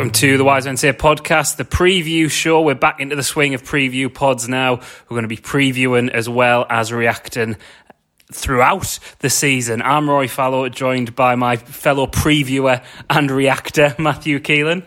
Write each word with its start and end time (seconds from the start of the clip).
Welcome 0.00 0.12
to 0.12 0.38
the 0.38 0.44
Wise 0.44 0.64
Men 0.64 0.78
Say 0.78 0.94
podcast, 0.94 1.56
the 1.56 1.64
preview 1.66 2.30
show. 2.30 2.62
We're 2.62 2.74
back 2.74 3.00
into 3.00 3.16
the 3.16 3.22
swing 3.22 3.52
of 3.52 3.62
preview 3.62 4.12
pods 4.12 4.48
now. 4.48 4.76
We're 4.76 5.14
going 5.14 5.24
to 5.24 5.28
be 5.28 5.36
previewing 5.36 6.08
as 6.08 6.26
well 6.26 6.64
as 6.70 6.90
reacting 6.90 7.58
throughout 8.32 8.98
the 9.18 9.28
season. 9.28 9.82
I'm 9.82 10.08
Rory 10.08 10.26
Fallow, 10.26 10.66
joined 10.70 11.14
by 11.14 11.34
my 11.34 11.56
fellow 11.56 12.06
previewer 12.06 12.82
and 13.10 13.30
reactor, 13.30 13.94
Matthew 13.98 14.40
Keelan. 14.40 14.86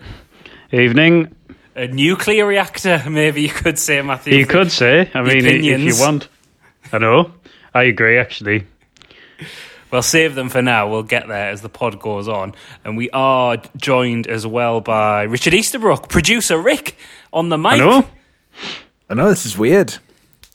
Evening. 0.72 1.36
A 1.76 1.86
nuclear 1.90 2.48
reactor, 2.48 3.04
maybe 3.08 3.44
you 3.44 3.50
could 3.50 3.78
say, 3.78 4.02
Matthew. 4.02 4.34
You 4.34 4.48
could 4.48 4.72
say. 4.72 5.12
I 5.14 5.22
mean, 5.22 5.46
Opinions. 5.46 5.84
if 5.84 5.96
you 5.96 6.02
want. 6.04 6.28
I 6.92 6.98
know. 6.98 7.32
I 7.72 7.84
agree, 7.84 8.18
actually. 8.18 8.66
We'll 9.94 10.02
save 10.02 10.34
them 10.34 10.50
for 10.50 10.64
now. 10.64 10.90
We'll 10.90 11.04
get 11.04 11.28
there 11.28 11.52
as 11.52 11.62
the 11.62 11.70
pod 11.70 12.00
goes 12.00 12.28
on. 12.28 12.56
And 12.84 12.98
we 12.98 13.12
are 13.12 13.58
joined 13.78 14.26
as 14.26 14.48
well 14.48 14.82
by 14.82 15.22
Richard 15.22 15.54
Easterbrook, 15.54 16.10
producer 16.10 16.58
Rick 16.58 16.98
on 17.32 17.50
the 17.50 17.60
mic. 17.60 17.74
I 17.74 17.78
know. 17.78 18.08
I 19.08 19.14
know 19.14 19.30
this 19.30 19.46
is 19.46 19.56
weird. 19.56 19.98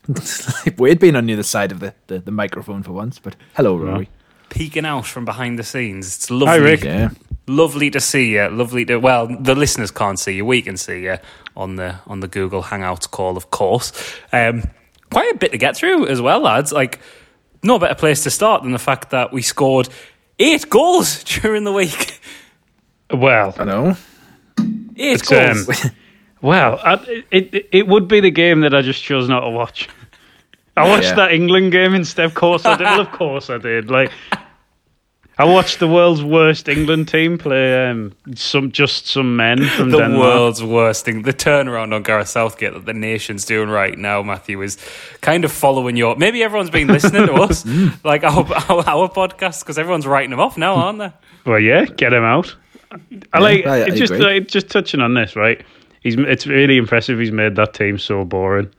Weird 0.76 0.98
being 0.98 1.14
on 1.14 1.26
the 1.26 1.34
other 1.34 1.44
side 1.44 1.70
of 1.70 1.78
the, 1.78 1.94
the, 2.08 2.18
the 2.18 2.30
microphone 2.32 2.82
for 2.82 2.90
once, 2.90 3.20
but 3.20 3.36
hello, 3.54 3.76
Rory. 3.76 4.08
Peeking 4.48 4.84
out 4.84 5.06
from 5.06 5.24
behind 5.24 5.56
the 5.56 5.62
scenes. 5.62 6.16
It's 6.16 6.30
lovely. 6.30 6.46
Hi, 6.48 6.56
Rick. 6.56 6.82
Yeah. 6.82 7.10
Lovely 7.46 7.91
to 7.91 8.00
see 8.00 8.32
you. 8.32 8.48
Lovely 8.48 8.86
to 8.86 8.96
well, 8.96 9.28
the 9.28 9.54
listeners 9.54 9.92
can't 9.92 10.18
see 10.18 10.32
you. 10.32 10.44
We 10.44 10.62
can 10.62 10.76
see 10.76 11.04
you 11.04 11.18
on 11.56 11.76
the 11.76 11.96
on 12.06 12.20
the 12.20 12.26
Google 12.26 12.64
Hangouts 12.64 13.08
call, 13.08 13.36
of 13.36 13.50
course. 13.50 13.92
Um, 14.32 14.64
quite 15.12 15.32
a 15.32 15.38
bit 15.38 15.52
to 15.52 15.58
get 15.58 15.76
through 15.76 16.08
as 16.08 16.20
well, 16.20 16.41
lads. 16.41 16.72
Like 16.72 16.98
no 17.62 17.78
better 17.78 17.94
place 17.94 18.22
to 18.24 18.30
start 18.30 18.62
than 18.62 18.72
the 18.72 18.78
fact 18.78 19.10
that 19.10 19.32
we 19.32 19.42
scored 19.42 19.88
eight 20.38 20.68
goals 20.70 21.24
during 21.40 21.64
the 21.64 21.72
week. 21.72 22.20
Well, 23.12 23.54
I 23.58 23.64
know. 23.64 23.96
Eight 24.96 25.20
It's, 25.22 25.32
um, 25.32 25.64
goals. 25.64 25.86
well, 26.42 26.78
I, 26.84 27.22
it 27.30 27.68
it 27.72 27.86
would 27.88 28.08
be 28.08 28.20
the 28.20 28.30
game 28.30 28.60
that 28.60 28.74
I 28.74 28.82
just 28.82 29.02
chose 29.02 29.28
not 29.28 29.40
to 29.40 29.50
watch. 29.50 29.88
I 30.76 30.88
watched 30.88 31.04
Yeah. 31.04 31.14
that 31.16 31.32
England 31.32 31.72
game 31.72 31.94
instead. 31.94 32.24
Of 32.26 32.34
course 32.34 32.64
I 32.64 32.76
did. 32.76 32.84
Well, 32.84 33.00
of 33.00 33.10
course 33.12 33.50
I 33.50 33.58
did. 33.58 33.90
Like, 33.90 34.12
I 35.41 35.44
watched 35.44 35.78
the 35.78 35.86
world's 35.86 36.22
worst 36.22 36.69
England 36.69 37.06
team 37.08 37.39
play 37.39 37.86
um, 37.89 38.12
some 38.34 38.72
just 38.72 39.06
some 39.06 39.36
men 39.36 39.64
from 39.67 39.91
the 39.91 39.98
Denmark. 39.98 40.20
world's 40.20 40.64
worst 40.64 41.05
thing. 41.05 41.22
The 41.22 41.33
turnaround 41.33 41.94
on 41.94 42.03
Gareth 42.03 42.28
Southgate 42.28 42.72
that 42.75 42.86
the 42.86 42.92
nation's 42.92 43.44
doing 43.44 43.69
right 43.69 43.97
now, 43.97 44.20
Matthew, 44.22 44.61
is 44.62 44.77
kind 45.20 45.44
of 45.44 45.53
following 45.53 45.97
your. 45.97 46.16
Maybe 46.16 46.42
everyone's 46.42 46.70
been 46.70 46.89
listening 46.89 47.27
to 47.28 47.34
us, 47.34 47.64
like 48.05 48.25
our 48.25 48.44
our, 48.69 48.89
our 48.89 49.09
podcast, 49.09 49.61
because 49.61 49.78
everyone's 49.78 50.06
writing 50.09 50.31
them 50.31 50.41
off 50.41 50.59
now, 50.59 50.75
aren't 50.75 50.98
they? 50.98 51.12
Well, 51.47 51.61
yeah, 51.61 51.84
get 51.84 52.12
him 52.12 52.25
out. 52.25 52.56
I 53.33 53.39
like 53.39 53.64
I- 53.66 53.84
I 53.84 53.91
just 53.91 54.12
agree. 54.12 54.41
like, 54.41 54.48
just 54.48 54.70
touching 54.70 55.00
on 55.00 55.14
this, 55.14 55.36
right? 55.36 55.64
He's 56.00 56.16
it's 56.16 56.47
really 56.47 56.78
impressive. 56.78 57.19
He's 57.19 57.33
made 57.33 57.55
that 57.56 57.75
team 57.75 57.98
so 57.98 58.25
boring. 58.25 58.70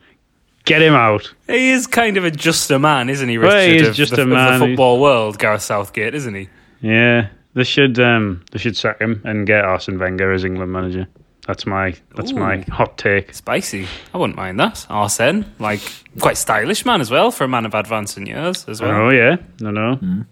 Get 0.70 0.82
him 0.82 0.94
out. 0.94 1.34
He 1.48 1.72
is 1.72 1.88
kind 1.88 2.16
of 2.18 2.24
a 2.24 2.32
just 2.32 2.70
a 2.72 2.80
man, 2.80 3.10
isn't 3.10 3.28
he, 3.28 3.38
Richard? 3.38 3.54
Well, 3.54 3.68
he 3.68 3.76
is 3.78 3.88
of 3.90 3.96
just 3.96 4.16
the, 4.16 4.20
a 4.20 4.24
of 4.24 4.30
man. 4.30 4.60
the 4.60 4.68
football 4.68 5.00
world, 5.00 5.40
Gareth 5.40 5.64
Southgate, 5.64 6.14
isn't 6.16 6.34
he? 6.36 6.48
Yeah, 6.82 7.30
they 7.56 7.64
should 7.64 8.00
um 8.00 8.44
they 8.52 8.60
should 8.60 8.78
sack 8.78 9.00
him 9.00 9.22
and 9.26 9.46
get 9.46 9.66
Arsene 9.66 10.00
Wenger 10.00 10.32
as 10.32 10.46
England 10.46 10.72
manager. 10.72 11.08
That's 11.48 11.66
my 11.66 11.96
that's 12.16 12.32
my 12.32 12.58
hot 12.70 12.98
take. 13.00 13.34
Spicy. 13.34 13.88
I 14.14 14.18
wouldn't 14.20 14.38
mind 14.38 14.60
that. 14.60 14.86
Arsene, 14.90 15.46
like 15.58 15.82
quite 16.20 16.38
stylish 16.38 16.86
man 16.86 17.02
as 17.02 17.10
well 17.10 17.32
for 17.32 17.46
a 17.46 17.48
man 17.48 17.66
of 17.66 17.74
advancing 17.74 18.28
years 18.28 18.66
as 18.70 18.80
well. 18.82 18.92
Oh 18.92 19.10
yeah, 19.10 19.38
no 19.60 19.72
no. 19.72 20.26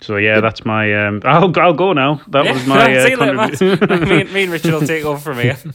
So 0.00 0.16
yeah, 0.16 0.40
that's 0.40 0.64
my 0.64 1.06
um. 1.06 1.22
I'll 1.24 1.52
I'll 1.58 1.74
go 1.74 1.92
now. 1.92 2.22
That 2.28 2.52
was 2.54 2.64
my 2.66 2.86
See 2.86 2.98
uh, 3.00 3.06
you 3.08 3.16
later, 3.16 3.34
Matt. 3.34 3.60
me, 4.08 4.20
and- 4.20 4.32
me 4.32 4.42
and 4.44 4.52
Richard 4.52 4.72
will 4.72 4.86
take 4.86 5.04
over 5.04 5.18
from 5.18 5.38
here. 5.38 5.58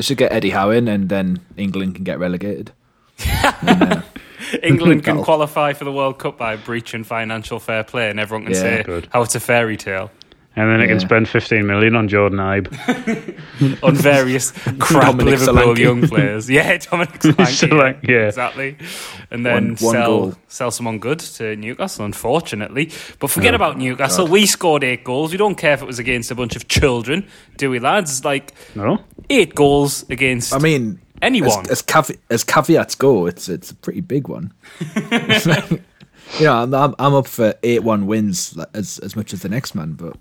They 0.00 0.04
should 0.04 0.16
get 0.16 0.32
Eddie 0.32 0.48
Howe 0.48 0.70
in, 0.70 0.88
and 0.88 1.10
then 1.10 1.40
England 1.58 1.94
can 1.94 2.04
get 2.04 2.18
relegated. 2.18 2.72
England 4.62 5.04
can 5.04 5.22
qualify 5.22 5.74
for 5.74 5.84
the 5.84 5.92
World 5.92 6.18
Cup 6.18 6.38
by 6.38 6.56
breaching 6.56 7.04
financial 7.04 7.58
fair 7.58 7.84
play, 7.84 8.08
and 8.08 8.18
everyone 8.18 8.44
can 8.46 8.54
Yeah. 8.54 8.60
say 8.60 8.82
Good. 8.82 9.08
how 9.12 9.20
it's 9.20 9.34
a 9.34 9.40
fairy 9.40 9.76
tale 9.76 10.10
and 10.56 10.68
then 10.70 10.80
I 10.80 10.86
can 10.88 10.98
spend 11.00 11.28
fifteen 11.28 11.66
million 11.66 11.94
on 11.96 12.08
Jordan 12.08 12.38
Ibe. 12.38 13.82
on 13.82 13.94
various 13.94 14.50
crap 14.78 15.16
Dominic 15.16 15.40
Liverpool 15.40 15.74
Solanke. 15.74 15.78
young 15.78 16.08
players. 16.08 16.50
Yeah, 16.50 16.76
Dominic 16.78 17.20
Solanke. 17.20 17.68
Solanke, 17.68 18.08
yeah. 18.08 18.26
exactly. 18.28 18.76
And 19.30 19.46
then 19.46 19.52
One- 19.52 19.66
one 19.68 19.76
sell 19.76 20.06
goal. 20.06 20.34
sell 20.48 20.70
someone 20.70 20.98
good 20.98 21.20
to 21.20 21.54
Newcastle. 21.56 22.04
Unfortunately, 22.04 22.90
but 23.20 23.30
forget 23.30 23.52
Oh, 23.54 23.56
about 23.56 23.78
Newcastle. 23.78 24.26
We 24.26 24.46
scored 24.46 24.82
eight 24.84 25.04
goals. 25.04 25.30
We 25.32 25.38
don't 25.38 25.54
care 25.56 25.74
if 25.74 25.82
it 25.82 25.86
was 25.86 25.98
against 25.98 26.30
a 26.30 26.34
bunch 26.34 26.56
of 26.56 26.66
children, 26.68 27.26
do 27.56 27.70
we, 27.70 27.78
lads? 27.78 28.24
Like 28.24 28.52
No, 28.74 28.98
eight 29.30 29.54
goals 29.54 30.04
against 30.10 30.52
I 30.52 30.58
mean, 30.58 31.00
anyone. 31.22 31.60
as, 31.66 31.70
as, 31.70 31.82
cave- 31.82 32.18
as 32.28 32.42
caveats 32.44 32.96
go, 32.96 33.26
it's 33.26 33.48
it's 33.48 33.70
a 33.70 33.74
pretty 33.76 34.00
big 34.00 34.26
one. 34.28 34.52
you 36.38 36.44
know, 36.46 36.62
I'm, 36.62 36.74
I'm 36.74 36.94
I'm 36.98 37.14
up 37.14 37.26
for 37.26 37.54
eight 37.62 37.82
one 37.84 38.06
wins 38.06 38.56
as 38.74 38.98
as 38.98 39.14
much 39.16 39.32
as 39.32 39.42
the 39.42 39.48
next 39.48 39.74
man, 39.74 39.92
but 39.92 40.16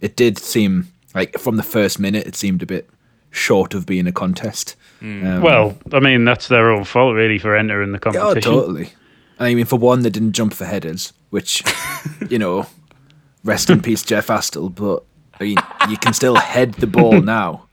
it 0.00 0.16
did 0.16 0.38
seem 0.38 0.88
like 1.14 1.38
from 1.38 1.56
the 1.56 1.62
first 1.62 1.98
minute 1.98 2.26
it 2.26 2.36
seemed 2.36 2.62
a 2.62 2.66
bit 2.66 2.88
short 3.30 3.74
of 3.74 3.86
being 3.86 4.06
a 4.06 4.12
contest. 4.12 4.76
Um, 5.00 5.42
well, 5.42 5.76
I 5.92 6.00
mean 6.00 6.24
that's 6.24 6.48
their 6.48 6.70
own 6.70 6.84
fault 6.84 7.14
really 7.14 7.38
for 7.38 7.56
entering 7.56 7.92
the 7.92 7.98
Oh, 7.98 8.12
competition. 8.12 8.52
totally. 8.52 8.92
I 9.40 9.54
mean, 9.54 9.66
for 9.66 9.76
one, 9.78 10.02
they 10.02 10.10
didn't 10.10 10.32
jump 10.32 10.52
for 10.52 10.64
headers, 10.64 11.12
which, 11.30 11.62
you 12.28 12.40
know, 12.40 12.66
rest 13.44 13.70
in 13.70 13.80
peace, 13.80 14.02
Jeff 14.02 14.26
Astle. 14.26 14.74
But 14.74 15.04
I 15.40 15.44
mean, 15.44 15.56
you 15.88 15.96
can 15.96 16.12
still 16.12 16.34
head 16.34 16.74
the 16.74 16.88
ball 16.88 17.20
now. 17.22 17.68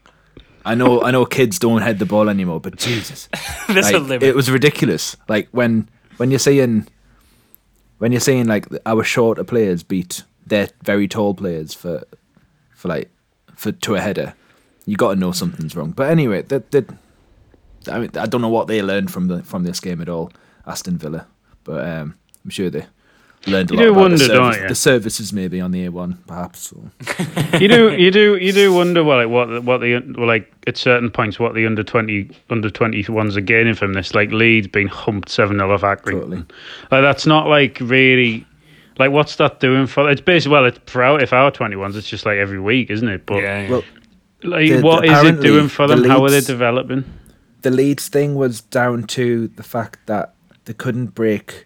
I 0.63 0.75
know, 0.75 1.01
I 1.01 1.09
know, 1.11 1.25
kids 1.25 1.57
don't 1.57 1.81
head 1.81 1.97
the 1.99 2.05
ball 2.05 2.29
anymore, 2.29 2.59
but 2.59 2.75
Jesus, 2.75 3.29
There's 3.67 3.89
a 3.89 3.97
like, 3.99 4.07
limit. 4.09 4.23
it 4.23 4.35
was 4.35 4.51
ridiculous. 4.51 5.15
Like 5.27 5.47
when 5.51 5.89
when 6.17 6.29
you're 6.29 6.37
saying 6.39 6.87
when 7.97 8.11
you're 8.11 8.21
saying 8.21 8.45
like 8.47 8.67
our 8.85 9.03
shorter 9.03 9.43
players 9.43 9.81
beat 9.83 10.23
their 10.45 10.69
very 10.83 11.07
tall 11.07 11.33
players 11.33 11.73
for 11.73 12.03
for 12.75 12.87
like 12.87 13.09
for 13.55 13.71
to 13.71 13.95
a 13.95 14.01
header, 14.01 14.33
you 14.85 14.95
got 14.95 15.13
to 15.13 15.19
know 15.19 15.31
something's 15.31 15.75
wrong. 15.75 15.91
But 15.91 16.09
anyway, 16.09 16.43
that 16.43 16.71
that 16.71 16.89
I 17.89 17.99
mean, 17.99 18.11
I 18.15 18.25
don't 18.25 18.41
know 18.41 18.49
what 18.49 18.67
they 18.67 18.81
learned 18.81 19.11
from 19.11 19.27
the 19.27 19.43
from 19.43 19.63
this 19.63 19.79
game 19.79 20.01
at 20.01 20.09
all, 20.09 20.31
Aston 20.65 20.97
Villa. 20.97 21.27
But 21.63 21.87
um, 21.87 22.15
I'm 22.43 22.49
sure 22.51 22.69
they 22.69 22.85
learned 23.47 23.71
a 23.71 23.73
You 23.73 23.79
lot 23.79 23.83
do 23.85 23.91
about 23.91 24.01
wonder, 24.01 24.17
the, 24.17 24.27
don't 24.27 24.53
service, 24.53 24.61
you? 24.61 24.67
the 24.69 24.75
services 24.75 25.33
maybe 25.33 25.61
on 25.61 25.71
the 25.71 25.87
A1, 25.87 26.17
perhaps. 26.27 26.73
You 27.59 27.67
do 27.69 27.95
you 27.95 28.11
do 28.11 28.35
you 28.35 28.51
do 28.51 28.73
wonder 28.73 29.01
well 29.03 29.17
like 29.17 29.29
what 29.29 29.63
what 29.63 29.79
the 29.79 29.99
well, 30.17 30.27
like 30.27 30.51
at 30.67 30.75
certain 30.77 31.09
points 31.09 31.39
what 31.39 31.53
the 31.55 31.65
under 31.65 31.83
20 31.83 32.29
under 32.49 32.69
21s 32.69 33.37
are 33.37 33.41
gaining 33.41 33.75
from 33.75 33.93
this 33.93 34.13
like 34.13 34.29
Leeds 34.31 34.67
being 34.67 34.87
humped 34.87 35.29
7 35.29 35.55
0 35.57 35.71
off 35.73 35.81
Accrington 35.81 36.03
Totally. 36.11 36.37
like 36.37 36.47
that's 37.01 37.25
not 37.25 37.47
like 37.47 37.77
really 37.79 38.45
like 38.97 39.11
what's 39.11 39.35
that 39.37 39.59
doing 39.59 39.87
for 39.87 40.09
it's 40.09 40.21
basically 40.21 40.53
well 40.53 40.65
it's 40.65 40.79
for 40.85 41.03
our, 41.03 41.19
if 41.21 41.33
our 41.33 41.51
21s 41.51 41.95
it's 41.95 42.09
just 42.09 42.25
like 42.25 42.37
every 42.37 42.59
week 42.59 42.89
isn't 42.89 43.07
it? 43.07 43.25
But 43.25 43.37
yeah, 43.43 43.61
yeah. 43.63 43.69
well, 43.69 43.83
like 44.43 44.69
the- 44.69 44.81
what 44.81 45.01
the- 45.01 45.11
is 45.11 45.23
it 45.25 45.41
doing 45.41 45.67
for 45.67 45.87
the 45.87 45.95
them 45.95 46.09
how 46.09 46.23
are 46.23 46.29
they 46.29 46.41
developing? 46.41 47.03
the 47.61 47.71
Leeds 47.71 48.09
thing 48.09 48.35
was 48.35 48.61
down 48.61 49.03
to 49.07 49.47
the 49.49 49.63
fact 49.63 49.97
that 50.05 50.35
they 50.65 50.73
couldn't 50.73 51.07
break 51.15 51.65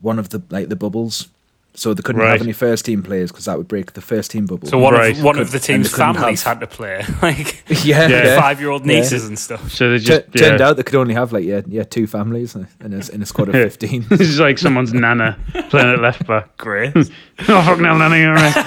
one 0.00 0.18
of 0.18 0.30
the 0.30 0.42
like 0.50 0.68
the 0.68 0.76
bubbles, 0.76 1.28
so 1.76 1.92
they 1.92 2.02
couldn't 2.02 2.22
Right. 2.22 2.30
have 2.32 2.42
any 2.42 2.52
first 2.52 2.84
team 2.84 3.02
players 3.02 3.32
because 3.32 3.46
that 3.46 3.58
would 3.58 3.66
break 3.66 3.94
the 3.94 4.00
first 4.00 4.30
team 4.30 4.46
bubble. 4.46 4.68
so 4.68 4.78
one 4.78 4.94
Right. 4.94 5.16
of 5.18 5.24
one 5.24 5.38
of 5.38 5.50
the 5.50 5.58
team's 5.58 5.90
families 5.94 6.42
have- 6.44 6.58
had 6.58 6.60
to 6.60 6.66
play, 6.68 7.04
like 7.22 7.64
yeah, 7.84 8.06
Yeah. 8.08 8.40
five 8.40 8.60
year 8.60 8.70
old 8.70 8.86
Yeah. 8.86 9.00
nieces 9.00 9.26
and 9.26 9.38
stuff. 9.38 9.72
so 9.72 9.90
they 9.90 9.98
just 9.98 10.32
turned 10.36 10.60
yeah. 10.60 10.68
out 10.68 10.76
they 10.76 10.82
could 10.84 10.94
only 10.94 11.14
have 11.14 11.32
like 11.32 11.44
yeah, 11.44 11.62
yeah, 11.66 11.82
two 11.82 12.06
families 12.06 12.54
in 12.54 12.66
a, 12.80 13.00
in 13.12 13.22
a 13.22 13.26
squad 13.26 13.48
of 13.48 13.54
fifteen. 13.54 14.06
this 14.10 14.20
is 14.20 14.38
like 14.38 14.58
someone's 14.58 14.94
nana 14.94 15.36
playing 15.70 15.88
at 15.94 16.00
left 16.00 16.26
back 16.26 16.56
Great. 16.58 16.92
oh 16.96 17.02
fuck 17.42 17.80
no 17.80 17.96
nana 17.98 18.16
you're 18.16 18.34
right 18.34 18.64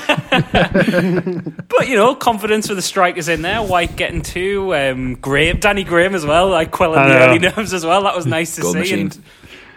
But 1.70 1.88
you 1.88 1.96
know, 1.96 2.16
confidence 2.16 2.68
for 2.68 2.76
the 2.76 2.82
strikers 2.82 3.30
in 3.30 3.42
there. 3.42 3.62
White 3.62 3.96
getting 3.96 4.22
two, 4.22 4.74
um, 4.76 5.16
Graham, 5.16 5.60
Danny 5.60 5.84
Graham 5.84 6.16
as 6.16 6.26
well, 6.26 6.50
like 6.50 6.72
quelling 6.72 7.00
I 7.00 7.08
the 7.10 7.20
early 7.20 7.40
nerves 7.40 7.74
as 7.74 7.86
well. 7.86 8.04
That 8.04 8.16
was 8.16 8.26
nice 8.26 8.56
to 8.56 8.62
Goal 8.62 8.74
see. 8.74 8.80
machine. 8.80 9.00
And 9.00 9.20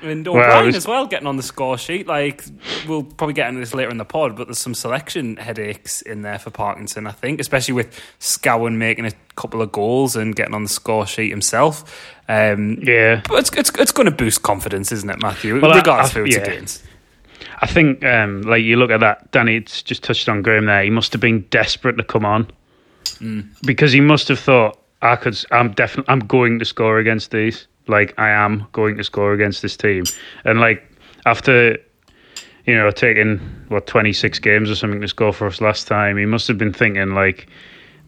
and 0.02 0.26
Well, 0.26 0.36
O'Brien 0.38 0.66
was- 0.66 0.76
as 0.76 0.86
well 0.86 1.06
getting 1.06 1.26
on 1.26 1.36
the 1.36 1.42
score 1.42 1.76
sheet. 1.78 2.06
Like 2.06 2.44
we'll 2.88 3.02
probably 3.04 3.34
get 3.34 3.48
into 3.48 3.60
this 3.60 3.74
later 3.74 3.90
in 3.90 3.96
the 3.98 4.04
pod, 4.04 4.36
but 4.36 4.46
there's 4.48 4.58
some 4.58 4.74
selection 4.74 5.36
headaches 5.36 6.02
in 6.02 6.22
there 6.22 6.38
for 6.38 6.50
Parkinson. 6.50 7.06
I 7.06 7.12
think, 7.12 7.40
especially 7.40 7.74
with 7.74 8.00
Scowen 8.20 8.76
making 8.76 9.04
a 9.06 9.12
couple 9.36 9.62
of 9.62 9.72
goals 9.72 10.16
and 10.16 10.34
getting 10.36 10.54
on 10.54 10.62
the 10.62 10.68
score 10.68 11.06
sheet 11.06 11.30
himself. 11.30 12.12
Um, 12.28 12.78
yeah 12.82 13.22
but 13.28 13.40
it's 13.40 13.50
it's, 13.56 13.70
it's 13.78 13.92
going 13.92 14.06
to 14.06 14.12
boost 14.14 14.42
confidence, 14.42 14.92
isn't 14.92 15.10
it, 15.10 15.20
Matthew? 15.20 15.60
Well, 15.60 15.72
I- 15.72 15.76
Regardless 15.78 16.08
I- 16.08 16.10
of 16.10 16.16
who 16.16 16.24
it's 16.26 16.36
yeah. 16.36 16.42
against. 16.42 16.82
I 17.62 17.66
think, 17.66 18.04
um, 18.04 18.42
like 18.42 18.62
you 18.62 18.76
look 18.76 18.90
at 18.90 19.00
that, 19.00 19.30
Danny. 19.32 19.56
It's 19.56 19.82
just 19.82 20.02
touched 20.02 20.28
on 20.28 20.40
Graham 20.42 20.66
there. 20.66 20.82
He 20.82 20.90
must 20.90 21.12
have 21.12 21.20
been 21.20 21.42
desperate 21.50 21.96
to 21.98 22.04
come 22.04 22.24
on 22.24 22.50
because 23.64 23.92
he 23.92 24.00
must 24.00 24.28
have 24.28 24.38
thought, 24.38 24.78
"I 25.02 25.16
could. 25.16 25.38
I'm 25.50 25.72
definitely. 25.72 26.10
I'm 26.12 26.20
going 26.20 26.58
to 26.58 26.64
score 26.64 26.98
against 26.98 27.30
these. 27.30 27.66
Like 27.86 28.14
I 28.18 28.30
am 28.30 28.66
going 28.72 28.96
to 28.96 29.04
score 29.04 29.32
against 29.32 29.62
this 29.62 29.76
team." 29.76 30.04
And 30.44 30.60
like 30.60 30.82
after, 31.26 31.78
you 32.66 32.74
know, 32.74 32.90
taking 32.90 33.38
what 33.68 33.86
26 33.86 34.38
games 34.38 34.70
or 34.70 34.74
something 34.74 35.00
to 35.00 35.08
score 35.08 35.32
for 35.32 35.46
us 35.46 35.60
last 35.60 35.86
time, 35.86 36.16
he 36.16 36.26
must 36.26 36.48
have 36.48 36.58
been 36.58 36.72
thinking 36.72 37.14
like, 37.14 37.48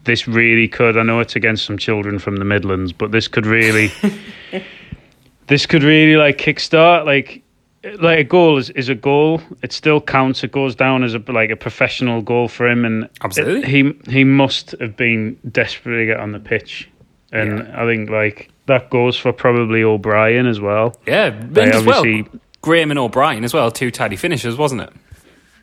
this 0.03 0.27
really 0.27 0.67
could. 0.67 0.97
I 0.97 1.03
know 1.03 1.19
it's 1.19 1.35
against 1.35 1.65
some 1.65 1.77
children 1.77 2.19
from 2.19 2.37
the 2.37 2.45
Midlands, 2.45 2.91
but 2.91 3.11
this 3.11 3.27
could 3.27 3.45
really, 3.45 3.91
this 5.47 5.65
could 5.65 5.83
really 5.83 6.17
like 6.17 6.37
kickstart 6.37 7.05
like. 7.05 7.41
Like 7.99 8.17
a 8.19 8.23
goal 8.23 8.57
is, 8.57 8.69
is 8.69 8.87
a 8.87 8.95
goal. 8.95 9.41
It 9.61 9.73
still 9.73 9.99
counts. 9.99 10.41
It 10.41 10.53
goes 10.53 10.73
down 10.73 11.03
as 11.03 11.15
a 11.15 11.19
like 11.29 11.49
a 11.49 11.57
professional 11.57 12.21
goal 12.21 12.47
for 12.47 12.65
him, 12.65 12.85
and 12.85 13.09
Absolutely. 13.21 13.69
he 13.69 13.93
he 14.09 14.23
must 14.23 14.71
have 14.79 14.95
been 14.95 15.37
desperate 15.51 15.97
to 15.97 16.05
get 16.05 16.17
on 16.17 16.31
the 16.31 16.39
pitch, 16.39 16.89
and 17.33 17.63
I 17.75 17.85
think 17.85 18.09
like 18.09 18.49
that 18.67 18.89
goes 18.89 19.17
for 19.17 19.33
probably 19.33 19.83
O'Brien 19.83 20.45
as 20.47 20.59
well. 20.61 20.95
Yeah, 21.05 21.25
and 21.25 21.55
Like, 21.55 21.73
as 21.73 21.83
well, 21.83 22.03
Graham 22.61 22.91
and 22.91 22.99
O'Brien 22.99 23.43
as 23.43 23.53
well, 23.53 23.69
two 23.71 23.91
tidy 23.91 24.15
finishers, 24.15 24.55
wasn't 24.57 24.81
it? 24.81 24.89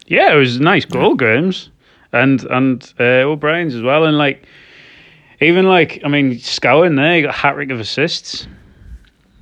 Yeah, 0.07 0.35
it 0.35 0.37
was 0.37 0.57
a 0.57 0.63
nice 0.63 0.85
goal, 0.85 1.15
Graham's, 1.15 1.71
and 2.13 2.43
and 2.45 2.93
uh, 3.01 3.25
O'Brien's 3.25 3.75
as 3.75 3.83
well, 3.83 4.05
and 4.05 4.19
like 4.19 4.45
even 5.41 5.65
like 5.67 6.03
I 6.05 6.09
mean, 6.09 6.33
Scowen 6.35 6.97
there, 6.97 7.17
he 7.17 7.23
got 7.23 7.31
a 7.35 7.39
hat 7.39 7.55
trick 7.55 7.71
of 7.71 7.81
assists. 7.81 8.47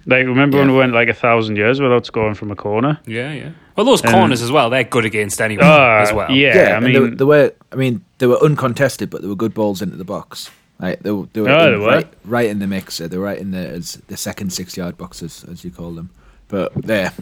Like 0.07 0.25
remember 0.27 0.59
when 0.59 0.71
we 0.71 0.79
went 0.79 0.93
like 0.95 1.09
a 1.09 1.15
thousand 1.15 1.57
years 1.57 1.81
without 1.81 2.07
scoring 2.07 2.35
from 2.35 2.51
a 2.51 2.57
corner? 2.57 2.99
Yeah, 3.07 3.33
yeah. 3.33 3.51
Well, 3.77 3.85
those 3.85 4.05
Um, 4.05 4.13
corners 4.13 4.41
as 4.43 4.51
well, 4.51 4.71
they're 4.71 4.85
good 4.85 5.05
against 5.05 5.41
anyone 5.41 5.67
Ah, 5.67 5.99
as 6.01 6.13
well. 6.13 6.31
yeah. 6.31 6.55
Yeah, 6.57 6.63
I 6.63 6.77
and 6.77 6.87
they, 6.87 6.99
mean- 6.99 7.17
they 7.17 7.25
were. 7.25 7.53
I 7.73 7.77
mean, 7.77 8.03
they 8.19 8.27
were 8.27 8.39
uncontested, 8.43 9.11
but 9.11 9.21
they 9.23 9.29
were 9.29 9.37
good 9.37 9.53
balls 9.55 9.83
into 9.83 9.97
the 9.97 10.05
box. 10.05 10.51
Like 10.81 11.01
they, 11.01 11.11
were- 11.11 11.27
they 11.33 11.41
were, 11.41 11.49
Oh, 11.51 11.67
in- 11.67 11.73
they 11.73 11.79
were? 11.79 11.87
right, 11.87 12.09
right 12.25 12.49
in 12.49 12.59
the 12.61 12.67
mix. 12.67 13.01
uh, 13.01 13.09
They 13.09 13.17
were 13.19 13.25
right 13.25 13.39
in 13.39 13.51
the 13.51 13.59
as 13.67 14.01
the 14.09 14.17
second 14.17 14.53
six-yard 14.53 14.97
boxes, 14.97 15.45
as 15.51 15.65
you 15.65 15.71
call 15.71 15.93
them. 15.93 16.11
But 16.49 16.73
there, 16.75 17.13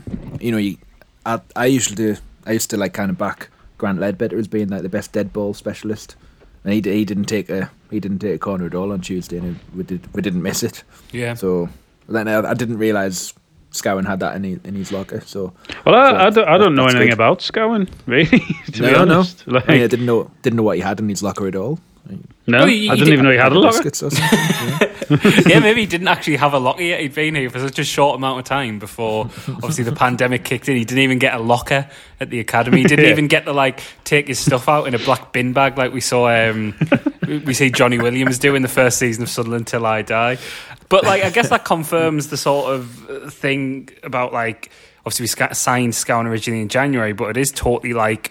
you 0.40 0.52
know, 0.52 0.58
you, 0.58 0.76
I, 1.24 1.40
I 1.56 1.66
usually 1.66 1.96
do. 1.96 2.16
I 2.46 2.52
used 2.52 2.70
to 2.70 2.76
like 2.76 2.92
kind 2.92 3.10
of 3.10 3.18
back 3.18 3.48
Grant 3.78 3.98
Leadbitter 3.98 4.38
as 4.38 4.46
being 4.46 4.68
like 4.68 4.82
the 4.82 4.88
best 4.88 5.12
dead 5.12 5.32
ball 5.32 5.52
specialist, 5.54 6.14
and 6.64 6.72
he 6.74 6.80
he 6.80 7.04
didn't 7.04 7.24
take 7.24 7.48
a 7.50 7.70
he 7.90 7.98
didn't 7.98 8.18
take 8.20 8.34
a 8.34 8.38
corner 8.38 8.66
at 8.66 8.74
all 8.74 8.92
on 8.92 9.00
Tuesday, 9.00 9.38
and 9.38 9.58
we 9.74 9.82
did 9.82 10.06
we 10.14 10.22
didn't 10.22 10.42
miss 10.42 10.62
it. 10.62 10.84
Yeah. 11.12 11.34
So 11.34 11.68
then 12.08 12.28
I, 12.28 12.50
I 12.50 12.54
didn't 12.54 12.78
realize 12.78 13.34
Scowen 13.72 14.06
had 14.06 14.20
that 14.20 14.36
in 14.36 14.44
his, 14.44 14.58
in 14.64 14.74
his 14.76 14.92
locker. 14.92 15.20
So 15.22 15.52
Well, 15.84 15.94
I, 15.96 16.10
So 16.10 16.16
I 16.16 16.30
don't, 16.30 16.48
I 16.48 16.58
don't 16.58 16.74
know 16.76 16.84
anything 16.84 17.08
good. 17.08 17.14
about 17.14 17.40
Scowen 17.40 17.88
really. 18.06 18.38
To 18.66 18.72
be 18.72 18.80
no, 18.80 19.04
no, 19.04 19.14
honest, 19.18 19.46
like, 19.48 19.68
I, 19.68 19.72
mean, 19.72 19.82
I 19.82 19.86
didn't 19.88 20.06
know 20.06 20.30
didn't 20.42 20.56
know 20.58 20.62
what 20.62 20.76
he 20.76 20.82
had 20.82 21.00
in 21.00 21.08
his 21.08 21.22
locker 21.22 21.48
at 21.48 21.56
all. 21.56 21.80
No, 22.48 22.58
Well, 22.58 22.66
he- 22.68 22.88
I 22.88 22.94
didn't 22.94 23.06
did- 23.06 23.12
even 23.14 23.24
know 23.24 23.32
he 23.32 23.38
had 23.38 23.50
a 23.52 23.58
locker. 23.58 23.82
Biscuits 23.82 24.02
or 24.04 24.10
something. 24.12 25.50
yeah, 25.50 25.58
maybe 25.58 25.80
he 25.80 25.86
didn't 25.86 26.06
actually 26.06 26.36
have 26.36 26.52
a 26.54 26.58
locker 26.60 26.82
yet. 26.82 27.00
He'd 27.00 27.14
been 27.14 27.34
here 27.34 27.50
for 27.50 27.58
such 27.58 27.78
a 27.80 27.84
short 27.84 28.16
amount 28.16 28.38
of 28.38 28.44
time 28.44 28.78
before 28.78 29.24
obviously 29.48 29.82
the 29.84 29.92
pandemic 29.92 30.44
kicked 30.44 30.68
in. 30.68 30.76
He 30.76 30.84
didn't 30.84 31.02
even 31.02 31.18
get 31.18 31.34
a 31.34 31.38
locker 31.40 31.88
at 32.20 32.30
the 32.30 32.38
academy. 32.38 32.78
He 32.82 32.84
didn't 32.84 33.04
Yeah. 33.06 33.10
even 33.10 33.26
get 33.26 33.46
to 33.46 33.52
like 33.52 33.80
take 34.04 34.28
his 34.28 34.38
stuff 34.38 34.68
out 34.68 34.86
in 34.86 34.94
a 34.94 34.98
black 35.00 35.32
bin 35.32 35.52
bag 35.52 35.76
like 35.76 35.92
we 35.92 36.00
saw 36.00 36.28
um, 36.28 36.74
we- 37.26 37.38
we 37.38 37.54
see 37.54 37.70
Jonny 37.70 37.98
Williams 37.98 38.38
do 38.38 38.54
in 38.54 38.62
the 38.62 38.68
first 38.68 38.98
season 38.98 39.24
of 39.24 39.28
Sunderland 39.28 39.66
Till 39.66 39.84
I 39.84 40.02
Die. 40.02 40.38
But 40.88 41.02
like 41.02 41.24
I 41.24 41.30
guess 41.30 41.48
that 41.48 41.64
confirms 41.64 42.28
the 42.28 42.36
sort 42.36 42.72
of 42.72 43.10
uh, 43.10 43.28
thing 43.30 43.88
about 44.04 44.32
like 44.32 44.70
obviously 45.04 45.24
we 45.24 45.54
signed 45.54 45.94
Scowen 45.94 46.26
originally 46.26 46.62
in 46.62 46.68
January, 46.68 47.12
but 47.12 47.30
it 47.30 47.36
is 47.36 47.50
totally 47.50 47.92
like 47.92 48.30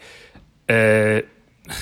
uh, 0.69 1.19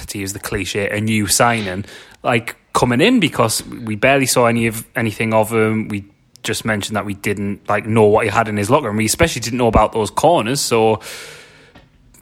to 0.08 0.18
use 0.18 0.34
the 0.34 0.40
cliche, 0.40 0.90
a 0.90 1.02
new 1.02 1.28
signing, 1.28 1.86
like 2.24 2.56
coming 2.74 3.02
in 3.02 3.20
because 3.20 3.64
we 3.66 3.96
barely 3.96 4.26
saw 4.26 4.48
any 4.48 4.68
of 4.68 4.86
anything 4.96 5.34
of 5.34 5.52
him. 5.52 5.88
We 5.88 6.06
just 6.44 6.66
mentioned 6.66 6.96
that 6.96 7.06
we 7.06 7.14
didn't 7.14 7.68
like 7.70 7.86
know 7.86 8.06
what 8.06 8.26
he 8.26 8.32
had 8.32 8.48
in 8.48 8.58
his 8.58 8.70
locker, 8.70 8.90
and 8.90 8.98
we 8.98 9.06
especially 9.06 9.42
didn't 9.42 9.58
know 9.58 9.68
about 9.68 9.94
those 9.94 10.10
corners. 10.10 10.60
So, 10.60 11.00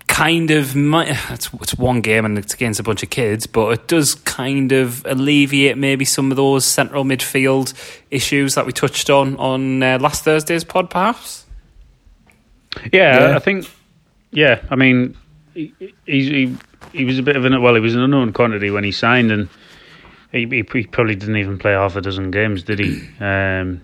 kind 0.07 0.51
of, 0.51 0.75
it's, 0.75 1.49
it's 1.53 1.75
one 1.75 2.01
game 2.01 2.25
and 2.25 2.37
it's 2.37 2.53
against 2.53 2.79
a 2.79 2.83
bunch 2.83 3.01
of 3.01 3.09
kids, 3.09 3.47
but 3.47 3.69
it 3.71 3.87
does 3.87 4.15
kind 4.15 4.71
of 4.71 5.05
alleviate 5.05 5.77
maybe 5.77 6.05
some 6.05 6.31
of 6.31 6.37
those 6.37 6.65
central 6.65 7.03
midfield 7.03 7.73
issues 8.11 8.55
that 8.55 8.65
we 8.65 8.73
touched 8.73 9.09
on 9.09 9.35
on 9.37 9.81
uh, 9.81 9.97
last 9.99 10.23
Thursday's 10.23 10.63
pod, 10.63 10.89
perhaps. 10.89 11.45
Yeah, 12.91 13.29
Yeah. 13.29 13.35
I 13.35 13.39
think. 13.39 13.69
Yeah, 14.33 14.61
I 14.69 14.75
mean, 14.75 15.17
he, 15.53 15.73
he 16.05 16.55
he 16.91 17.05
was 17.05 17.19
a 17.19 17.23
bit 17.23 17.35
of 17.35 17.45
an 17.45 17.61
well, 17.61 17.75
he 17.75 17.81
was 17.81 17.95
an 17.95 18.01
unknown 18.01 18.33
quantity 18.33 18.69
when 18.71 18.83
he 18.83 18.91
signed, 18.91 19.31
and 19.31 19.49
he, 20.31 20.45
he, 20.45 20.63
he 20.71 20.83
probably 20.87 21.15
didn't 21.15 21.37
even 21.37 21.57
play 21.57 21.73
half 21.73 21.95
a 21.95 22.01
dozen 22.01 22.31
games, 22.31 22.63
did 22.63 22.79
he? 22.79 23.07
Um, 23.21 23.81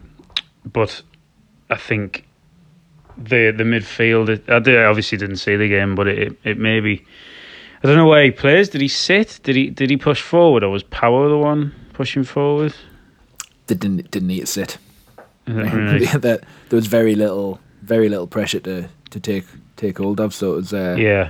but 0.65 1.01
I 1.69 1.75
think 1.75 2.25
the 3.17 3.51
the 3.51 3.63
midfield. 3.63 4.29
It, 4.29 4.49
I 4.49 4.59
did, 4.59 4.77
I 4.77 4.85
obviously 4.85 5.17
didn't 5.17 5.37
see 5.37 5.55
the 5.55 5.69
game, 5.69 5.95
but 5.95 6.07
it 6.07 6.17
it, 6.19 6.37
it 6.43 6.57
maybe. 6.57 7.05
I 7.83 7.87
don't 7.87 7.95
know 7.95 8.07
where 8.07 8.23
he 8.23 8.31
plays. 8.31 8.69
Did 8.69 8.81
he 8.81 8.87
sit? 8.87 9.39
Did 9.43 9.55
he 9.55 9.69
did 9.69 9.89
he 9.89 9.97
push 9.97 10.21
forward, 10.21 10.63
or 10.63 10.69
was 10.69 10.83
Power 10.83 11.29
the 11.29 11.37
one 11.37 11.73
pushing 11.93 12.23
forward? 12.23 12.73
They 13.67 13.75
didn't 13.75 14.09
didn't 14.09 14.27
need 14.27 14.41
to 14.41 14.47
sit. 14.47 14.77
That 15.45 16.43
there 16.69 16.77
was 16.77 16.87
very 16.87 17.15
little 17.15 17.59
very 17.81 18.09
little 18.09 18.27
pressure 18.27 18.59
to, 18.61 18.89
to 19.11 19.19
take 19.19 19.45
take 19.75 19.97
hold 19.97 20.19
of. 20.19 20.33
So 20.33 20.53
it 20.53 20.55
was 20.55 20.73
uh, 20.73 20.95
Yeah. 20.97 21.29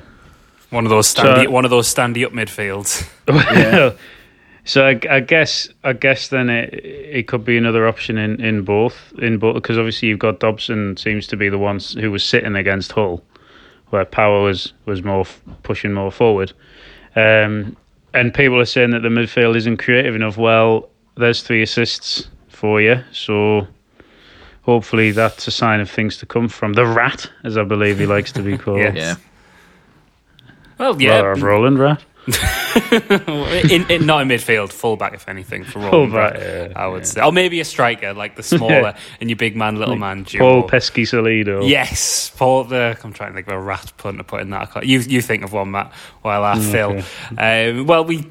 One 0.70 0.86
of 0.86 0.90
those 0.90 1.14
standy, 1.14 1.46
So- 1.46 1.50
one 1.52 1.66
of 1.66 1.72
those 1.72 1.94
standy 1.94 2.26
up 2.26 2.34
midfields. 2.34 3.08
Well, 3.28 3.96
so 4.66 4.86
I, 4.86 5.00
I 5.10 5.20
guess 5.22 5.70
I 5.86 5.94
guess 5.94 6.28
then 6.28 6.50
it 6.50 6.74
it 6.74 7.28
could 7.28 7.46
be 7.46 7.58
another 7.58 7.88
option 7.88 8.18
in, 8.18 8.42
in 8.42 8.64
both 8.64 9.14
in 9.18 9.38
both 9.38 9.56
because 9.56 9.78
obviously 9.78 10.10
you've 10.10 10.20
got 10.20 10.42
Dobson 10.42 10.98
seems 10.98 11.26
to 11.28 11.38
be 11.38 11.48
the 11.48 11.58
one 11.58 11.80
who 11.98 12.12
was 12.12 12.22
sitting 12.24 12.54
against 12.56 12.92
Hull, 12.92 13.24
where 13.92 14.04
Power 14.04 14.44
was 14.44 14.74
was 14.86 15.04
more 15.04 15.22
f- 15.22 15.42
pushing 15.64 15.94
more 15.94 16.12
forward, 16.12 16.52
um, 17.16 17.78
and 18.14 18.34
people 18.34 18.60
are 18.60 18.66
saying 18.66 18.92
that 18.92 19.04
the 19.04 19.10
midfield 19.10 19.56
isn't 19.56 19.78
creative 19.78 20.16
enough. 20.16 20.36
Well, 20.38 20.90
there's 21.16 21.42
three 21.44 21.62
assists 21.62 22.28
for 22.50 22.82
you, 22.82 23.02
so 23.14 23.68
hopefully 24.64 25.12
that's 25.12 25.48
a 25.48 25.52
sign 25.52 25.80
of 25.80 25.90
things 25.90 26.18
to 26.18 26.26
come 26.26 26.50
from 26.50 26.74
the 26.74 26.86
Rat, 26.86 27.30
as 27.46 27.58
I 27.58 27.64
believe 27.64 28.00
he 28.00 28.06
likes 28.06 28.34
to 28.34 28.42
be 28.42 28.58
called. 28.64 28.80
Yeah. 28.80 28.94
yeah. 28.94 29.16
Well, 30.78 31.02
yeah, 31.02 31.20
Roland 31.38 31.80
Rat. 31.80 32.04
in, 33.72 33.90
in, 33.90 34.06
not 34.06 34.22
in 34.22 34.28
midfield, 34.28 34.74
fullback 34.74 35.14
if 35.14 35.30
anything 35.30 35.64
for 35.64 35.80
Roland. 35.80 36.12
Fullback, 36.12 36.34
yeah, 36.36 36.74
I 36.76 36.86
would 36.86 37.08
say, 37.08 37.22
or 37.22 37.32
maybe 37.32 37.62
a 37.62 37.66
striker 37.66 38.14
like 38.14 38.36
the 38.36 38.44
smaller 38.44 38.96
and 39.22 39.30
your 39.30 39.38
big 39.38 39.56
man, 39.56 39.78
little 39.78 39.96
man 39.96 40.24
duo. 40.24 40.62
Paul 40.62 40.70
Pesky 40.70 41.04
Salido. 41.04 41.68
Yes, 41.68 42.32
Paul. 42.36 42.66
The 42.66 42.98
I'm 43.02 43.14
trying 43.14 43.30
to 43.30 43.36
think 43.36 43.48
of 43.48 43.54
a 43.54 43.60
rat 43.60 43.94
pun 43.98 44.18
to 44.18 44.26
put 44.26 44.42
in 44.42 44.50
that. 44.50 44.86
You 44.86 45.00
you 45.00 45.22
think 45.22 45.44
of 45.44 45.54
one, 45.54 45.72
Matt, 45.72 45.94
while 46.22 46.44
I 46.44 46.60
fill. 46.60 47.02
Um, 47.38 47.88
well, 47.88 48.04
we 48.04 48.28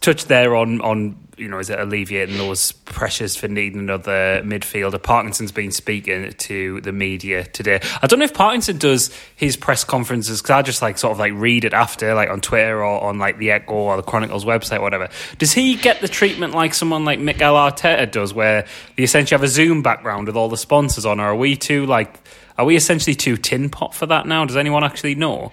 touched 0.00 0.28
there 0.28 0.54
on 0.54 0.80
on 0.80 1.18
you 1.36 1.48
know 1.48 1.58
is 1.58 1.68
it 1.68 1.78
alleviating 1.78 2.38
those 2.38 2.72
pressures 2.72 3.36
for 3.36 3.48
needing 3.48 3.80
another 3.80 4.42
midfielder. 4.44 5.02
Parkinson's 5.02 5.52
been 5.52 5.70
speaking 5.70 6.32
to 6.32 6.80
the 6.80 6.92
media 6.92 7.44
today. 7.44 7.80
I 8.00 8.06
don't 8.06 8.18
know 8.18 8.24
if 8.24 8.34
Parkinson 8.34 8.78
does 8.78 9.10
his 9.34 9.56
press 9.56 9.84
conferences 9.84 10.40
because 10.40 10.50
I 10.50 10.62
just 10.62 10.82
like 10.82 10.98
sort 10.98 11.12
of 11.12 11.18
like 11.18 11.32
read 11.34 11.64
it 11.64 11.74
after 11.74 12.14
like 12.14 12.30
on 12.30 12.40
Twitter 12.40 12.82
or 12.82 13.02
on 13.02 13.18
like 13.18 13.38
the 13.38 13.50
Echo 13.50 13.74
or 13.74 13.96
the 13.96 14.02
Chronicles 14.02 14.44
website, 14.44 14.80
whatever. 14.80 15.08
Does 15.38 15.52
he 15.52 15.74
get 15.74 16.00
the 16.00 16.08
treatment 16.08 16.54
like 16.54 16.72
someone 16.72 17.04
like 17.04 17.18
Mikel 17.18 17.54
Arteta 17.54 18.10
does, 18.10 18.32
where 18.32 18.66
they 18.96 19.02
essentially 19.02 19.36
have 19.36 19.44
a 19.44 19.48
Zoom 19.48 19.82
background 19.82 20.26
with 20.26 20.36
all 20.36 20.48
the 20.48 20.56
sponsors 20.56 21.04
on, 21.04 21.20
or 21.20 21.26
are 21.26 21.36
we 21.36 21.56
too 21.56 21.86
like? 21.86 22.20
Are 22.58 22.64
we 22.64 22.74
essentially 22.74 23.14
too 23.14 23.36
tin 23.36 23.68
pot 23.68 23.94
for 23.94 24.06
that 24.06 24.26
now? 24.26 24.46
Does 24.46 24.56
anyone 24.56 24.82
actually 24.82 25.14
know? 25.14 25.52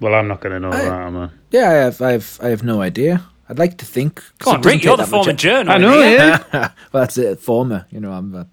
Well, 0.00 0.14
I'm 0.14 0.28
not 0.28 0.40
going 0.40 0.52
to 0.54 0.60
know 0.60 0.70
that, 0.70 0.84
am 0.90 1.16
I? 1.16 1.30
Yeah, 1.50 1.68
I 1.70 1.72
have 1.74 2.00
I 2.02 2.12
have 2.12 2.38
I 2.42 2.48
have 2.48 2.62
no 2.62 2.80
idea. 2.80 3.22
I'd 3.48 3.58
like 3.58 3.78
to 3.78 3.84
think. 3.84 4.22
Come 4.38 4.52
it 4.52 4.56
on, 4.56 4.60
doesn't 4.62 4.76
Rick, 4.78 4.84
you're 4.84 4.96
the 4.96 5.06
former 5.06 5.32
journalist. 5.32 5.70
I 5.70 5.78
know, 5.78 6.00
yeah. 6.00 6.44
well, 6.92 7.02
that's 7.02 7.18
it. 7.18 7.40
Former, 7.40 7.86
you 7.90 8.00
know, 8.00 8.12
I'm 8.12 8.34
uh, 8.34 8.44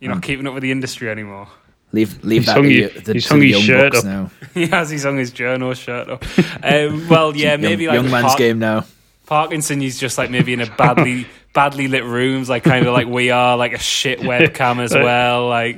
You're 0.00 0.14
not 0.14 0.22
keeping 0.22 0.46
up 0.46 0.54
with 0.54 0.62
the 0.62 0.72
industry 0.72 1.08
anymore. 1.10 1.48
leave 1.92 2.24
leave 2.24 2.42
He's 2.42 2.46
that 2.46 2.54
hung 2.54 2.62
to, 2.64 2.70
you- 2.72 2.88
the, 2.88 3.00
the, 3.00 3.12
he's 3.14 3.28
hung 3.28 3.40
the 3.40 3.52
his 3.52 3.62
shirt 3.62 3.92
bucks 3.92 4.04
up. 4.04 4.10
now. 4.10 4.30
He 4.54 4.66
has 4.68 4.88
his 4.90 5.04
on 5.04 5.16
his 5.18 5.30
journal 5.30 5.74
shirt 5.74 6.08
up. 6.08 6.24
Um, 6.64 7.06
well, 7.08 7.36
yeah, 7.36 7.56
maybe 7.58 7.84
young, 7.84 7.94
like 7.96 8.02
young 8.02 8.10
man's 8.10 8.26
Par- 8.28 8.38
game 8.38 8.58
now. 8.58 8.84
Parkinson, 9.26 9.80
he's 9.80 9.98
just 10.00 10.16
like 10.18 10.30
maybe 10.30 10.52
in 10.54 10.60
a 10.62 10.66
badly 10.76 11.26
badly 11.52 11.88
lit 11.88 12.04
rooms, 12.04 12.48
like 12.48 12.64
kind 12.64 12.86
of 12.86 12.92
like 12.94 13.06
we 13.08 13.30
are, 13.30 13.56
like 13.58 13.72
a 13.74 13.78
shit 13.78 14.20
webcam 14.20 14.78
as 14.78 14.94
well. 14.94 15.48
Like 15.48 15.76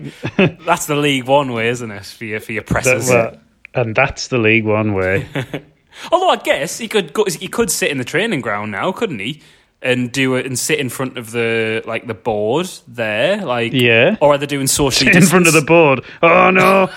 that's 0.65 0.87
the 0.87 0.95
League 0.97 1.25
One 1.25 1.53
way, 1.53 1.69
isn't 1.69 1.91
it? 1.91 2.05
For 2.05 2.25
your 2.25 2.41
for 2.41 2.53
your 2.53 2.63
That- 2.63 2.71
presses. 2.71 3.09
well, 3.09 3.37
and 3.75 3.95
that's 3.95 4.29
the 4.29 4.39
League 4.39 4.65
One 4.65 4.95
way. 4.95 5.27
Although 6.13 6.31
I 6.31 6.37
guess 6.37 6.79
he 6.79 6.89
could 6.89 7.13
go, 7.13 7.25
he 7.25 7.49
could 7.49 7.71
sit 7.71 7.91
in 7.91 7.99
the 7.99 8.05
training 8.05 8.41
ground 8.41 8.73
now, 8.73 8.93
couldn't 8.93 9.19
he? 9.19 9.43
And 9.81 10.11
do 10.11 10.35
it 10.35 10.45
and 10.45 10.59
sit 10.59 10.81
in 10.81 10.89
front 10.89 11.17
of 11.17 11.31
the 11.31 11.83
like 11.87 12.09
the 12.09 12.15
board 12.15 12.69
there, 12.89 13.45
like 13.45 13.73
Yeah. 13.73 14.17
Or 14.21 14.35
are 14.35 14.39
they 14.39 14.47
doing 14.47 14.67
social 14.67 15.07
in 15.09 15.23
front 15.25 15.47
of 15.47 15.53
the 15.53 15.63
board. 15.63 16.05
Oh 16.21 16.51
no! 16.59 16.89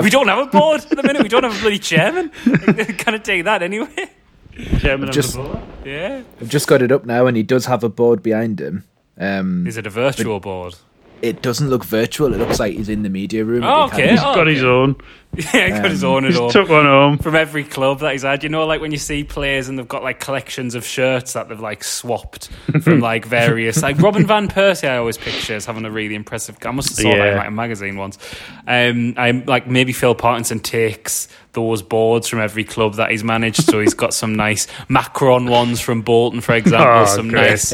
We 0.00 0.10
don't 0.10 0.28
have 0.28 0.46
a 0.46 0.50
board 0.50 0.82
at 0.82 0.90
the 0.96 1.02
minute. 1.02 1.22
We 1.22 1.28
don't 1.28 1.42
have 1.42 1.56
a 1.56 1.60
bloody 1.60 1.80
chairman. 1.80 2.30
kind 2.98 3.16
of 3.16 3.24
take 3.24 3.44
that 3.44 3.62
anyway. 3.64 4.10
Chairman 4.78 5.08
of 5.08 5.14
Just- 5.14 5.34
the 5.34 5.42
board. 5.42 5.58
Yeah. 5.84 6.22
I've 6.40 6.48
just 6.48 6.68
got 6.68 6.82
it 6.82 6.92
up 6.92 7.04
now, 7.04 7.26
and 7.26 7.36
he 7.36 7.42
does 7.42 7.66
have 7.66 7.82
a 7.82 7.88
board 7.88 8.22
behind 8.22 8.60
him. 8.60 8.84
Um, 9.18 9.66
Is 9.66 9.76
it 9.76 9.86
a 9.86 9.90
virtual 9.90 10.38
board? 10.40 10.76
It 11.24 11.42
doesn't 11.42 11.68
look 11.70 11.84
virtual. 11.84 12.32
It 12.34 12.38
looks 12.38 12.60
like 12.60 12.74
he's 12.76 12.88
in 12.88 13.02
the 13.02 13.08
media 13.08 13.44
room. 13.44 13.64
Oh, 13.64 13.84
okay. 13.86 14.04
of- 14.04 14.08
oh, 14.10 14.12
He's 14.12 14.20
got 14.36 14.46
his 14.46 14.64
own. 14.64 14.96
yeah, 15.54 15.66
he 15.66 15.70
got 15.70 15.90
his 15.90 16.04
own 16.04 16.24
at 16.24 16.30
Just 16.32 16.40
home. 16.40 16.50
took 16.50 16.68
one 16.68 16.84
home. 16.84 17.18
from 17.18 17.34
every 17.34 17.64
club 17.64 18.00
that 18.00 18.12
he's 18.12 18.22
had. 18.22 18.42
You 18.42 18.48
know, 18.48 18.66
like 18.66 18.80
when 18.80 18.92
you 18.92 18.98
see 18.98 19.24
players 19.24 19.68
and 19.68 19.78
they've 19.78 19.88
got 19.88 20.02
like 20.02 20.20
collections 20.20 20.74
of 20.74 20.84
shirts 20.84 21.32
that 21.34 21.48
they've 21.48 21.60
like 21.60 21.84
swapped 21.84 22.48
from 22.82 23.00
like 23.00 23.24
various, 23.24 23.82
like 23.82 23.98
Robin 24.00 24.26
van 24.26 24.48
Persie. 24.48 24.88
I 24.88 24.98
always 24.98 25.18
picture 25.18 25.54
as 25.54 25.66
having 25.66 25.84
a 25.84 25.90
really 25.90 26.14
impressive. 26.14 26.56
I 26.64 26.70
must 26.70 26.88
have 26.90 26.98
saw 26.98 27.10
that 27.10 27.28
in 27.32 27.36
like 27.36 27.48
a 27.48 27.50
magazine 27.50 27.96
once. 27.96 28.18
Um, 28.66 29.14
I'm 29.16 29.44
like 29.46 29.66
maybe 29.66 29.92
Phil 29.92 30.14
Parkinson 30.14 30.60
takes 30.60 31.28
those 31.52 31.82
boards 31.82 32.26
from 32.26 32.40
every 32.40 32.64
club 32.64 32.94
that 32.94 33.12
he's 33.12 33.22
managed. 33.22 33.62
So 33.62 33.80
he's 33.80 33.94
got 33.94 34.12
some 34.12 34.34
nice 34.34 34.66
Macron 34.88 35.46
ones 35.46 35.80
from 35.80 36.02
Bolton, 36.02 36.40
for 36.40 36.52
example. 36.54 37.02
Oh, 37.02 37.06
some 37.06 37.28
great. 37.28 37.50
nice 37.50 37.70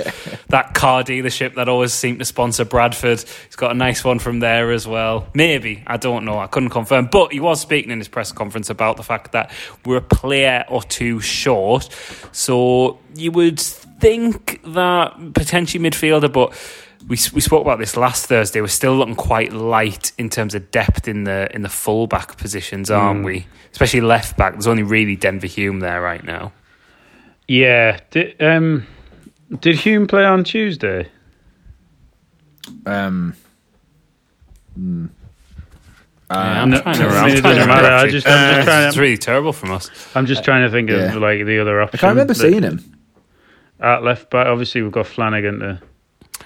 that 0.49 0.75
car 0.75 1.03
dealership 1.03 1.55
that 1.55 1.67
always 1.69 1.95
seemed 1.95 2.19
to 2.19 2.27
sponsor 2.27 2.67
Bradford. 2.67 3.21
He's 3.47 3.57
got 3.57 3.71
a 3.71 3.75
nice 3.75 4.05
one 4.05 4.19
from 4.19 4.41
there 4.41 4.71
as 4.71 4.87
well. 4.87 5.27
Maybe 5.35 5.83
I 5.87 5.97
don't 5.97 6.27
know. 6.27 6.39
I 6.39 6.47
couldn't 6.47 6.69
confirm, 6.69 7.07
but 7.11 7.33
he 7.33 7.41
was 7.41 7.50
speaking 7.55 7.91
in 7.91 7.99
his 7.99 8.09
press 8.09 8.33
conference 8.33 8.71
about 8.71 8.97
the 8.97 9.03
fact 9.03 9.33
that 9.33 9.51
we're 9.85 9.99
a 9.99 10.03
player 10.03 10.65
or 10.69 10.83
two 10.83 11.21
short. 11.21 11.89
So 12.33 12.99
you 13.15 13.33
would 13.33 13.61
think 13.61 14.61
that 14.75 15.35
potentially 15.35 15.83
midfielder, 15.83 16.33
but. 16.33 16.57
We, 17.09 17.17
we 17.33 17.41
spoke 17.41 17.63
about 17.63 17.79
this 17.79 17.97
last 17.97 18.27
Thursday. 18.27 18.61
We're 18.61 18.67
still 18.67 18.95
looking 18.95 19.15
quite 19.15 19.55
light 19.55 20.13
in 20.19 20.29
terms 20.29 20.55
of 20.55 20.71
depth 20.71 21.09
in 21.09 21.25
the 21.25 21.49
in 21.55 21.63
the 21.63 21.71
fullback 21.71 22.37
positions, 22.37 22.91
aren't 22.91 23.25
we? 23.25 23.47
Especially 23.73 24.03
left 24.03 24.37
back. 24.37 24.53
There's 24.53 24.67
only 24.67 24.83
really 24.83 25.17
Denver 25.17 25.47
Hume 25.47 25.81
there 25.81 26.03
right 26.03 26.23
now. 26.23 26.53
Yeah. 27.49 27.99
Did, 28.11 28.41
um, 28.41 28.87
did 29.61 29.77
Hume 29.77 30.07
play 30.07 30.25
on 30.25 30.45
Tuesday? 30.45 31.09
Um, 32.87 33.35
mm, 34.79 35.09
uh, 36.31 36.35
I'm 36.35 36.71
no, 36.71 36.81
trying 36.81 36.95
to. 36.99 37.05
I 37.05 37.09
mean, 37.09 37.17
I'm 37.17 37.29
it 37.29 37.41
trying 37.41 37.43
doesn't 37.43 37.61
to 37.63 37.67
matter. 37.67 37.87
I 37.89 38.09
just- 38.09 38.27
I'm 38.27 38.55
just 38.55 38.67
trying 38.67 38.83
to- 38.83 38.89
It's 38.89 38.97
really 38.97 39.19
terrible 39.19 39.53
from 39.53 39.73
us. 39.73 39.91
I'm 40.15 40.27
just 40.27 40.45
trying 40.45 40.63
to 40.65 40.71
think 40.71 40.89
of 40.91 40.99
yeah. 41.01 41.15
like 41.17 41.45
the 41.45 41.59
other 41.59 41.81
options. 41.83 42.01
I 42.01 42.07
can't 42.07 42.11
remember 42.17 42.35
that- 42.35 42.41
seeing 42.41 42.63
him. 42.63 42.85
at 43.81 44.03
left 44.05 44.31
back. 44.31 44.47
Obviously, 44.47 44.83
we've 44.83 44.93
got 44.93 45.07
Flanagan 45.07 45.59
to. 45.61 45.81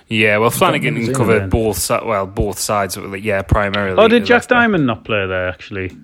Yeah, 0.09 0.39
well, 0.39 0.51
Flanagan 0.51 0.95
remember 0.95 1.13
can 1.13 1.19
cover 1.27 1.41
him. 1.43 1.51
both. 1.51 1.91
Well, 1.91 2.27
both 2.27 2.59
sides. 2.59 2.97
Of 2.97 3.13
it. 3.15 3.23
Yeah, 3.23 3.43
primarily. 3.43 3.97
Oh, 4.03 4.09
did 4.09 4.25
Jack 4.25 4.37
left 4.37 4.49
back. 4.51 4.59
Diamond 4.59 4.87
not 4.87 5.05
play 5.05 5.27
there? 5.27 5.49
Actually, 5.49 5.97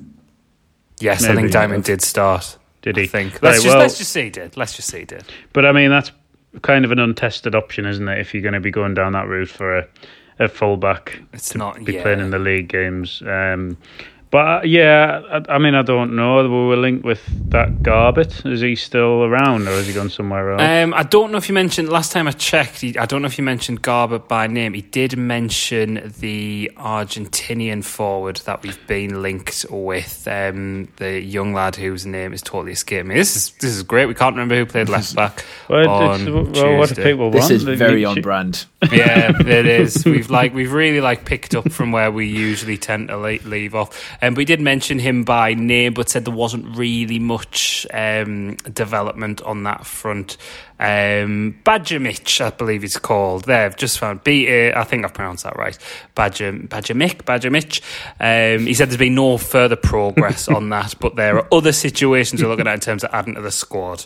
Yes, 1.00 1.24
I 1.24 1.34
think 1.34 1.50
Diamond 1.50 1.84
did 1.84 2.02
start. 2.02 2.56
did 2.82 2.98
I 2.98 3.02
he? 3.02 3.06
think. 3.06 3.42
Let's 3.42 3.62
just 3.62 3.68
well- 3.68 3.78
let's 3.78 3.98
just 3.98 4.12
say 4.12 4.24
he 4.24 4.30
did. 4.30 4.56
Let's 4.56 4.74
just 4.76 4.88
say 4.88 5.00
he 5.00 5.04
did. 5.06 5.24
But 5.52 5.64
I 5.66 5.72
mean, 5.72 5.90
that's 5.90 6.12
kind 6.62 6.84
of 6.84 6.92
an 6.92 6.98
untested 6.98 7.54
option, 7.54 7.86
isn't 7.86 8.06
it? 8.08 8.18
If 8.18 8.34
you're 8.34 8.42
going 8.42 8.54
to 8.54 8.60
be 8.60 8.70
going 8.70 8.94
down 8.94 9.12
that 9.12 9.26
route 9.28 9.48
for 9.48 9.78
a, 9.78 9.86
a 10.40 10.48
fullback 10.48 11.20
It's 11.32 11.50
to 11.50 11.58
not. 11.58 11.84
be 11.84 11.92
yeah. 11.94 12.02
playing 12.02 12.20
in 12.20 12.30
the 12.30 12.38
league 12.38 12.68
games. 12.68 13.22
Um, 13.26 13.76
but 14.30 14.38
uh, 14.38 14.60
yeah, 14.64 15.22
I, 15.48 15.54
I 15.54 15.58
mean, 15.58 15.74
I 15.74 15.82
don't 15.82 16.14
know. 16.14 16.42
We 16.42 16.48
were 16.48 16.76
linked 16.76 17.04
with 17.04 17.20
that 17.50 17.82
Garbett. 17.82 18.44
Is 18.46 18.60
he 18.60 18.76
still 18.76 19.24
around, 19.24 19.66
or 19.66 19.72
has 19.72 19.86
he 19.86 19.92
gone 19.92 20.10
somewhere 20.10 20.52
else? 20.52 20.62
Um, 20.62 20.94
I 20.94 21.02
don't 21.02 21.32
know 21.32 21.38
if 21.38 21.48
you 21.48 21.54
mentioned 21.54 21.88
last 21.88 22.12
time 22.12 22.28
I 22.28 22.32
checked. 22.32 22.80
He, 22.80 22.96
I 22.96 23.06
don't 23.06 23.22
know 23.22 23.26
if 23.26 23.38
you 23.38 23.44
mentioned 23.44 23.82
Garber 23.82 24.18
by 24.20 24.46
name. 24.46 24.74
He 24.74 24.82
did 24.82 25.16
mention 25.16 26.12
the 26.20 26.70
Argentinian 26.76 27.84
forward 27.84 28.36
that 28.44 28.62
we've 28.62 28.86
been 28.86 29.20
linked 29.22 29.66
with. 29.68 30.26
Um, 30.28 30.88
the 30.96 31.20
young 31.20 31.52
lad 31.52 31.76
whose 31.76 32.06
name 32.06 32.32
is 32.32 32.42
totally 32.42 32.72
escaping 32.72 33.08
me. 33.08 33.14
This 33.16 33.34
is 33.36 33.50
this 33.60 33.70
is 33.74 33.82
great. 33.82 34.06
We 34.06 34.14
can't 34.14 34.34
remember 34.34 34.56
who 34.56 34.66
played 34.66 34.88
left 34.88 35.14
back 35.14 35.44
well, 35.68 35.88
on 35.88 36.52
well, 36.52 36.78
what 36.78 36.88
do 36.88 36.94
Tuesday. 36.94 37.02
people 37.02 37.30
This 37.30 37.50
is 37.50 37.64
They 37.64 37.74
very 37.74 37.96
need 37.96 38.04
on 38.04 38.14
to- 38.16 38.22
brand. 38.22 38.66
yeah, 38.92 39.32
it 39.40 39.66
is. 39.66 40.04
We've 40.06 40.30
like 40.30 40.54
we've 40.54 40.72
really 40.72 41.00
like 41.00 41.24
picked 41.26 41.54
up 41.54 41.70
from 41.70 41.92
where 41.92 42.10
we 42.10 42.26
usually 42.26 42.78
tend 42.78 43.08
to 43.08 43.16
leave 43.18 43.74
off. 43.74 43.90
Um, 44.22 44.34
we 44.34 44.44
did 44.44 44.60
mention 44.60 44.98
him 44.98 45.24
by 45.24 45.54
name, 45.54 45.94
but 45.94 46.08
said 46.08 46.24
there 46.24 46.34
wasn't 46.34 46.76
really 46.76 47.18
much 47.18 47.86
um, 47.92 48.56
development 48.56 49.40
on 49.42 49.62
that 49.64 49.86
front. 49.86 50.36
Um, 50.80 51.58
Badgermich, 51.62 52.40
I 52.40 52.48
believe 52.50 52.84
it's 52.84 52.98
called. 52.98 53.44
There, 53.44 53.66
I've 53.66 53.76
just 53.76 53.98
found. 53.98 54.24
B. 54.24 54.48
I 54.72 54.82
think 54.84 55.04
I've 55.04 55.12
pronounced 55.12 55.44
that 55.44 55.56
right. 55.56 55.76
Badger 56.14 56.52
Badgermich, 56.52 57.22
Badgermich. 57.24 57.80
Um, 58.18 58.66
he 58.66 58.72
said 58.72 58.88
there's 58.88 58.96
been 58.96 59.14
no 59.14 59.36
further 59.36 59.76
progress 59.76 60.48
on 60.48 60.70
that, 60.70 60.94
but 60.98 61.16
there 61.16 61.36
are 61.36 61.46
other 61.52 61.72
situations 61.72 62.42
we're 62.42 62.48
looking 62.48 62.66
at 62.66 62.74
in 62.74 62.80
terms 62.80 63.04
of 63.04 63.10
adding 63.12 63.34
to 63.34 63.42
the 63.42 63.50
squad. 63.50 64.04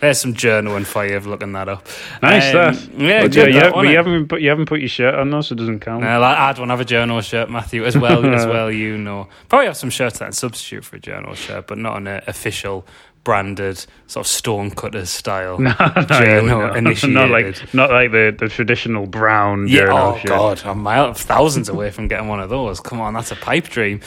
There's 0.00 0.18
some 0.18 0.32
journaling 0.34 0.86
for 0.86 1.06
you 1.06 1.16
of 1.16 1.26
looking 1.26 1.52
that 1.52 1.68
up. 1.68 1.86
Nice 2.22 2.54
Um, 2.54 2.54
that. 2.54 2.98
Yeah, 2.98 3.22
But 3.22 3.32
good 3.32 3.54
yeah, 3.54 3.60
that, 3.60 3.66
you, 3.68 3.72
wasn't 3.74 3.90
you 3.90 3.96
haven't 3.96 4.28
put 4.28 4.40
you 4.40 4.48
haven't 4.48 4.66
put 4.66 4.80
your 4.80 4.88
shirt 4.88 5.14
on, 5.14 5.28
though, 5.30 5.42
so 5.42 5.52
it 5.52 5.58
doesn't 5.58 5.80
count. 5.80 6.02
No, 6.02 6.22
I- 6.22 6.52
to 6.54 6.64
have 6.66 6.80
a 6.80 6.84
journal 6.84 7.20
shirt, 7.20 7.50
Matthew, 7.50 7.84
as 7.84 7.96
well 7.98 8.24
as 8.24 8.46
well. 8.46 8.70
You 8.70 8.96
know, 8.96 9.28
probably 9.50 9.66
have 9.66 9.76
some 9.76 9.90
shirts 9.90 10.20
that 10.20 10.34
substitute 10.34 10.84
for 10.84 10.96
a 10.96 11.00
journal 11.00 11.34
shirt, 11.34 11.66
but 11.66 11.78
not 11.78 11.96
an 11.98 12.06
uh, 12.08 12.20
official 12.26 12.86
branded 13.24 13.84
sort 14.06 14.26
of 14.26 14.30
stone 14.30 14.70
cutters 14.70 15.10
style. 15.10 15.58
No, 15.64 15.74
no, 15.96 16.02
Journal 16.06 16.60
no, 16.68 16.74
initiated. 16.74 17.14
not 17.14 17.30
like 17.30 17.74
not 17.74 17.90
like 17.90 18.12
the, 18.12 18.34
the 18.38 18.48
traditional 18.48 19.06
brown 19.06 19.66
Yeah, 19.66 19.80
journal 19.86 19.98
oh 20.14 20.18
shirt. 20.18 20.28
god, 20.28 20.62
I'm 20.64 20.78
mile, 20.82 21.14
thousands 21.14 21.68
away 21.68 21.90
from 21.90 22.08
getting 22.08 22.28
one 22.28 22.40
of 22.40 22.50
those. 22.50 22.80
Come 22.80 23.00
on, 23.00 23.14
that's 23.14 23.32
a 23.32 23.36
pipe 23.36 23.64
dream. 23.68 24.00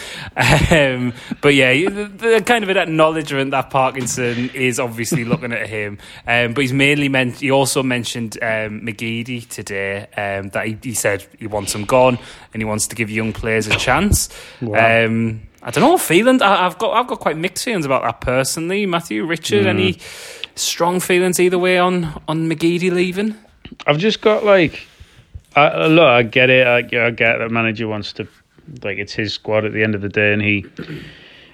Um, 0.72 1.14
but 1.42 1.54
yeah, 1.56 1.74
the, 1.90 2.06
the 2.06 2.44
kind 2.46 2.64
of 2.64 2.70
an 2.70 2.78
acknowledgement 2.78 3.52
that 3.52 3.70
Parkinson 3.70 4.50
is 4.54 4.80
obviously 4.80 5.24
looking 5.26 5.52
at 5.52 5.68
him. 5.68 5.98
Um, 6.28 6.54
but 6.54 6.62
he's 6.62 6.74
mainly 6.74 7.10
meant. 7.10 7.40
He 7.40 7.52
also 7.52 7.84
mentioned 7.84 8.38
um, 8.42 8.82
McGeady 8.82 9.48
today. 9.48 10.08
Um, 10.16 10.50
that 10.50 10.68
he, 10.68 10.78
he 10.82 10.94
said 10.94 11.26
he 11.40 11.48
wants 11.48 11.74
him 11.74 11.86
gone 11.86 12.20
and 12.54 12.62
he 12.62 12.66
wants 12.66 12.88
to 12.88 12.96
give 12.96 13.10
young 13.10 13.34
players 13.34 13.68
a 13.68 13.76
chance. 13.76 14.30
Wow. 14.62 15.06
Um, 15.06 15.42
I 15.68 15.72
don't 15.72 15.84
know 15.84 15.98
feelings. 15.98 16.42
I, 16.42 16.66
I've 16.66 16.78
got 16.78 16.94
I've 16.94 17.08
got 17.08 17.20
quite 17.20 17.36
mixed 17.38 17.66
feelings 17.66 17.86
about 17.86 18.04
that 18.04 18.22
personally. 18.22 18.86
Matthew, 18.86 19.26
Richard, 19.26 19.64
Hmm. 19.64 19.68
any 19.70 20.00
strong 20.56 21.00
feelings 21.02 21.40
either 21.40 21.60
way 21.60 21.78
on 21.78 22.22
on 22.28 22.50
McGeady 22.50 22.90
leaving? 22.92 23.36
I've 23.86 23.98
just 23.98 24.22
got 24.22 24.46
like, 24.46 24.88
I, 25.58 25.88
look, 25.88 26.06
I 26.08 26.24
get 26.24 26.50
it. 26.50 26.66
I, 26.66 26.78
I 27.08 27.10
get 27.12 27.40
that 27.40 27.52
manager 27.52 27.86
wants 27.88 28.14
to, 28.14 28.28
like, 28.82 28.98
it's 28.98 29.12
his 29.14 29.34
squad 29.34 29.66
at 29.66 29.74
the 29.74 29.84
end 29.84 29.94
of 29.94 30.02
the 30.02 30.08
day, 30.10 30.32
and 30.32 30.42
he 30.42 30.66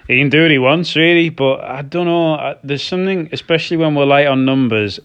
he 0.06 0.18
can 0.20 0.28
do 0.28 0.42
what 0.42 0.50
he 0.52 0.58
wants, 0.58 0.94
really. 0.94 1.28
But 1.30 1.62
I 1.62 1.82
don't 1.82 2.06
know. 2.06 2.34
I, 2.34 2.56
there's 2.62 2.84
something, 2.84 3.28
especially 3.32 3.78
when 3.78 3.96
we're 3.96 4.04
light 4.04 4.28
on 4.28 4.44
numbers, 4.44 5.00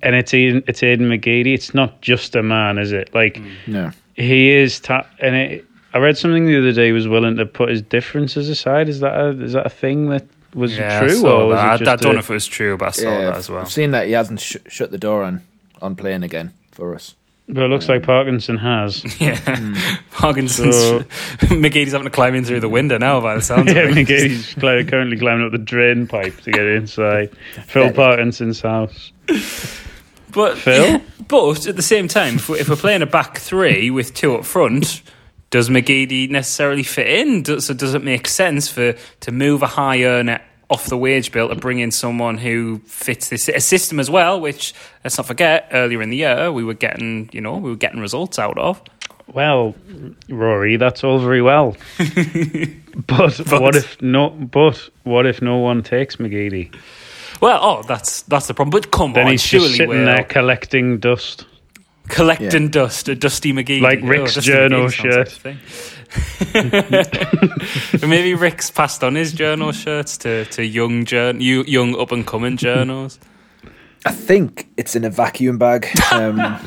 and 0.00 0.14
it's 0.16 0.32
Aiden, 0.32 0.64
it's 0.66 0.80
Aiden 0.80 1.08
McGeady. 1.14 1.52
It's 1.52 1.74
not 1.74 2.00
just 2.00 2.34
a 2.36 2.42
man, 2.42 2.78
is 2.78 2.92
it? 2.92 3.14
Like 3.14 3.38
No. 3.66 3.90
he 4.14 4.50
is, 4.50 4.80
ta- 4.80 5.06
and 5.18 5.34
it, 5.36 5.66
I 5.92 5.98
read 5.98 6.16
something 6.18 6.46
the 6.46 6.58
other 6.58 6.72
day. 6.72 6.86
He 6.86 6.92
was 6.92 7.08
willing 7.08 7.36
to 7.36 7.46
put 7.46 7.68
his 7.68 7.82
differences 7.82 8.48
aside. 8.48 8.88
Is 8.88 9.00
that 9.00 9.18
a, 9.18 9.28
is 9.42 9.52
that 9.54 9.66
a 9.66 9.70
thing 9.70 10.08
that 10.10 10.26
was 10.54 10.76
Yeah, 10.76 10.98
I 10.98 11.06
true, 11.06 11.16
saw 11.16 11.40
or 11.42 11.46
was 11.48 11.56
that. 11.56 11.64
it 11.66 11.68
I- 11.72 11.76
just 11.78 11.90
I 11.90 11.96
don't 11.96 12.10
a- 12.10 12.14
know 12.14 12.18
if 12.20 12.30
it 12.30 12.34
was 12.34 12.46
true, 12.46 12.76
but 12.76 12.88
I 12.88 12.90
saw 12.92 13.02
Yeah, 13.10 13.24
that 13.26 13.36
as 13.36 13.50
well. 13.50 13.60
I've 13.62 13.70
seen 13.72 13.90
that 13.92 14.06
he 14.06 14.12
hasn't 14.12 14.40
sh- 14.40 14.56
shut 14.68 14.90
the 14.90 14.98
door 14.98 15.22
on 15.24 15.42
on 15.82 15.96
playing 15.96 16.22
again 16.22 16.52
for 16.72 16.94
us. 16.94 17.14
But 17.48 17.64
it 17.64 17.68
looks 17.68 17.88
like 17.88 18.04
Parkinson 18.04 18.58
has. 18.58 19.02
Yeah, 19.20 19.36
hmm. 19.36 19.74
Parkinson's 20.12 20.76
So- 20.76 21.00
McGeady's 21.48 21.90
having 21.92 22.04
to 22.06 22.10
climb 22.10 22.34
in 22.36 22.44
through 22.44 22.60
the 22.60 22.68
window 22.68 22.96
now. 22.98 23.20
By 23.20 23.34
the 23.34 23.42
sounds 23.42 23.72
yeah, 23.72 23.80
of 23.80 23.96
it, 23.96 24.06
McGeady's 24.06 24.54
cli- 24.54 24.84
currently 24.84 25.16
climbing 25.18 25.46
up 25.46 25.52
the 25.52 25.58
drain 25.58 26.06
pipe 26.06 26.36
to 26.42 26.52
get 26.52 26.64
inside 26.66 27.30
Phil 27.66 27.92
Parkinson's 27.92 28.60
house. 28.60 29.10
but 30.32 30.56
Phil? 30.58 30.84
yeah, 30.84 31.00
but 31.28 31.66
at 31.66 31.74
the 31.76 31.82
same 31.82 32.06
time, 32.08 32.36
if 32.36 32.48
we're, 32.48 32.58
if 32.58 32.68
we're 32.68 32.76
playing 32.76 33.02
a 33.02 33.06
back 33.06 33.38
three 33.38 33.90
with 33.90 34.14
two 34.14 34.34
up 34.36 34.44
front, 34.44 35.02
does 35.50 35.68
McGeady 35.68 36.30
necessarily 36.30 36.82
fit 36.82 37.08
in? 37.08 37.42
Does, 37.42 37.66
so 37.66 37.74
does 37.74 37.94
it 37.94 38.04
make 38.04 38.26
sense 38.28 38.68
for 38.68 38.94
to 39.20 39.32
move 39.32 39.62
a 39.62 39.66
high 39.66 40.04
earner 40.04 40.40
off 40.68 40.86
the 40.86 40.96
wage 40.96 41.32
bill 41.32 41.48
to 41.48 41.56
bring 41.56 41.80
in 41.80 41.90
someone 41.90 42.38
who 42.38 42.78
fits 42.86 43.28
this 43.28 43.48
a 43.48 43.60
system 43.60 43.98
as 43.98 44.08
well? 44.08 44.40
Which 44.40 44.72
let's 45.04 45.18
not 45.18 45.26
forget, 45.26 45.68
earlier 45.72 46.00
in 46.02 46.10
the 46.10 46.16
year 46.16 46.52
we 46.52 46.64
were 46.64 46.74
getting 46.74 47.28
you 47.32 47.40
know 47.40 47.56
we 47.56 47.70
were 47.70 47.76
getting 47.76 48.00
results 48.00 48.38
out 48.38 48.58
of. 48.58 48.80
Well, 49.32 49.76
Rory, 50.28 50.76
that's 50.76 51.04
all 51.04 51.20
very 51.20 51.42
well. 51.42 51.76
but, 53.06 53.38
what 53.60 53.76
if 53.76 54.00
no? 54.02 54.30
But 54.30 54.90
what 55.04 55.26
if 55.26 55.40
no 55.40 55.58
one 55.58 55.82
takes 55.82 56.16
McGeady? 56.16 56.74
Well, 57.40 57.58
oh, 57.62 57.82
that's 57.82 58.22
that's 58.22 58.46
the 58.48 58.54
problem. 58.54 58.70
But 58.70 58.90
come 58.90 59.12
Then 59.12 59.26
on, 59.26 59.32
he's 59.32 59.42
surely 59.42 59.66
just 59.66 59.76
sitting 59.78 59.90
we'll 59.90 60.04
there 60.04 60.24
collecting 60.24 60.98
dust. 60.98 61.46
Collecting 62.10 62.68
dust, 62.68 63.08
a 63.08 63.14
Dusty 63.14 63.52
McGee, 63.52 63.80
Like 63.80 64.00
Rick's 64.02 64.34
Dusty 64.34 64.50
journal 64.50 64.86
McGee 64.86 65.12
sounds 65.12 65.44
like 65.44 65.58
thing. 68.00 68.00
Maybe 68.08 68.34
Rick's 68.34 68.70
passed 68.70 69.04
on 69.04 69.14
his 69.14 69.32
journal 69.32 69.72
shirts 69.72 70.16
to, 70.18 70.44
to 70.46 70.64
young 70.64 71.04
jour- 71.04 71.36
young 71.36 71.98
up 71.98 72.12
and 72.12 72.26
coming 72.26 72.56
journals. 72.56 73.18
I 74.04 74.12
think 74.12 74.68
it's 74.76 74.96
in 74.96 75.04
a 75.04 75.10
vacuum 75.10 75.58
bag 75.58 75.86
um, 76.10 76.58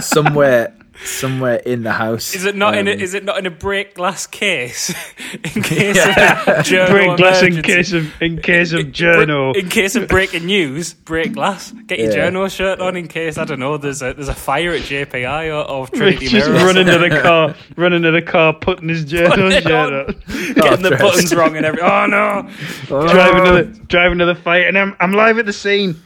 somewhere 0.00 0.75
somewhere 1.04 1.56
in 1.56 1.82
the 1.82 1.92
house. 1.92 2.34
Is 2.34 2.44
it 2.44 2.56
not 2.56 2.76
in 2.76 2.88
a, 2.88 2.92
Um, 2.92 3.00
is 3.00 3.14
it 3.14 3.24
not 3.24 3.38
in 3.38 3.46
a 3.46 3.50
break 3.50 3.94
glass 3.94 4.26
case? 4.26 4.90
in 5.54 5.62
case 5.62 5.98
of 5.98 6.64
journal 6.64 6.90
Break 6.92 7.16
glass 7.16 7.42
in 7.42 7.62
case 7.62 7.92
of 7.92 8.22
in 8.22 8.40
case 8.40 8.72
of 8.72 8.92
journal. 8.92 9.52
In 9.54 9.68
case 9.68 9.96
of 9.96 10.08
breaking 10.08 10.46
news, 10.46 10.94
break 10.94 11.32
glass. 11.32 11.72
Get 11.86 11.98
your 11.98 12.08
Yeah. 12.08 12.14
journal 12.16 12.48
shirt 12.48 12.80
on 12.80 12.96
in 12.96 13.08
case 13.08 13.38
I 13.38 13.44
don't 13.44 13.60
know. 13.60 13.76
There's 13.76 14.02
a 14.02 14.14
there's 14.14 14.28
a 14.28 14.34
fire 14.34 14.72
at 14.72 14.82
JPI 14.82 15.48
or, 15.48 15.68
or 15.70 15.86
Trinity 15.94 16.28
just 16.28 16.48
Mirror. 16.48 16.62
or 16.62 16.66
running 16.66 16.86
to 16.86 16.98
the 16.98 17.20
car, 17.20 17.54
running 17.76 18.02
to 18.02 18.10
the 18.10 18.22
car, 18.22 18.52
putting 18.54 18.88
his 18.88 19.04
journal 19.04 19.52
it 19.52 19.62
shirt 19.62 19.72
on. 19.72 19.94
on. 19.94 20.54
Getting 20.54 20.82
the 20.82 20.96
buttons 20.98 21.34
wrong 21.34 21.56
and 21.56 21.66
every. 21.66 21.80
Oh 21.82 22.06
no! 22.06 22.48
driving 22.88 23.44
to 23.44 23.52
the 23.64 23.80
driving 23.86 24.18
to 24.18 24.24
the 24.26 24.34
fight, 24.34 24.66
and 24.66 24.76
I'm 24.78 24.96
I'm 25.00 25.12
live 25.12 25.38
at 25.38 25.46
the 25.46 25.52
scene. 25.52 26.02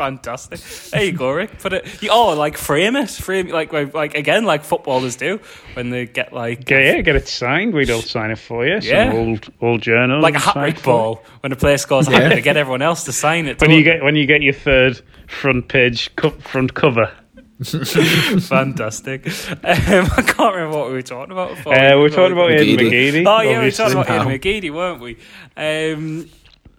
Fantastic. 0.00 0.60
There 0.92 1.04
you 1.04 1.12
go, 1.12 1.30
Rick. 1.30 1.58
Put 1.58 1.74
it. 1.74 2.02
You, 2.02 2.08
oh, 2.10 2.34
like 2.34 2.56
frame 2.56 2.96
it, 2.96 3.10
frame 3.10 3.48
like 3.48 3.70
like 3.72 4.14
again, 4.14 4.44
like 4.46 4.64
footballers 4.64 5.16
do 5.16 5.40
when 5.74 5.90
they 5.90 6.06
get 6.06 6.32
like 6.32 6.64
Get, 6.64 6.82
yeah, 6.82 7.00
get 7.02 7.16
it 7.16 7.28
signed. 7.28 7.74
We'd 7.74 7.90
all 7.90 8.00
sign 8.00 8.30
it 8.30 8.38
for 8.38 8.66
you. 8.66 8.80
Some 8.80 8.90
Yeah. 8.90 9.12
old 9.12 9.52
old 9.60 9.82
journal. 9.82 10.22
like 10.22 10.36
a 10.36 10.38
hat 10.38 10.54
trick 10.54 10.82
ball 10.82 11.22
when 11.40 11.52
a 11.52 11.56
player 11.56 11.76
scores 11.76 12.08
a 12.08 12.12
hat 12.12 12.32
trick, 12.32 12.44
get 12.44 12.56
everyone 12.56 12.80
else 12.80 13.04
to 13.04 13.12
sign 13.12 13.44
it. 13.46 13.60
When 13.60 13.70
you 13.72 13.82
get 13.82 14.02
when 14.02 14.16
you 14.16 14.24
get 14.24 14.40
your 14.40 14.54
third 14.54 15.02
front 15.28 15.68
page 15.68 16.16
co- 16.16 16.30
front 16.30 16.72
cover. 16.72 17.12
Fantastic. 17.60 19.26
Um, 19.26 19.60
I 19.64 20.22
can't 20.26 20.54
remember 20.54 20.78
what 20.78 20.86
we 20.88 20.94
were 20.94 21.02
talking 21.02 21.32
about. 21.32 21.50
Before. 21.50 21.74
Uh, 21.74 21.94
we 21.96 22.00
were 22.02 22.08
talking 22.10 22.32
about 22.32 22.50
Ian 22.52 22.78
McGeady. 22.78 22.90
McGeady. 23.12 23.24
Oh 23.26 23.40
yeah, 23.42 23.58
we 23.58 23.64
were 23.66 23.70
talking 23.70 23.98
about 23.98 24.08
Wow. 24.08 24.24
Aiden 24.26 24.38
McGeady, 24.40 24.70
weren't 24.72 25.00
we? 25.02 25.16
Um, 25.56 26.28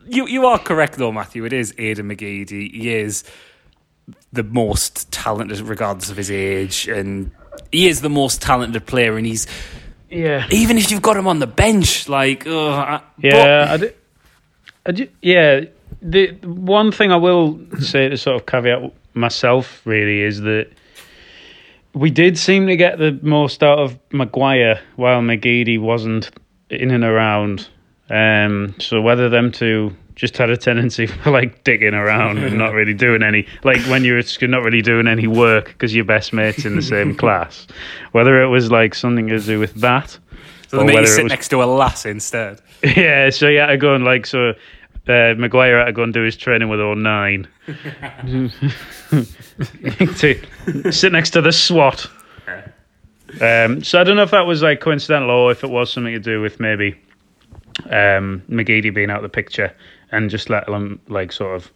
you 0.08 0.28
you 0.28 0.46
are 0.46 0.60
correct 0.60 0.98
though, 0.98 1.12
Matthew. 1.12 1.46
It 1.46 1.54
is 1.54 1.74
Aiden 1.74 2.12
McGeady. 2.12 2.72
He 2.72 2.94
is 2.94 3.24
the 4.34 4.44
most 4.44 5.12
talented, 5.12 5.60
regardless 5.62 6.10
of 6.10 6.18
his 6.18 6.32
age, 6.32 6.88
and 6.88 7.32
he 7.72 7.88
is 7.88 8.02
the 8.02 8.10
most 8.10 8.42
talented 8.42 8.86
player. 8.86 9.18
And 9.18 9.26
he's 9.26 9.48
Yeah, 10.10 10.48
even 10.52 10.78
if 10.78 10.92
you've 10.92 11.02
got 11.02 11.18
him 11.18 11.28
on 11.28 11.40
the 11.40 11.48
bench, 11.48 12.08
like 12.10 12.46
I- 12.48 13.02
yeah, 13.20 13.68
I 13.70 13.78
do, 13.78 13.92
I 14.86 14.92
do, 14.92 15.08
yeah. 15.22 15.62
The 16.02 16.32
the 16.32 16.50
one 16.50 16.92
thing 16.92 17.12
I 17.12 17.18
will 17.18 17.60
say 17.80 18.10
to 18.10 18.18
sort 18.18 18.36
of 18.38 18.46
caveat 18.46 18.92
myself 19.14 19.82
really 19.86 20.22
is 20.22 20.42
that 20.42 20.68
we 21.94 22.10
did 22.10 22.38
seem 22.38 22.68
to 22.68 22.76
get 22.78 22.98
the 22.98 23.20
most 23.22 23.62
out 23.62 23.78
of 23.80 24.00
Maguire 24.12 24.80
while 24.96 25.22
McGeady 25.22 25.80
wasn't 25.80 26.32
in 26.70 26.90
and 26.92 27.04
around. 27.04 27.68
Um, 28.12 28.76
so 28.78 29.02
whether 29.02 29.30
them 29.30 29.52
two 29.52 29.96
just 30.16 30.38
had 30.38 30.50
a 30.50 30.58
tendency 30.58 31.06
for 31.24 31.32
like 31.32 31.64
digging 31.64 31.94
around 31.94 32.38
and 32.40 32.58
not 32.58 32.74
really 32.74 32.94
doing 32.94 33.24
any, 33.24 33.48
like 33.64 33.82
when 33.88 34.04
you're 34.04 34.22
not 34.42 34.64
really 34.64 34.82
doing 34.82 35.08
any 35.08 35.28
work 35.28 35.68
because 35.68 35.96
your 35.96 36.06
best 36.06 36.34
mates 36.34 36.66
in 36.66 36.76
the 36.76 36.82
same 36.82 37.16
class, 37.22 37.68
whether 38.12 38.42
it 38.42 38.48
was 38.48 38.70
like 38.70 38.94
something 38.94 39.28
to 39.30 39.40
do 39.40 39.60
with 39.60 39.74
that. 39.76 40.18
so 40.68 40.78
or 40.78 40.86
they 40.86 40.94
make 40.94 41.00
you 41.00 41.08
sit 41.08 41.24
was- 41.24 41.32
next 41.32 41.48
to 41.50 41.64
a 41.64 41.66
lass 41.66 42.06
instead. 42.06 42.62
yeah, 42.84 43.30
so 43.30 43.52
had 43.56 43.68
to 43.68 43.78
go 43.78 43.96
and 43.96 44.04
like 44.04 44.26
so. 44.26 44.54
Uh, 45.08 45.34
Maguire 45.36 45.80
had 45.80 45.86
to 45.86 45.94
go 45.94 46.04
and 46.04 46.14
do 46.14 46.22
his 46.22 46.38
training 46.38 46.70
with 46.70 46.80
all 46.80 46.96
nine. 46.96 47.48
to 50.18 50.92
sit 50.92 51.12
next 51.12 51.32
to 51.32 51.42
the 51.42 51.52
SWAT. 51.52 52.08
Um, 53.42 53.84
so 53.84 54.00
I 54.00 54.04
don't 54.04 54.16
know 54.16 54.24
if 54.24 54.32
that 54.32 54.46
was 54.46 54.62
like 54.62 54.80
coincidental 54.80 55.32
or 55.32 55.52
if 55.52 55.64
it 55.64 55.70
was 55.72 55.92
something 55.92 56.14
to 56.14 56.20
do 56.20 56.40
with 56.40 56.60
maybe 56.60 56.96
um, 57.86 58.42
McGeady 58.50 58.94
being 58.94 59.10
out 59.10 59.18
of 59.18 59.24
the 59.24 59.30
picture 59.30 59.74
and 60.12 60.30
just 60.30 60.50
let 60.50 60.68
him 60.68 61.00
like 61.08 61.32
sort 61.32 61.56
of 61.56 61.72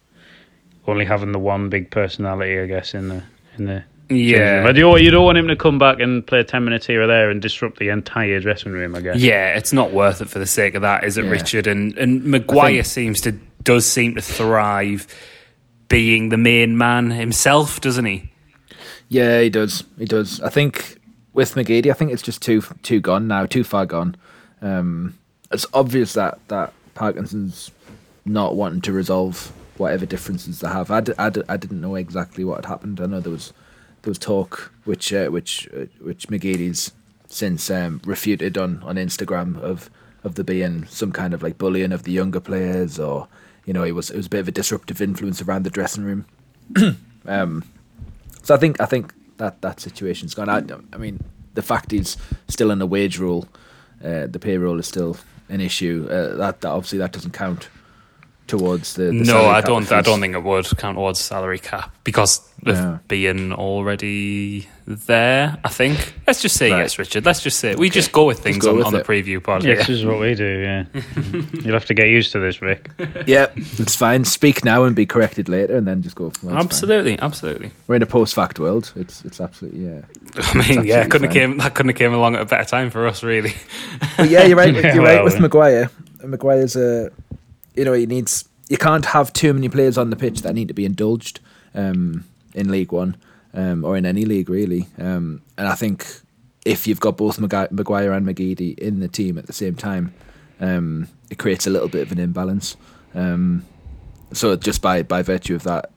only 0.86 1.04
having 1.04 1.32
the 1.32 1.38
one 1.38 1.68
big 1.68 1.90
personality, 1.90 2.58
I 2.60 2.66
guess, 2.66 2.94
in 2.94 3.08
the 3.08 3.22
in 3.58 3.64
the 3.66 3.84
Yeah. 4.08 4.62
But 4.62 4.76
you 4.76 4.82
don't, 4.82 5.02
you 5.02 5.10
don't 5.10 5.24
want 5.24 5.38
him 5.38 5.48
to 5.48 5.56
come 5.56 5.78
back 5.78 5.98
and 6.00 6.24
play 6.26 6.42
ten 6.44 6.64
minutes 6.64 6.86
here 6.86 7.02
or 7.02 7.06
there 7.06 7.30
and 7.30 7.40
disrupt 7.42 7.78
the 7.78 7.88
entire 7.88 8.38
dressing 8.40 8.72
room, 8.72 8.94
I 8.94 9.00
guess. 9.00 9.16
Yeah, 9.18 9.54
it's 9.56 9.72
not 9.72 9.92
worth 9.92 10.20
it 10.20 10.28
for 10.28 10.38
the 10.38 10.46
sake 10.46 10.74
of 10.74 10.82
that, 10.82 11.02
is 11.04 11.16
it, 11.18 11.24
Yeah. 11.24 11.30
Richard? 11.32 11.66
And 11.66 11.96
and 11.98 12.24
Maguire 12.24 12.72
think- 12.74 12.86
seems 12.86 13.20
to 13.22 13.32
does 13.64 13.84
seem 13.86 14.14
to 14.14 14.22
thrive 14.22 15.06
being 15.88 16.28
the 16.28 16.36
main 16.36 16.76
man 16.78 17.10
himself, 17.10 17.80
doesn't 17.80 18.04
he? 18.04 18.30
Yeah, 19.08 19.40
he 19.40 19.50
does. 19.50 19.82
He 19.98 20.04
does. 20.04 20.40
I 20.40 20.50
think 20.50 20.98
with 21.32 21.54
McGeady, 21.54 21.90
I 21.90 21.94
think 21.94 22.12
it's 22.12 22.22
just 22.22 22.42
too 22.42 22.62
too 22.82 23.00
gone 23.00 23.26
now, 23.28 23.46
too 23.46 23.64
far 23.64 23.86
gone. 23.86 24.16
Um, 24.62 25.18
it's 25.52 25.66
obvious 25.72 26.12
that 26.14 26.38
that 26.48 26.72
Parkinson's 26.94 27.70
not 28.24 28.56
wanting 28.56 28.80
to 28.82 28.92
resolve 28.92 29.52
whatever 29.76 30.06
differences 30.06 30.60
they 30.60 30.68
have. 30.68 30.90
I, 30.90 31.00
d- 31.00 31.12
I, 31.18 31.30
d- 31.30 31.42
I 31.48 31.56
didn't 31.56 31.80
know 31.80 31.94
exactly 31.94 32.44
what 32.44 32.56
had 32.56 32.64
happened. 32.66 33.00
I 33.00 33.06
know 33.06 33.20
there 33.20 33.32
was 33.32 33.52
there 34.02 34.10
was 34.10 34.18
talk 34.18 34.72
which 34.84 35.12
uh, 35.12 35.28
which 35.28 35.68
uh, 35.76 35.86
which 36.00 36.28
McGeady's 36.28 36.92
since 37.28 37.70
um, 37.70 38.00
refuted 38.04 38.56
on, 38.56 38.82
on 38.82 38.96
Instagram 38.96 39.60
of 39.60 39.90
of 40.24 40.34
there 40.34 40.44
being 40.44 40.84
some 40.86 41.12
kind 41.12 41.34
of 41.34 41.42
like 41.42 41.58
bullying 41.58 41.92
of 41.92 42.02
the 42.02 42.12
younger 42.12 42.40
players, 42.40 42.98
or 42.98 43.28
you 43.64 43.72
know, 43.72 43.84
it 43.84 43.92
was 43.92 44.10
it 44.10 44.16
was 44.16 44.26
a 44.26 44.30
bit 44.30 44.40
of 44.40 44.48
a 44.48 44.52
disruptive 44.52 45.00
influence 45.00 45.40
around 45.42 45.64
the 45.64 45.70
dressing 45.70 46.04
room. 46.04 46.26
um, 47.26 47.64
so 48.42 48.54
I 48.54 48.58
think 48.58 48.80
I 48.80 48.86
think 48.86 49.12
that 49.36 49.60
that 49.62 49.80
situation's 49.80 50.34
gone. 50.34 50.48
I, 50.48 50.62
I 50.92 50.98
mean, 50.98 51.22
the 51.54 51.62
fact 51.62 51.92
he's 51.92 52.16
still 52.48 52.70
in 52.70 52.78
the 52.78 52.86
wage 52.86 53.18
rule, 53.18 53.48
uh, 54.02 54.26
the 54.26 54.38
payroll 54.38 54.78
is 54.78 54.86
still 54.86 55.16
an 55.48 55.60
issue. 55.60 56.06
Uh, 56.10 56.36
that, 56.36 56.60
that 56.60 56.68
obviously 56.68 56.98
that 56.98 57.12
doesn't 57.12 57.32
count 57.32 57.68
towards 58.46 58.94
the. 58.94 59.04
the 59.04 59.12
no, 59.12 59.24
salary 59.24 59.48
I 59.48 59.60
cap 59.60 59.64
don't. 59.66 59.92
I 59.92 60.00
don't 60.02 60.20
think 60.20 60.34
it 60.34 60.42
would 60.42 60.66
count 60.78 60.96
towards 60.96 61.18
salary 61.20 61.58
cap 61.58 61.94
because 62.04 62.40
of 62.64 62.76
Yeah. 62.76 62.98
being 63.08 63.52
already 63.52 64.68
there. 64.86 65.58
I 65.64 65.68
think. 65.68 66.14
Let's 66.26 66.40
just 66.40 66.56
say 66.56 66.70
Right. 66.70 66.78
yes, 66.78 66.98
Richard. 66.98 67.24
Let's 67.24 67.42
just 67.42 67.58
say 67.58 67.74
we 67.74 67.90
just 67.90 68.12
go 68.12 68.24
with 68.24 68.38
things 68.38 68.58
go 68.58 68.70
on, 68.70 68.76
with 68.76 68.86
on 68.86 68.92
the 68.92 69.00
preview 69.00 69.42
pod. 69.42 69.64
Yeah, 69.64 69.70
Yeah. 69.70 69.76
this 69.78 69.88
is 69.88 70.04
what 70.04 70.20
we 70.20 70.34
do, 70.34 70.44
yeah. 70.44 70.84
You'll 71.62 71.74
have 71.74 71.86
to 71.86 71.94
get 71.94 72.08
used 72.08 72.32
to 72.32 72.38
this, 72.38 72.62
Rick. 72.62 72.90
yep, 73.26 73.52
it's 73.56 73.96
fine. 73.96 74.24
Speak 74.24 74.64
now 74.64 74.84
and 74.84 74.94
be 74.94 75.04
corrected 75.04 75.48
later, 75.48 75.76
and 75.76 75.86
then 75.86 76.02
just 76.02 76.14
go. 76.16 76.30
From 76.30 76.56
Absolutely, 76.56 77.18
absolutely. 77.18 77.72
We're 77.86 77.96
in 77.96 78.02
a 78.02 78.06
post-fact 78.06 78.58
world. 78.60 78.92
It's 78.96 79.24
it's 79.24 79.40
absolutely 79.40 79.84
yeah. 79.86 79.90
I 80.36 80.54
mean, 80.54 80.60
absolutely 80.60 80.88
yeah, 80.88 81.06
couldn't 81.06 81.24
have 81.28 81.32
came 81.34 81.58
that 81.58 81.74
couldn't 81.74 81.90
have 81.90 81.98
came 81.98 82.14
along 82.14 82.36
at 82.36 82.42
a 82.42 82.46
better 82.46 82.68
time 82.68 82.90
for 82.90 83.06
us, 83.06 83.22
really. 83.22 83.54
But 84.16 84.28
yeah, 84.30 84.44
you're 84.44 84.56
right. 84.56 84.72
You're 84.72 85.02
right 85.02 85.16
well, 85.16 85.24
with 85.24 85.34
yeah. 85.34 85.40
Maguire. 85.40 85.90
Maguire's 86.22 86.76
a, 86.76 87.10
you 87.74 87.84
know, 87.84 87.92
he 87.92 88.06
needs. 88.06 88.48
You 88.68 88.76
can't 88.76 89.04
have 89.06 89.32
too 89.32 89.52
many 89.52 89.68
players 89.68 89.96
on 89.96 90.10
the 90.10 90.16
pitch 90.16 90.42
that 90.42 90.54
need 90.54 90.68
to 90.68 90.74
be 90.74 90.84
indulged 90.84 91.38
um, 91.74 92.24
in 92.54 92.70
League 92.70 92.90
One 92.90 93.16
um, 93.56 93.84
or 93.84 93.96
in 93.96 94.06
any 94.06 94.24
league 94.24 94.48
really. 94.48 94.86
Um, 94.98 95.42
and 95.58 95.66
I 95.66 95.74
think 95.74 96.06
if 96.64 96.86
you've 96.86 97.00
got 97.00 97.16
both 97.16 97.38
Magu- 97.38 97.72
Maguire 97.72 98.12
and 98.12 98.26
McGeady 98.26 98.78
in 98.78 99.00
the 99.00 99.08
team 99.08 99.38
at 99.38 99.46
the 99.46 99.52
same 99.52 99.74
time, 99.74 100.14
um, 100.60 101.08
it 101.30 101.38
creates 101.38 101.66
a 101.66 101.70
little 101.70 101.88
bit 101.88 102.02
of 102.02 102.12
an 102.12 102.18
imbalance. 102.18 102.76
Um, 103.14 103.64
so 104.32 104.54
just 104.56 104.82
by 104.82 105.02
by 105.02 105.22
virtue 105.22 105.54
of 105.54 105.62
that, 105.64 105.90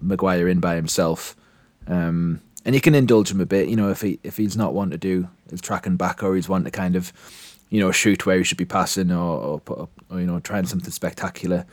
Maguire 0.00 0.48
in 0.48 0.60
by 0.60 0.74
himself. 0.74 1.36
Um, 1.86 2.40
and 2.64 2.74
you 2.74 2.80
can 2.80 2.94
indulge 2.94 3.30
him 3.30 3.40
a 3.40 3.46
bit, 3.46 3.68
you 3.68 3.76
know, 3.76 3.90
if 3.90 4.00
he 4.00 4.18
if 4.22 4.36
he's 4.36 4.56
not 4.56 4.74
wanting 4.74 4.92
to 4.92 4.98
do 4.98 5.28
his 5.50 5.60
tracking 5.60 5.96
back 5.96 6.22
or 6.22 6.34
he's 6.34 6.48
wanting 6.48 6.66
to 6.66 6.70
kind 6.70 6.96
of, 6.96 7.12
you 7.70 7.80
know, 7.80 7.90
shoot 7.90 8.24
where 8.24 8.38
he 8.38 8.44
should 8.44 8.58
be 8.58 8.64
passing 8.64 9.10
or, 9.10 9.60
or 9.66 9.88
or 10.10 10.20
you 10.20 10.26
know 10.26 10.40
trying 10.40 10.66
something 10.66 10.90
spectacular. 10.90 11.64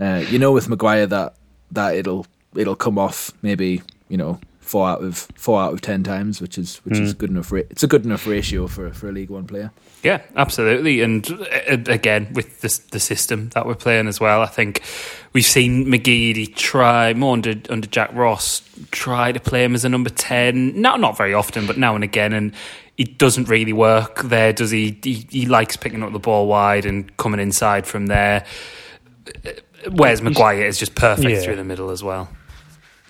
Uh, 0.00 0.24
you 0.30 0.38
know, 0.38 0.52
with 0.52 0.68
Maguire 0.68 1.06
that 1.06 1.34
that 1.70 1.94
it'll 1.94 2.26
it'll 2.56 2.76
come 2.76 2.98
off 2.98 3.30
maybe 3.42 3.82
you 4.08 4.16
know 4.16 4.40
four 4.68 4.86
out 4.86 5.02
of 5.02 5.16
four 5.34 5.60
out 5.60 5.72
of 5.72 5.80
ten 5.80 6.02
times, 6.02 6.40
which 6.42 6.58
is 6.58 6.76
which 6.84 6.98
is 6.98 7.14
good 7.14 7.30
enough. 7.30 7.50
Ra- 7.50 7.62
it's 7.70 7.82
a 7.82 7.86
good 7.86 8.04
enough 8.04 8.26
ratio 8.26 8.66
for 8.66 8.90
for 8.92 9.08
a 9.08 9.12
League 9.12 9.30
One 9.30 9.46
player. 9.46 9.70
Yeah, 10.02 10.20
absolutely. 10.36 11.00
And 11.00 11.28
uh, 11.30 11.78
again, 11.86 12.28
with 12.34 12.60
the 12.60 12.80
the 12.92 13.00
system 13.00 13.48
that 13.54 13.66
we're 13.66 13.74
playing 13.74 14.06
as 14.08 14.20
well, 14.20 14.42
I 14.42 14.46
think 14.46 14.82
we've 15.32 15.44
seen 15.46 15.86
McGeady 15.86 16.54
try 16.54 17.14
more 17.14 17.32
under 17.32 17.54
under 17.70 17.88
Jack 17.88 18.10
Ross 18.14 18.62
try 18.90 19.32
to 19.32 19.40
play 19.40 19.64
him 19.64 19.74
as 19.74 19.84
a 19.84 19.88
number 19.88 20.10
ten. 20.10 20.80
Not 20.80 21.00
not 21.00 21.16
very 21.16 21.32
often, 21.34 21.66
but 21.66 21.78
now 21.78 21.94
and 21.94 22.04
again, 22.04 22.32
and 22.34 22.52
it 22.98 23.16
doesn't 23.16 23.48
really 23.48 23.72
work 23.72 24.22
there, 24.22 24.52
does 24.52 24.70
he? 24.70 24.98
He, 25.02 25.26
he 25.30 25.46
likes 25.46 25.76
picking 25.76 26.02
up 26.02 26.12
the 26.12 26.18
ball 26.18 26.46
wide 26.46 26.84
and 26.84 27.16
coming 27.16 27.40
inside 27.40 27.86
from 27.86 28.06
there. 28.08 28.44
Whereas 29.90 30.20
Maguire 30.22 30.66
is 30.66 30.78
just 30.78 30.94
perfect 30.94 31.28
Yeah. 31.30 31.40
through 31.40 31.56
the 31.56 31.64
middle 31.64 31.90
as 31.90 32.02
well. 32.02 32.28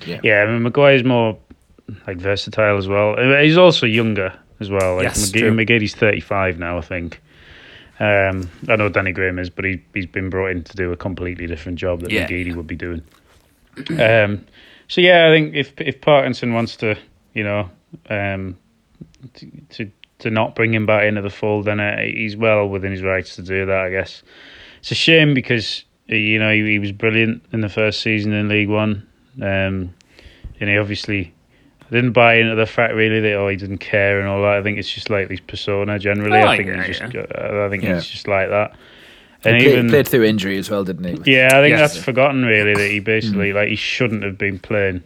Yeah, 0.06 0.42
I 0.42 0.46
mean, 0.46 0.62
Maguire's 0.62 1.04
more 1.04 1.38
like 2.06 2.18
versatile 2.18 2.76
as 2.78 2.86
well. 2.88 3.18
Uh, 3.18 3.40
He's 3.42 3.58
also 3.58 3.86
younger 3.86 4.32
as 4.60 4.70
well. 4.70 4.96
Like 4.96 5.04
Yes, 5.04 5.30
McG- 5.30 5.40
true. 5.40 5.50
McGeady's 5.52 5.94
35 5.94 6.58
now, 6.58 6.78
I 6.78 6.82
think. 6.82 7.20
Um, 8.00 8.48
I 8.68 8.76
know 8.76 8.88
Danny 8.88 9.12
Graham 9.12 9.38
is, 9.38 9.50
but 9.50 9.64
he, 9.64 9.82
he's 9.94 10.06
been 10.06 10.30
brought 10.30 10.48
in 10.52 10.62
to 10.64 10.76
do 10.76 10.92
a 10.92 10.96
completely 10.96 11.46
different 11.46 11.78
job 11.78 12.00
that 12.02 12.10
Yeah. 12.12 12.26
McGeady 12.28 12.54
would 12.54 12.66
be 12.66 12.76
doing. 12.76 13.02
Um, 13.98 14.44
so 14.88 15.00
yeah, 15.00 15.28
I 15.28 15.30
think 15.34 15.54
if 15.54 15.72
if 15.80 16.00
Parkinson 16.00 16.52
wants 16.52 16.76
to, 16.76 16.96
you 17.34 17.44
know, 17.44 17.70
um, 18.10 18.56
to, 19.34 19.50
to 19.70 19.90
to 20.20 20.30
not 20.30 20.54
bring 20.56 20.74
him 20.74 20.84
back 20.86 21.04
into 21.04 21.22
the 21.22 21.30
fold, 21.30 21.64
then 21.66 21.78
uh, 21.80 21.98
he's 22.00 22.36
well 22.36 22.68
within 22.68 22.90
his 22.92 23.02
rights 23.02 23.36
to 23.36 23.42
do 23.42 23.66
that. 23.66 23.78
I 23.86 23.90
guess 23.90 24.22
it's 24.80 24.90
a 24.90 24.94
shame 24.96 25.34
because 25.34 25.84
you 26.06 26.38
know 26.38 26.52
he, 26.52 26.64
he 26.72 26.78
was 26.78 26.90
brilliant 26.92 27.44
in 27.52 27.60
the 27.60 27.68
first 27.68 28.00
season 28.00 28.32
in 28.32 28.48
League 28.48 28.68
One, 28.68 29.06
um, 29.40 29.94
and 30.60 30.70
he 30.70 30.76
obviously 30.78 31.32
I 31.80 31.90
didn't 31.94 32.12
buy 32.12 32.34
into 32.34 32.54
the 32.54 32.66
fact 32.66 32.94
really 32.94 33.20
that 33.20 33.34
oh 33.34 33.48
he 33.48 33.56
didn't 33.56 33.78
care 33.78 34.18
and 34.20 34.28
all 34.28 34.42
that. 34.42 34.54
I 34.58 34.62
think 34.62 34.78
it's 34.78 34.92
just 34.92 35.08
like 35.10 35.30
his 35.30 35.40
persona 35.40 35.98
generally. 35.98 36.38
Oh, 36.38 36.46
I 36.46 36.56
think 36.56 36.68
yeah, 36.68 36.82
he's 36.84 36.98
just 36.98 37.14
yeah. 37.14 37.20
uh, 37.34 37.64
I 37.66 37.70
think 37.70 37.82
Yeah. 37.82 37.94
he's 37.94 38.06
just 38.06 38.28
like 38.28 38.48
that. 38.50 38.72
He 39.42 39.48
And 39.50 39.62
played, 39.62 39.72
even 39.72 39.88
played 39.88 40.08
through 40.08 40.24
injury 40.24 40.58
as 40.58 40.68
well, 40.68 40.82
didn't 40.84 41.24
he? 41.24 41.32
yeah, 41.32 41.48
I 41.52 41.62
think 41.62 41.70
Yes. 41.76 41.92
that's 41.94 42.04
forgotten 42.04 42.44
really 42.44 42.74
that 42.74 42.90
he 42.90 42.98
basically 43.00 43.52
like 43.52 43.68
he 43.68 43.76
shouldn't 43.76 44.22
have 44.24 44.36
been 44.36 44.58
playing. 44.58 45.02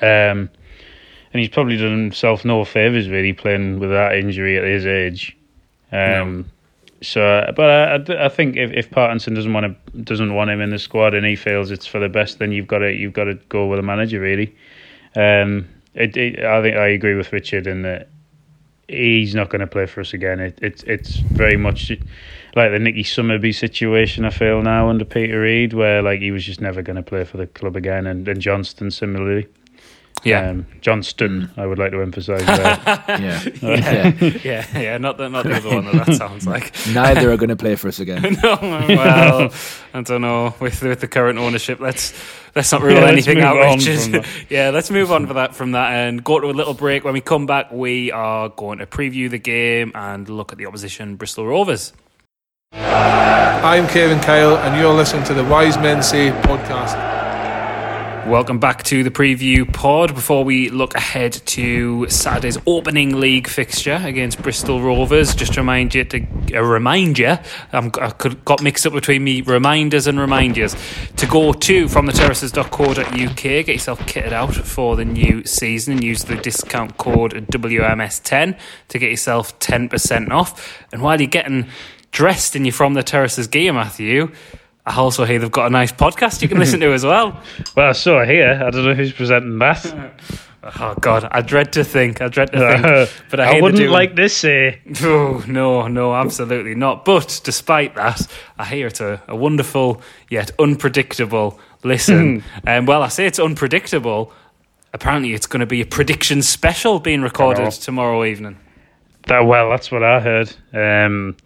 Um, 0.00 0.50
and 1.32 1.40
he's 1.40 1.48
probably 1.48 1.76
done 1.76 1.92
himself 1.92 2.44
no 2.44 2.64
favors 2.64 3.08
really 3.08 3.32
playing 3.32 3.78
with 3.78 3.90
that 3.90 4.16
injury 4.16 4.58
at 4.58 4.64
his 4.64 4.84
age. 4.84 5.36
Um, 5.90 6.46
So, 7.02 7.52
but 7.56 8.10
I, 8.10 8.26
I 8.26 8.28
think 8.28 8.56
if, 8.56 8.70
if 8.72 8.90
Parkinson 8.90 9.34
doesn't 9.34 9.52
want 9.52 9.76
to 9.92 10.00
doesn't 10.02 10.34
want 10.34 10.50
him 10.50 10.60
in 10.60 10.70
the 10.70 10.78
squad 10.78 11.14
and 11.14 11.26
he 11.26 11.36
feels 11.36 11.70
it's 11.70 11.86
for 11.86 11.98
the 11.98 12.08
best, 12.08 12.38
then 12.38 12.52
you've 12.52 12.68
got 12.68 12.78
to 12.78 12.92
you've 12.92 13.12
got 13.12 13.24
to 13.24 13.34
go 13.48 13.66
with 13.66 13.78
the 13.78 13.82
manager 13.82 14.20
really. 14.20 14.54
Um, 15.16 15.68
it, 15.94 16.16
it, 16.16 16.44
I 16.44 16.62
think 16.62 16.76
I 16.76 16.86
agree 16.88 17.14
with 17.14 17.32
Richard 17.32 17.66
in 17.66 17.82
that 17.82 18.08
he's 18.88 19.34
not 19.34 19.50
going 19.50 19.60
to 19.60 19.66
play 19.66 19.86
for 19.86 20.00
us 20.00 20.12
again. 20.12 20.40
It, 20.40 20.58
it's 20.62 20.82
it's 20.84 21.16
very 21.16 21.56
much 21.56 21.90
like 22.54 22.70
the 22.70 22.78
Nicky 22.78 23.02
Summerbee 23.02 23.54
situation. 23.54 24.24
I 24.24 24.30
feel 24.30 24.62
now 24.62 24.88
under 24.88 25.04
Peter 25.04 25.40
Reid, 25.40 25.72
where 25.72 26.02
like 26.02 26.20
he 26.20 26.30
was 26.30 26.44
just 26.44 26.60
never 26.60 26.82
going 26.82 26.96
to 26.96 27.02
play 27.02 27.24
for 27.24 27.36
the 27.36 27.46
club 27.46 27.76
again, 27.76 28.06
and, 28.06 28.26
and 28.28 28.40
Johnston 28.40 28.90
similarly. 28.90 29.48
Yeah. 30.24 30.50
um, 30.50 30.66
Johnston. 30.80 31.50
I 31.56 31.66
would 31.66 31.78
like 31.78 31.90
to 31.92 32.00
emphasise 32.00 32.44
there. 32.44 32.78
Yeah. 33.08 33.42
yeah. 33.62 34.12
yeah, 34.44 34.66
yeah, 34.80 34.98
not 34.98 35.18
the 35.18 35.28
not 35.28 35.44
the 35.44 35.56
other 35.56 35.68
one 35.68 35.84
that 35.86 36.06
that 36.06 36.14
sounds 36.16 36.46
like. 36.46 36.72
Neither 36.94 37.30
are 37.32 37.36
going 37.36 37.48
to 37.50 37.56
play 37.56 37.74
for 37.76 37.88
us 37.88 37.98
again. 38.00 38.22
no, 38.42 38.58
well, 38.62 39.52
I 39.94 40.00
don't 40.02 40.20
know. 40.22 40.54
With 40.60 40.82
with 40.82 41.00
the 41.00 41.08
current 41.08 41.38
ownership, 41.38 41.80
let's 41.80 42.12
let's 42.54 42.70
not 42.72 42.82
rule 42.82 42.94
Yeah, 42.94 43.06
anything 43.06 43.40
out, 43.40 43.56
Richard. 43.56 44.24
yeah, 44.48 44.70
let's 44.70 44.90
move 44.90 45.10
on 45.12 45.26
for 45.26 45.34
that 45.34 45.54
from 45.54 45.72
that 45.72 45.90
and 45.92 46.22
go 46.22 46.38
to 46.40 46.46
a 46.48 46.52
little 46.52 46.74
break. 46.74 47.04
When 47.04 47.14
we 47.14 47.20
come 47.20 47.46
back, 47.46 47.70
we 47.72 48.10
are 48.12 48.48
going 48.48 48.78
to 48.78 48.86
preview 48.86 49.28
the 49.28 49.38
game 49.38 49.92
and 49.94 50.28
look 50.28 50.52
at 50.52 50.58
the 50.58 50.66
opposition, 50.66 51.16
Bristol 51.16 51.46
Rovers. 51.46 51.92
I'm 52.72 53.86
Kevin 53.88 54.20
Kyle, 54.20 54.56
and 54.56 54.80
you're 54.80 54.94
listening 54.94 55.24
to 55.24 55.34
the 55.34 55.44
Wise 55.44 55.76
Men 55.78 56.02
Say 56.02 56.30
podcast. 56.30 57.11
Welcome 58.26 58.60
back 58.60 58.84
to 58.84 59.02
the 59.02 59.10
preview 59.10 59.70
pod. 59.70 60.14
Before 60.14 60.44
we 60.44 60.68
look 60.70 60.94
ahead 60.94 61.32
to 61.32 62.08
Saturday's 62.08 62.56
opening 62.66 63.18
league 63.18 63.48
fixture 63.48 64.00
against 64.04 64.40
Bristol 64.40 64.80
Rovers, 64.80 65.34
just 65.34 65.54
to 65.54 65.60
remind 65.60 65.92
you 65.92 66.04
to 66.04 66.24
uh, 66.54 66.62
remind 66.62 67.18
you, 67.18 67.36
I'm, 67.72 67.90
I 68.00 68.10
could, 68.10 68.44
got 68.44 68.62
mixed 68.62 68.86
up 68.86 68.92
between 68.92 69.24
me 69.24 69.40
reminders 69.40 70.06
and 70.06 70.20
reminders 70.20 70.76
to 71.16 71.26
go 71.26 71.52
to 71.52 71.88
from 71.88 72.06
the 72.06 72.12
terraces.co.uk, 72.12 73.42
get 73.42 73.66
yourself 73.66 73.98
kitted 74.00 74.32
out 74.32 74.54
for 74.54 74.94
the 74.94 75.04
new 75.04 75.44
season 75.44 75.94
and 75.94 76.04
use 76.04 76.22
the 76.22 76.36
discount 76.36 76.98
code 76.98 77.32
WMS10 77.32 78.56
to 78.86 78.98
get 79.00 79.10
yourself 79.10 79.58
10% 79.58 80.30
off. 80.30 80.86
And 80.92 81.02
while 81.02 81.20
you're 81.20 81.28
getting 81.28 81.66
dressed 82.12 82.54
in 82.54 82.64
your 82.64 82.72
From 82.72 82.94
the 82.94 83.02
Terraces 83.02 83.48
gear, 83.48 83.72
Matthew, 83.72 84.30
I 84.84 84.96
also 84.96 85.24
hear 85.24 85.38
they've 85.38 85.50
got 85.50 85.66
a 85.66 85.70
nice 85.70 85.92
podcast 85.92 86.42
you 86.42 86.48
can 86.48 86.58
listen 86.58 86.80
to 86.80 86.92
as 86.92 87.04
well. 87.04 87.40
well, 87.76 87.94
so 87.94 88.18
I 88.18 88.26
hear. 88.26 88.60
I 88.64 88.70
don't 88.70 88.84
know 88.84 88.94
who's 88.94 89.12
presenting 89.12 89.58
that. 89.60 89.86
Oh 90.64 90.94
God, 91.00 91.28
I 91.30 91.40
dread 91.40 91.72
to 91.74 91.84
think. 91.84 92.20
I 92.20 92.28
dread 92.28 92.52
to 92.52 92.58
think. 92.58 93.10
But 93.30 93.40
I, 93.40 93.58
I 93.58 93.60
wouldn't 93.60 93.90
like 93.90 94.14
this. 94.16 94.44
Uh, 94.44 94.72
Oh 95.02 95.44
no, 95.46 95.88
no, 95.88 96.14
absolutely 96.14 96.74
not. 96.74 97.04
But 97.04 97.40
despite 97.44 97.94
that, 97.94 98.26
I 98.58 98.64
hear 98.64 98.86
it's 98.88 99.00
a, 99.00 99.22
a 99.28 99.36
wonderful 99.36 100.00
yet 100.30 100.50
unpredictable 100.58 101.58
listen. 101.84 102.44
and 102.66 102.86
well, 102.86 103.02
I 103.02 103.08
say 103.08 103.26
it's 103.26 103.38
unpredictable. 103.38 104.32
Apparently, 104.92 105.32
it's 105.32 105.46
going 105.46 105.60
to 105.60 105.66
be 105.66 105.80
a 105.80 105.86
prediction 105.86 106.42
special 106.42 107.00
being 107.00 107.22
recorded 107.22 107.70
tomorrow 107.72 108.24
evening. 108.24 108.58
that 109.26 109.40
well, 109.40 109.70
that's 109.70 109.90
what 109.90 110.02
I 110.02 110.20
heard. 110.20 110.54
Um, 110.72 111.36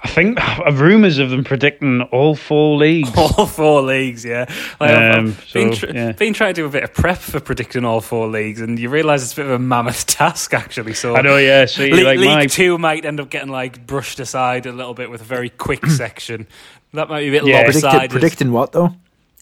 I 0.00 0.08
think 0.08 0.38
rumours 0.78 1.18
of 1.18 1.30
them 1.30 1.42
predicting 1.42 2.02
all 2.12 2.36
four 2.36 2.76
leagues. 2.76 3.10
All 3.16 3.46
four 3.46 3.82
leagues, 3.82 4.24
yeah. 4.24 4.44
Like, 4.78 4.90
I've- 4.90 5.18
Um, 5.18 5.26
I've 5.38 5.52
been, 5.52 5.72
tr- 5.72 5.86
yeah. 5.92 6.12
been 6.12 6.32
trying 6.34 6.54
to 6.54 6.60
do 6.62 6.66
a 6.66 6.70
bit 6.70 6.84
of 6.84 6.94
prep 6.94 7.18
for 7.18 7.40
predicting 7.40 7.84
all 7.84 8.00
four 8.00 8.28
leagues, 8.28 8.60
and 8.60 8.78
you 8.78 8.88
realise 8.90 9.22
it's 9.24 9.32
a 9.32 9.36
bit 9.36 9.46
of 9.46 9.52
a 9.52 9.58
mammoth 9.58 10.06
task, 10.18 10.54
actually. 10.54 10.94
So 10.94 11.16
I 11.16 11.22
know, 11.22 11.36
yeah. 11.36 11.64
So 11.66 11.82
Le- 11.84 12.04
like 12.04 12.18
League 12.18 12.28
my 12.30 12.46
Two 12.46 12.78
might 12.78 13.04
end 13.04 13.18
up 13.18 13.28
getting 13.28 13.50
like 13.50 13.86
brushed 13.86 14.20
aside 14.20 14.66
a 14.66 14.72
little 14.72 14.94
bit 14.94 15.10
with 15.10 15.20
a 15.20 15.24
very 15.24 15.48
quick 15.50 15.84
section. 15.90 16.46
That 16.94 17.08
might 17.08 17.20
be 17.22 17.28
a 17.28 17.30
bit 17.32 17.44
Yeah. 17.46 17.64
Predicted, 17.64 17.82
lopsided. 17.84 18.10
predicting 18.12 18.52
what 18.52 18.70
though? 18.72 18.94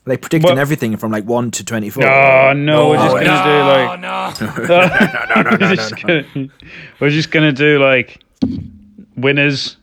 Like 0.07 0.21
predicting 0.23 0.51
Well- 0.53 0.59
everything 0.59 0.97
from 0.97 1.13
like 1.13 1.25
one 1.25 1.51
to 1.51 1.65
twenty 1.65 1.91
four. 1.91 2.07
Oh 2.09 2.53
no, 2.55 2.91
we're 2.91 2.97
just 2.97 3.15
gonna 3.15 3.27
no, 3.27 3.45
do 3.45 3.69
like 3.69 4.01
no. 4.01 5.59
we're, 5.67 5.75
just 5.75 5.97
gonna, 6.03 6.49
we're 7.01 7.11
just 7.11 7.31
gonna 7.31 7.53
do 7.53 7.79
like 7.79 8.23
winners, 9.17 9.77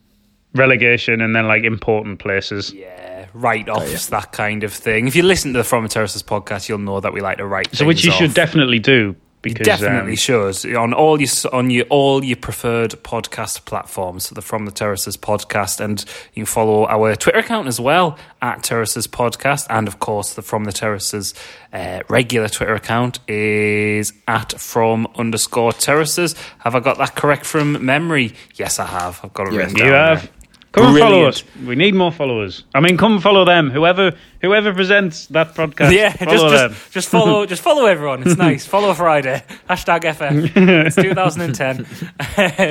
relegation, 0.54 1.22
and 1.22 1.36
then 1.36 1.48
like 1.48 1.64
important 1.64 2.20
places. 2.20 2.74
Yeah, 2.74 3.26
write 3.34 3.70
offs, 3.70 4.08
that 4.08 4.32
kind 4.32 4.64
of 4.64 4.74
thing. 4.74 5.08
If 5.08 5.16
you 5.16 5.24
listen 5.24 5.54
to 5.54 5.60
the 5.60 5.64
From 5.64 5.84
the 5.84 5.90
Terraces 5.90 6.24
podcast, 6.24 6.70
you'll 6.70 6.78
know 6.80 7.00
that 7.00 7.14
we 7.14 7.22
like 7.22 7.38
to 7.38 7.46
write. 7.46 7.74
So 7.76 7.86
which 7.86 8.04
you 8.04 8.12
things 8.12 8.20
should 8.22 8.34
definitely 8.36 8.80
do 8.80 9.16
You 9.46 9.54
because 9.54 9.66
definitely 9.66 10.12
um, 10.12 10.16
should 10.16 10.76
on 10.78 10.94
all 10.94 11.20
your 11.20 11.30
on 11.52 11.70
your 11.70 11.86
all 11.90 12.24
your 12.24 12.38
preferred 12.38 12.92
podcast 13.04 13.66
platforms. 13.66 14.30
The 14.30 14.42
From 14.42 14.66
the 14.66 14.72
Terraces 14.72 15.18
podcast, 15.18 15.80
and 15.84 16.00
you 16.34 16.44
can 16.44 16.46
follow 16.46 16.86
our 16.88 17.16
Twitter 17.16 17.40
account 17.40 17.68
as 17.68 17.80
well 17.80 18.18
at 18.42 18.64
Terraces 18.64 19.08
Podcast, 19.08 19.66
and 19.70 19.88
of 19.88 20.00
course 20.00 20.36
the 20.36 20.42
From 20.42 20.64
the 20.66 20.72
Terraces 20.72 21.34
uh, 21.74 22.02
regular 22.08 22.48
Twitter 22.48 22.76
account 22.76 23.20
is 23.28 24.14
at 24.28 24.54
From 24.62 25.08
underscore 25.16 25.74
Terraces. 25.74 26.36
Have 26.60 26.76
I 26.76 26.80
got 26.80 26.98
that 27.00 27.16
correct 27.16 27.46
from 27.46 27.84
memory? 27.86 28.34
Yes, 28.56 28.80
I 28.80 28.86
have. 28.86 29.20
I've 29.24 29.34
got 29.34 29.48
it 29.48 29.54
Yes. 29.54 29.72
written 29.72 29.86
you 29.88 29.92
have. 29.92 30.22
there. 30.22 30.30
Come 30.74 30.88
and 30.88 30.98
follow 30.98 31.26
us. 31.28 31.44
We 31.68 31.76
need 31.76 31.94
more 31.94 32.12
followers. 32.12 32.64
I 32.74 32.80
mean, 32.80 32.98
come 32.98 33.14
and 33.14 33.22
follow 33.22 33.46
them. 33.46 33.70
Whoever 33.70 34.14
whoever 34.42 34.74
presents 34.74 35.28
that 35.28 35.54
podcast, 35.54 35.92
Yeah, 35.94 36.12
follow 36.14 36.32
just, 36.50 36.56
them. 36.56 36.72
just 36.72 36.92
just 36.92 37.10
follow 37.10 37.46
just 37.54 37.62
follow 37.62 37.86
everyone. 37.86 38.24
It's 38.24 38.38
nice. 38.38 38.66
follow 38.66 38.92
Friday. 38.96 39.44
Hashtag 39.70 40.02
FM. 40.02 40.86
It's 40.88 40.96
2010. 41.08 41.86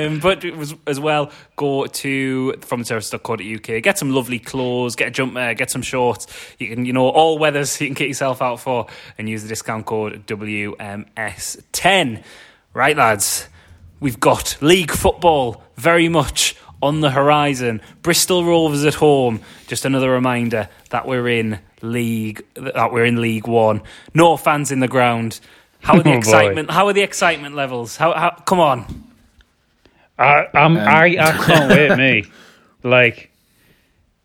um, 0.09 0.19
but 0.19 0.43
it 0.43 0.57
was 0.57 0.75
as 0.85 0.99
well 0.99 1.31
go 1.55 1.85
to 1.85 2.53
from 2.59 2.81
the 2.81 2.85
terrace.co.uk. 2.85 3.81
Get 3.81 3.97
some 3.97 4.11
lovely 4.11 4.39
clothes. 4.39 4.97
Get 4.97 5.07
a 5.07 5.11
jump 5.11 5.37
uh, 5.37 5.53
Get 5.53 5.71
some 5.71 5.81
shorts. 5.81 6.27
You 6.59 6.67
can 6.67 6.83
you 6.83 6.91
know 6.91 7.07
all 7.07 7.37
weathers 7.39 7.79
you 7.79 7.87
can 7.87 7.93
get 7.93 8.09
yourself 8.09 8.41
out 8.41 8.59
for 8.59 8.87
and 9.17 9.29
use 9.29 9.43
the 9.43 9.47
discount 9.49 9.85
code 9.85 10.27
WMS10. 10.27 12.23
Right, 12.73 12.97
lads. 12.97 13.47
We've 14.01 14.19
got 14.19 14.57
league 14.61 14.91
football 14.91 15.63
very 15.77 16.09
much 16.09 16.57
on 16.83 16.99
the 17.01 17.09
horizon. 17.09 17.81
Bristol 18.01 18.43
Rovers 18.45 18.85
at 18.85 18.93
home. 18.95 19.41
Just 19.67 19.85
another 19.85 20.11
reminder 20.11 20.69
that 20.91 21.07
we're 21.07 21.27
in 21.29 21.59
league 21.81 22.43
that 22.55 22.91
we're 22.93 23.05
in 23.05 23.19
League 23.21 23.47
One. 23.47 23.81
No 24.13 24.37
fans 24.37 24.71
in 24.71 24.79
the 24.79 24.87
ground. 24.87 25.39
How 25.81 25.95
are 25.97 26.03
the 26.03 26.09
Oh, 26.11 26.13
boy. 26.13 26.17
excitement? 26.19 26.71
How 26.71 26.87
are 26.87 26.93
the 26.93 27.01
excitement 27.01 27.55
levels? 27.55 27.97
How, 27.97 28.13
how 28.13 28.29
come 28.45 28.59
on? 28.59 29.03
I, 30.19 30.45
I'm, 30.53 30.77
um. 30.77 30.87
I, 30.87 31.05
I 31.19 31.31
can't 31.45 31.69
wait, 31.69 31.97
me. 31.97 32.25
Like, 32.85 33.31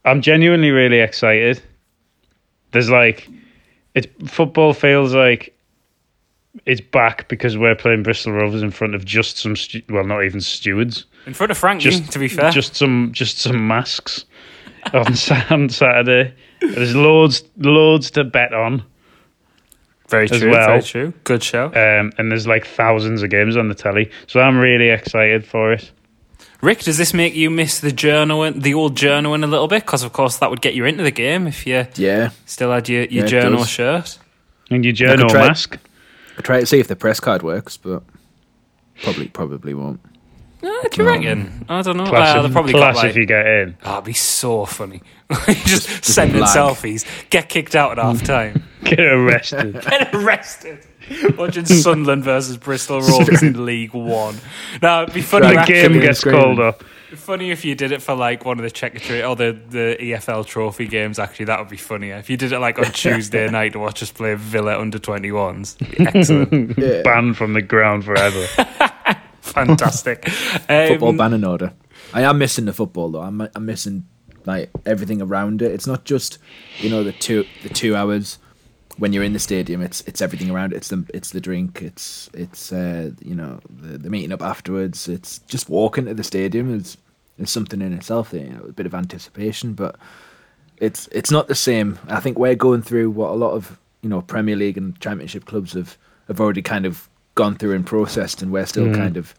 I'm 0.05 0.21
genuinely 0.21 0.71
really 0.73 0.99
excited. 0.99 1.62
There's 2.73 2.90
like, 2.90 3.29
it 3.94 4.29
football 4.29 4.75
feels 4.75 5.14
like 5.14 5.57
it's 6.66 6.81
back 6.81 7.29
because 7.29 7.57
we're 7.57 7.75
playing 7.75 8.03
Bristol 8.03 8.33
Rovers 8.33 8.62
in 8.62 8.71
front 8.71 8.94
of 8.94 9.05
just 9.05 9.38
some, 9.38 9.57
stu- 9.57 9.83
well, 9.88 10.05
not 10.05 10.25
even 10.25 10.40
stewards, 10.40 11.05
In 11.27 11.35
front 11.35 11.51
of 11.51 11.59
Frankie, 11.59 11.90
just 11.90 12.11
to 12.12 12.18
be 12.18 12.29
fair. 12.29 12.51
just 12.51 12.75
some, 12.77 13.11
just 13.12 13.38
some 13.38 13.66
masks 13.66 14.25
on, 14.92 15.07
on 15.51 15.68
Saturday. 15.68 16.35
There's 16.61 16.94
loads, 16.97 17.42
loads 17.57 18.11
to 18.12 18.25
bet 18.25 18.53
on, 18.53 18.83
very 20.09 20.29
true, 20.29 20.51
well. 20.51 20.66
very 20.66 20.83
true. 20.83 21.12
Good 21.25 21.42
show. 21.42 21.66
um, 21.66 22.12
and 22.18 22.31
there's 22.31 22.47
like 22.47 22.66
thousands 22.66 23.23
of 23.23 23.31
games 23.31 23.57
on 23.57 23.68
the 23.68 23.75
telly. 23.75 24.11
So 24.27 24.40
I'm 24.40 24.59
really 24.59 24.88
excited 24.88 25.47
for 25.47 25.73
it. 25.73 25.90
Rick, 26.62 26.81
does 26.81 26.99
this 26.99 27.14
make 27.14 27.35
you 27.35 27.51
miss 27.51 27.79
the 27.79 27.92
journal, 27.92 28.51
the 28.53 28.75
old 28.75 28.97
journal, 28.97 29.35
in 29.35 29.44
a 29.44 29.47
little 29.47 29.68
bit? 29.68 29.85
Because 29.87 30.03
of 30.03 30.12
course 30.12 30.38
that 30.38 30.51
would 30.51 30.61
get 30.61 30.75
you 30.75 30.85
into 30.87 31.05
the 31.05 31.11
game 31.12 31.47
if 31.47 31.66
you 31.66 31.87
Yeah. 31.94 32.31
still 32.47 32.73
had 32.73 32.88
your, 32.88 33.03
your 33.05 33.25
Yeah, 33.25 33.27
journal 33.31 33.64
shirt. 33.64 34.18
And 34.71 34.85
your 34.85 34.92
journal 34.92 35.29
try- 35.29 35.47
mask. 35.49 35.79
I 36.38 36.40
try 36.40 36.61
to 36.61 36.66
see 36.66 36.79
if 36.79 36.88
the 36.88 36.96
press 36.96 37.18
card 37.20 37.42
works, 37.42 37.77
but 37.77 38.03
probably 39.03 39.29
probably 39.29 39.74
won't. 39.74 40.01
Uh, 40.62 40.68
do 40.90 41.03
you 41.03 41.09
reckon? 41.09 41.66
I 41.68 41.83
don't 41.83 41.96
know. 41.96 42.07
Class, 42.07 42.35
Well, 42.35 42.44
if, 42.44 42.51
they 42.51 42.53
probably 42.53 42.72
class 42.72 42.94
got 42.94 43.03
like, 43.03 43.11
if 43.11 43.16
you 43.16 43.27
get 43.27 43.46
in. 43.46 43.77
Oh, 43.85 43.92
it'd 43.94 44.05
be 44.05 44.12
so 44.12 44.64
funny. 44.66 45.03
just 45.64 46.05
sending 46.05 46.40
lag. 46.40 46.57
selfies, 46.57 47.05
get 47.31 47.48
kicked 47.48 47.77
out 47.77 47.98
at 47.98 48.05
half 48.05 48.22
time, 48.22 48.64
Get 48.85 48.98
arrested. 49.01 49.81
get 49.88 50.14
arrested. 50.14 50.79
Watching 51.37 51.64
Sunderland 51.64 52.24
versus 52.24 52.57
Bristol 52.57 53.01
Rovers 53.01 53.42
in 53.42 53.64
League 53.64 53.94
One. 53.94 54.37
Now 54.83 55.03
it'd 55.03 55.14
be 55.14 55.22
funny. 55.22 55.55
the 55.55 55.64
game 55.64 55.92
gets 55.94 56.07
and 56.07 56.16
screaming. 56.16 56.40
called 56.42 56.61
up. 56.61 56.85
Funny 57.14 57.51
if 57.51 57.64
you 57.64 57.75
did 57.75 57.90
it 57.92 58.03
for 58.03 58.14
like 58.14 58.44
one 58.44 58.59
of 58.59 58.64
the 58.64 58.71
Checkatrade 58.71 59.27
or 59.29 59.35
the, 59.35 59.59
the 59.71 59.97
EFL 59.99 60.44
trophy 60.47 60.87
games. 60.87 61.18
Actually, 61.18 61.47
that 61.47 61.59
would 61.59 61.68
be 61.71 61.77
funnier. 61.79 62.16
If 62.16 62.29
you 62.29 62.37
did 62.37 62.53
it 62.53 62.59
like 62.59 62.79
on 62.79 62.85
Tuesday 62.92 63.49
night 63.49 63.73
to 63.73 63.79
watch 63.79 64.03
us 64.03 64.11
play 64.11 64.35
Villa 64.35 64.79
under 64.79 64.99
21s. 64.99 65.77
Excellent. 66.14 66.79
Yeah. 66.79 67.03
Banned 67.03 67.37
from 67.37 67.55
the 67.55 67.62
ground 67.62 68.05
forever. 68.05 68.47
Fantastic. 69.40 70.29
football 70.29 71.09
Um, 71.11 71.16
banning 71.16 71.44
order. 71.44 71.73
I 72.12 72.23
am 72.23 72.38
missing 72.38 72.66
the 72.66 72.73
football 72.73 73.11
though. 73.11 73.23
I'm 73.23 73.40
I'm 73.55 73.66
missing 73.66 74.07
like 74.47 74.71
everything 74.87 75.21
around 75.21 75.62
it. 75.62 75.73
It's 75.73 75.87
not 75.87 76.05
just 76.05 76.38
you 76.79 76.90
know 76.90 77.03
the 77.03 77.12
two 77.12 77.44
the 77.62 77.68
two 77.68 77.97
hours 77.97 78.38
when 78.98 79.12
you're 79.12 79.24
in 79.24 79.32
the 79.32 79.38
stadium. 79.38 79.80
It's 79.82 80.00
it's 80.02 80.20
everything 80.20 80.50
around 80.50 80.72
it. 80.72 80.76
It's 80.76 80.88
the 80.88 81.04
it's 81.14 81.30
the 81.30 81.40
drink. 81.40 81.80
It's 81.82 82.28
it's 82.34 82.72
uh, 82.72 83.11
you 83.24 83.34
know 83.34 83.61
the, 83.68 83.98
the 83.98 84.11
meeting 84.11 84.32
up 84.32 84.42
afterwards. 84.42 85.08
It's 85.08 85.38
just 85.40 85.68
walking 85.70 86.04
to 86.06 86.14
the 86.14 86.24
stadium 86.24 86.74
is 86.74 86.96
is 87.38 87.50
something 87.50 87.80
in 87.80 87.92
itself. 87.92 88.32
You 88.32 88.50
know, 88.50 88.64
a 88.68 88.72
bit 88.72 88.87
of 88.87 88.94
anticipation, 88.94 89.74
but 89.74 89.96
it's 90.78 91.08
it's 91.12 91.30
not 91.30 91.48
the 91.48 91.54
same. 91.54 91.98
I 92.08 92.20
think 92.20 92.38
we're 92.38 92.54
going 92.54 92.82
through 92.82 93.11
what 93.11 93.30
a 93.30 93.34
lot 93.34 93.52
of 93.52 93.78
you 94.02 94.08
know 94.08 94.20
Premier 94.22 94.56
League 94.56 94.76
and 94.78 94.98
Championship 95.00 95.44
clubs 95.46 95.72
have 95.72 95.96
have 96.28 96.40
already 96.40 96.62
kind 96.62 96.84
of 96.87 97.08
gone 97.34 97.54
through 97.56 97.74
and 97.74 97.87
processed, 97.87 98.42
and 98.42 98.50
we're 98.52 98.66
still 98.66 98.92
kind 98.94 99.16
of 99.16 99.34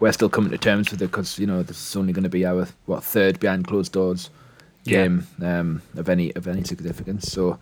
we're 0.00 0.12
still 0.12 0.28
coming 0.28 0.50
to 0.50 0.58
terms 0.58 0.90
with 0.90 1.02
it 1.02 1.06
because 1.10 1.38
you 1.38 1.46
know 1.46 1.62
this 1.62 1.80
is 1.90 1.96
only 1.96 2.12
going 2.12 2.22
to 2.24 2.28
be 2.28 2.44
our 2.46 2.68
what 2.86 3.02
third 3.02 3.40
behind 3.40 3.66
closed 3.66 3.92
doors 3.92 4.30
Yeah. 4.84 5.04
game 5.04 5.26
um, 5.42 5.82
of 5.96 6.08
any 6.08 6.34
of 6.36 6.46
any 6.46 6.62
significance. 6.64 7.32
So 7.32 7.58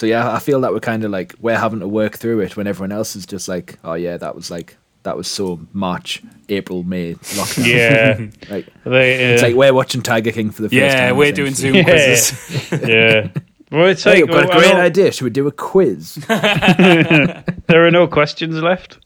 so 0.00 0.06
yeah, 0.06 0.32
I 0.32 0.38
feel 0.38 0.62
that 0.62 0.72
we're 0.72 0.80
kind 0.80 1.04
of 1.04 1.10
like 1.10 1.34
we're 1.40 1.58
having 1.58 1.80
to 1.80 1.86
work 1.86 2.16
through 2.16 2.40
it 2.40 2.56
when 2.56 2.66
everyone 2.66 2.90
else 2.90 3.14
is 3.14 3.26
just 3.26 3.48
like, 3.48 3.78
oh 3.84 3.92
yeah, 3.92 4.16
that 4.16 4.34
was 4.34 4.50
like 4.50 4.78
that 5.02 5.14
was 5.14 5.28
so 5.28 5.60
March, 5.74 6.22
April, 6.48 6.84
May 6.84 7.16
lockdown. 7.16 7.66
Yeah. 7.66 8.18
like 8.54 8.66
They, 8.84 9.34
it's 9.34 9.42
uh, 9.42 9.48
like 9.48 9.56
we're 9.56 9.74
watching 9.74 10.00
Tiger 10.00 10.32
King 10.32 10.52
for 10.52 10.62
the 10.62 10.68
first 10.70 10.72
yeah, 10.72 10.94
time. 10.94 11.04
Yeah, 11.04 11.12
we're 11.12 11.32
doing. 11.32 11.52
Zoom 11.52 11.74
Yeah. 11.76 11.84
quizzes. 11.84 12.72
yeah. 12.88 13.28
Well, 13.70 13.88
it's 13.88 14.02
Hey, 14.04 14.22
like 14.22 14.22
I've 14.22 14.28
got 14.30 14.44
a 14.44 14.48
well, 14.48 14.58
I 14.58 14.60
great 14.62 14.74
idea. 14.74 15.12
Should 15.12 15.24
we 15.24 15.30
do 15.30 15.46
a 15.46 15.52
quiz? 15.52 16.14
there 16.14 17.44
are 17.86 17.90
no 17.90 18.08
questions 18.08 18.54
left. 18.54 19.00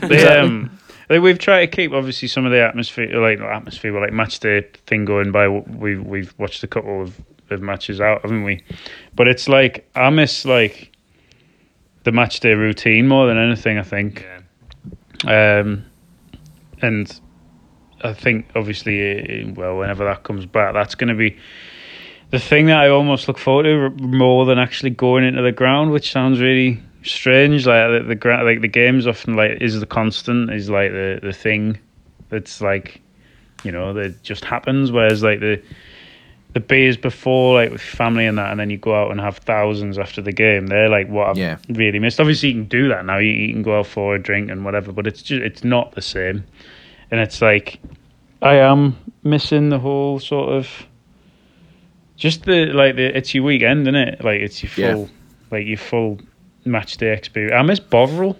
They, 0.00 0.26
um, 0.26 0.76
like 1.08 1.22
we've 1.22 1.38
tried 1.38 1.66
to 1.66 1.68
keep 1.68 1.92
obviously 1.92 2.26
some 2.26 2.46
of 2.46 2.50
the 2.50 2.60
atmosphere, 2.60 3.16
like 3.20 3.38
atmosphere, 3.38 3.92
but 3.92 4.00
like 4.02 4.12
match 4.12 4.40
day 4.40 4.62
thing 4.88 5.04
going 5.04 5.30
by. 5.30 5.46
We've 5.46 6.04
we've 6.04 6.34
watched 6.36 6.64
a 6.64 6.66
couple 6.66 7.00
of, 7.02 7.20
of 7.50 7.62
matches 7.62 8.00
out, 8.00 8.22
haven't 8.22 8.44
we? 8.44 8.62
But 9.14 9.28
it's 9.28 9.48
like 9.48 9.88
I 9.94 10.10
miss 10.10 10.44
like 10.44 10.92
the 12.04 12.12
match 12.12 12.40
day 12.40 12.54
routine 12.54 13.08
more 13.08 13.26
than 13.26 13.38
anything. 13.38 13.78
I 13.78 13.82
think. 13.82 14.26
Um, 15.26 15.84
and 16.82 17.20
I 18.02 18.12
think 18.12 18.46
obviously, 18.54 19.00
eh, 19.00 19.52
well, 19.54 19.78
whenever 19.78 20.04
that 20.04 20.22
comes 20.22 20.46
back, 20.46 20.74
that's 20.74 20.94
going 20.94 21.08
to 21.08 21.14
be 21.14 21.36
the 22.30 22.38
thing 22.38 22.66
that 22.66 22.78
I 22.78 22.88
almost 22.88 23.28
look 23.28 23.38
forward 23.38 23.64
to 23.64 23.90
more 24.04 24.44
than 24.44 24.58
actually 24.58 24.90
going 24.90 25.24
into 25.24 25.42
the 25.42 25.52
ground, 25.52 25.92
which 25.92 26.10
sounds 26.10 26.40
really 26.40 26.80
strange. 27.02 27.66
Like 27.66 28.02
the, 28.02 28.08
the 28.08 28.14
gra- 28.14 28.44
like 28.44 28.60
the 28.60 28.68
games 28.68 29.06
often 29.06 29.34
like 29.34 29.60
is 29.60 29.78
the 29.78 29.86
constant, 29.86 30.52
is 30.52 30.68
like 30.68 30.90
the 30.90 31.20
the 31.22 31.32
thing 31.32 31.78
that's 32.28 32.60
like 32.60 33.00
you 33.62 33.72
know 33.72 33.92
that 33.94 34.22
just 34.22 34.44
happens. 34.44 34.92
Whereas 34.92 35.22
like 35.22 35.40
the 35.40 35.62
the 36.56 36.60
beers 36.60 36.96
before, 36.96 37.60
like 37.60 37.70
with 37.70 37.82
family 37.82 38.24
and 38.24 38.38
that, 38.38 38.50
and 38.50 38.58
then 38.58 38.70
you 38.70 38.78
go 38.78 38.94
out 38.94 39.10
and 39.10 39.20
have 39.20 39.36
thousands 39.36 39.98
after 39.98 40.22
the 40.22 40.32
game. 40.32 40.68
They're 40.68 40.88
like 40.88 41.06
what 41.06 41.28
I've 41.28 41.36
Yeah. 41.36 41.58
really 41.68 41.98
missed. 41.98 42.18
Obviously, 42.18 42.48
you 42.48 42.54
can 42.54 42.64
do 42.64 42.88
that 42.88 43.04
now. 43.04 43.18
You, 43.18 43.28
you 43.30 43.52
can 43.52 43.62
go 43.62 43.78
out 43.78 43.86
for 43.86 44.14
a 44.14 44.18
drink 44.18 44.50
and 44.50 44.64
whatever, 44.64 44.90
but 44.90 45.06
it's 45.06 45.20
just 45.20 45.42
it's 45.42 45.64
not 45.64 45.92
the 45.94 46.00
same. 46.00 46.44
And 47.10 47.20
it's 47.20 47.42
like 47.42 47.78
I 48.40 48.54
am 48.54 48.96
missing 49.22 49.68
the 49.68 49.78
whole 49.78 50.18
sort 50.18 50.48
of 50.54 50.66
just 52.16 52.44
the 52.44 52.66
like 52.72 52.96
the 52.96 53.14
it's 53.14 53.34
your 53.34 53.44
weekend, 53.44 53.82
isn't 53.82 53.94
it? 53.94 54.24
Like 54.24 54.40
it's 54.40 54.62
your 54.62 54.72
Yeah. 54.76 54.94
full 54.94 55.10
like 55.50 55.66
your 55.66 55.76
full 55.76 56.20
match 56.64 56.96
day 56.96 57.12
experience. 57.12 57.52
I 57.54 57.60
miss 57.64 57.80
Bovril. 57.80 58.38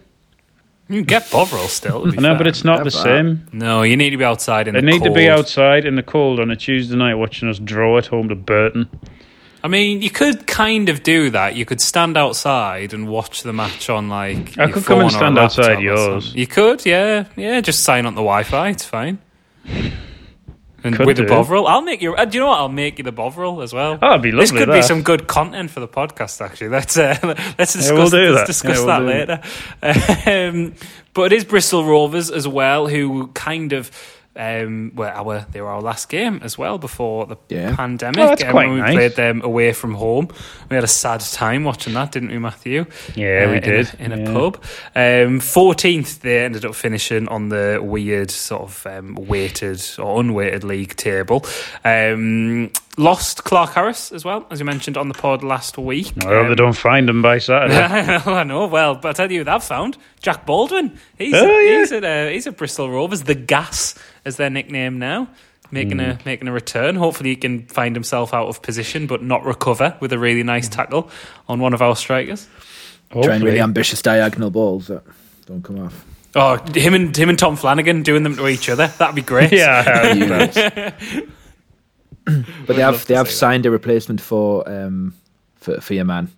You 0.88 0.96
can 1.00 1.04
get 1.04 1.30
Bovril 1.30 1.66
still. 1.68 2.04
to 2.04 2.12
be 2.12 2.18
I 2.18 2.20
know, 2.20 2.28
fair. 2.30 2.38
but 2.38 2.46
it's 2.46 2.62
not 2.64 2.78
Have 2.78 2.84
the 2.84 2.90
that. 2.90 3.02
same. 3.02 3.48
No, 3.52 3.82
you 3.82 3.96
need 3.96 4.10
to 4.10 4.16
be 4.16 4.24
outside 4.24 4.68
in 4.68 4.74
the 4.74 4.80
cold. 4.80 4.84
They 4.84 4.92
the 4.92 4.98
need 5.00 5.04
to 5.08 5.14
be 5.14 5.26
cold. 5.26 5.38
outside 5.40 5.84
in 5.84 5.96
the 5.96 6.02
cold 6.02 6.38
on 6.40 6.50
a 6.50 6.56
Tuesday 6.56 6.94
night 6.96 7.14
watching 7.14 7.48
us 7.48 7.58
draw 7.58 7.98
at 7.98 8.06
home 8.06 8.28
to 8.28 8.34
Burton. 8.36 8.88
I 9.64 9.68
mean, 9.68 10.00
you 10.00 10.10
could 10.10 10.46
kind 10.46 10.88
of 10.88 11.02
do 11.02 11.28
that. 11.30 11.56
You 11.56 11.64
could 11.64 11.80
stand 11.80 12.16
outside 12.16 12.94
and 12.94 13.08
watch 13.08 13.42
the 13.42 13.52
match 13.52 13.90
on 13.90 14.08
like. 14.08 14.56
I 14.58 14.66
your 14.66 14.74
could 14.74 14.84
come 14.84 15.00
and 15.00 15.02
phone 15.02 15.02
or 15.02 15.06
a 15.06 15.10
stand 15.10 15.34
laptop 15.34 15.58
outside 15.58 15.78
or 15.78 15.82
yours. 15.82 16.24
something. 16.26 16.38
You 16.40 16.46
could, 16.46 16.86
yeah, 16.86 17.24
yeah. 17.34 17.60
Just 17.60 17.82
sign 17.82 18.06
on 18.06 18.14
the 18.14 18.20
Wi-Fi. 18.22 18.68
It's 18.68 18.84
fine. 18.84 19.18
And 20.86 20.96
Could 20.96 21.06
with 21.06 21.16
the. 21.16 21.24
Bovril, 21.24 21.66
I'll 21.66 21.82
make 21.82 22.00
you. 22.00 22.14
Uh, 22.14 22.24
do 22.24 22.38
you 22.38 22.40
know 22.40 22.48
what? 22.48 22.58
I'll 22.60 22.68
make 22.68 22.98
you 22.98 23.04
the 23.04 23.12
Bovril 23.12 23.60
as 23.62 23.72
well. 23.72 23.94
Oh, 23.94 23.96
that'd 23.96 24.22
be 24.22 24.30
lovely. 24.30 24.42
This 24.42 24.52
could 24.52 24.72
be 24.72 24.82
some 24.82 25.02
good 25.02 25.26
content 25.26 25.70
for 25.70 25.80
the 25.80 25.88
podcast. 25.88 26.40
Actually, 26.40 26.68
let's 26.68 26.96
uh, 26.96 27.18
let's 27.58 27.72
discuss, 27.72 27.92
we'll 27.92 28.08
do 28.10 28.30
let's 28.32 28.40
that. 28.40 28.46
discuss 28.46 28.78
Yeah, 28.78 28.86
that 28.86 29.02
we'll 29.02 29.12
do 29.12 29.18
later. 29.18 29.40
Um, 30.26 30.74
but 31.14 31.32
it 31.32 31.36
is 31.36 31.44
Bristol 31.44 31.84
Rovers 31.84 32.30
as 32.30 32.46
well, 32.46 32.86
who 32.88 33.28
kind 33.28 33.72
of. 33.72 33.90
Um, 34.36 34.92
well, 34.94 35.12
our 35.14 35.46
they 35.52 35.60
were 35.60 35.68
our 35.70 35.80
last 35.80 36.08
game 36.08 36.40
as 36.42 36.58
well 36.58 36.78
before 36.78 37.26
the 37.26 37.36
Yeah. 37.48 37.74
pandemic. 37.74 38.18
Oh, 38.18 38.28
that's 38.28 38.44
um, 38.44 38.54
when 38.54 38.70
we 38.74 38.80
nice. 38.80 38.94
played 38.94 39.16
them 39.16 39.40
away 39.42 39.72
from 39.72 39.94
home. 39.94 40.28
We 40.68 40.74
had 40.74 40.84
a 40.84 40.88
sad 40.88 41.20
time 41.20 41.64
watching 41.64 41.94
that, 41.94 42.12
didn't 42.12 42.30
we, 42.30 42.38
Matthew? 42.38 42.84
Yeah, 43.14 43.46
we 43.50 43.56
in 43.56 43.58
a- 43.58 43.60
did. 43.60 43.90
in 43.98 44.12
a, 44.12 44.18
Yeah. 44.18 44.32
pub. 44.32 44.62
Um, 44.94 45.40
Fourteenth, 45.40 46.20
they 46.20 46.44
ended 46.44 46.64
up 46.64 46.74
finishing 46.74 47.28
on 47.28 47.48
the 47.48 47.80
weird 47.82 48.30
sort 48.30 48.62
of 48.62 48.86
um, 48.86 49.14
weighted 49.14 49.82
or 49.98 50.20
unweighted 50.20 50.64
league 50.64 50.96
table. 50.96 51.44
Lost 52.98 53.44
Clarke-Harris 53.44 54.10
as 54.12 54.24
well, 54.24 54.46
as 54.50 54.58
you 54.58 54.64
mentioned 54.64 54.96
on 54.96 55.08
the 55.08 55.14
pod 55.14 55.44
last 55.44 55.76
week. 55.76 56.12
I 56.22 56.28
hope 56.28 56.32
Um, 56.44 56.48
they 56.48 56.54
don't 56.54 56.72
find 56.72 57.06
them 57.08 57.20
by 57.20 57.38
Saturday. 57.40 57.76
I 58.26 58.42
know. 58.44 58.66
Well, 58.66 58.94
but 58.94 59.08
I 59.10 59.12
tell 59.12 59.30
you, 59.30 59.44
who 59.44 59.50
I've 59.50 59.62
found 59.64 59.98
Jack 60.22 60.46
Baldwin. 60.46 60.98
He's 61.18 61.34
Oh, 61.34 61.58
yeah. 61.58 61.78
he's 61.80 61.92
at 61.92 62.04
uh, 62.04 62.28
he's 62.30 62.46
at 62.46 62.56
Bristol 62.56 62.90
Rovers. 62.90 63.22
The 63.24 63.34
Gas 63.34 63.94
is 64.24 64.36
their 64.36 64.48
nickname 64.50 64.98
now. 64.98 65.28
Making 65.70 65.98
Hmm. 65.98 66.10
a 66.10 66.18
making 66.24 66.48
a 66.48 66.52
return. 66.52 66.94
Hopefully, 66.94 67.30
he 67.30 67.36
can 67.36 67.66
find 67.66 67.94
himself 67.96 68.32
out 68.32 68.46
of 68.48 68.62
position, 68.62 69.06
but 69.06 69.22
not 69.22 69.44
recover 69.44 69.96
with 70.00 70.12
a 70.12 70.18
really 70.18 70.40
Hmm. 70.42 70.46
nice 70.46 70.68
tackle 70.68 71.10
on 71.48 71.58
one 71.60 71.74
of 71.74 71.82
our 71.82 71.96
strikers. 71.96 72.46
Trying 73.12 73.42
really 73.42 73.60
ambitious 73.60 74.00
diagonal 74.00 74.50
balls 74.50 74.86
that 74.86 75.02
don't 75.46 75.62
come 75.62 75.80
off. 75.84 76.04
Oh, 76.34 76.56
him 76.72 76.94
and 76.94 77.16
him 77.16 77.28
and 77.28 77.38
Tom 77.38 77.56
Flanagan 77.56 78.02
doing 78.02 78.22
them 78.22 78.36
to 78.36 78.46
each 78.48 78.68
other. 78.68 78.86
That'd 78.98 79.14
be 79.16 79.22
great. 79.22 79.52
Yeah, 79.52 80.12
Yes. 80.14 80.56
but 82.66 82.76
they 82.76 82.82
have 82.82 83.06
they 83.06 83.14
have 83.14 83.28
see 83.28 83.32
that. 83.32 83.38
signed 83.38 83.66
a 83.66 83.70
replacement 83.70 84.20
for 84.20 84.68
um 84.68 85.14
for 85.56 85.80
for 85.80 85.94
your 85.94 86.04
man, 86.04 86.28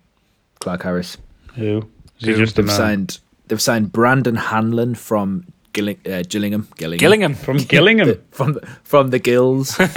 Clarke-Harris. 0.59 1.17
who? 1.55 1.87
Is 2.19 2.25
he 2.27 2.31
Who? 2.33 2.37
just 2.37 2.55
They've 2.55 2.65
man? 2.65 2.75
signed 2.75 3.19
they've 3.47 3.61
signed 3.61 3.91
Brandon 3.91 4.35
Hanlon 4.35 4.95
from 4.95 5.45
Gilling, 5.73 5.97
uh, 6.05 6.23
Gillingham, 6.27 6.67
Gillingham, 6.77 6.99
Gillingham. 6.99 7.33
From 7.35 7.57
Gillingham. 7.57 8.07
The- 8.07 8.19
from 8.31 8.59
from 8.83 9.09
the 9.11 9.19
Gills. 9.19 9.79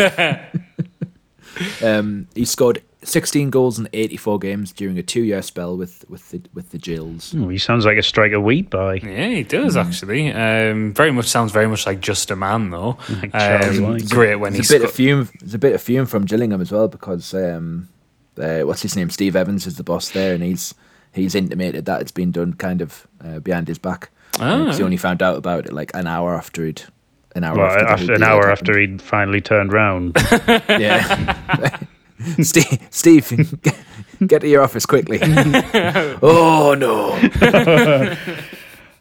um, 1.83 2.29
he 2.35 2.45
scored 2.45 2.83
16 3.05 3.51
goals 3.51 3.79
in 3.79 3.89
84 3.93 4.39
games 4.39 4.73
during 4.73 4.97
a 4.99 5.03
two-year 5.03 5.43
spell 5.43 5.77
with 5.77 6.05
with 6.09 6.31
the 6.31 6.41
with 6.55 6.71
the 6.71 6.79
Gills. 6.79 7.35
Oh, 7.37 7.49
he 7.49 7.59
sounds 7.59 7.85
like 7.85 7.99
a 7.99 8.03
striker 8.03 8.39
weed 8.41 8.71
boy. 8.71 9.01
Yeah, 9.03 9.29
he 9.29 9.43
does 9.43 9.77
actually. 9.77 10.33
Um, 10.33 10.93
very 10.95 11.11
much 11.13 11.27
sounds 11.27 11.53
very 11.53 11.67
much 11.69 11.87
like 11.87 12.01
just 12.01 12.31
a 12.31 12.37
man 12.37 12.71
though. 12.71 12.99
Like 13.23 13.35
Um, 13.35 13.99
great 14.09 14.37
when 14.37 14.53
There's 14.53 14.69
he's 14.69 14.77
a 14.77 14.81
bit 14.81 14.85
of 14.89 14.93
fume. 14.95 15.29
There's 15.41 15.55
a 15.55 15.59
bit 15.59 15.75
of 15.75 15.83
fume 15.83 16.07
from 16.07 16.25
Gillingham 16.25 16.61
as 16.61 16.71
well 16.73 16.89
because 16.89 17.35
um, 17.35 17.89
uh, 18.39 18.61
what's 18.61 18.83
his 18.83 18.97
name? 18.97 19.11
Steve 19.11 19.37
Evans 19.37 19.67
is 19.67 19.77
the 19.77 19.85
boss 19.85 20.11
there, 20.11 20.35
and 20.35 20.43
he's 20.43 20.75
he's 21.13 21.35
intimated 21.35 21.85
that 21.87 22.01
it's 22.01 22.13
been 22.13 22.31
done 22.33 22.55
kind 22.55 22.81
of 22.81 23.07
uh, 23.25 23.39
behind 23.41 23.69
his 23.69 23.79
back. 23.79 24.11
Ah. 24.41 24.63
Uh, 24.63 24.65
'cause 24.67 24.79
he 24.79 24.85
only 24.85 24.97
found 24.97 25.23
out 25.23 25.37
about 25.37 25.67
it 25.67 25.73
like 25.73 25.91
an 25.95 26.07
hour 26.07 26.35
after 26.35 26.65
he'd 26.65 26.83
an 27.35 27.45
hour 27.45 27.57
Well, 27.57 27.67
after, 27.67 27.85
after, 27.87 28.13
an 28.15 28.23
hour 28.23 28.47
had 28.49 28.53
after 28.59 28.79
he'd 28.79 29.01
finally 29.03 29.41
turned 29.41 29.73
round. 29.73 30.17
yeah. 30.69 31.37
Steve, 32.43 32.87
Steve, 32.91 33.61
get, 33.63 33.77
get 34.27 34.39
to 34.41 34.49
your 34.49 34.63
office 34.63 34.87
quickly. 34.87 35.19
oh 36.23 36.75
no! 36.79 37.19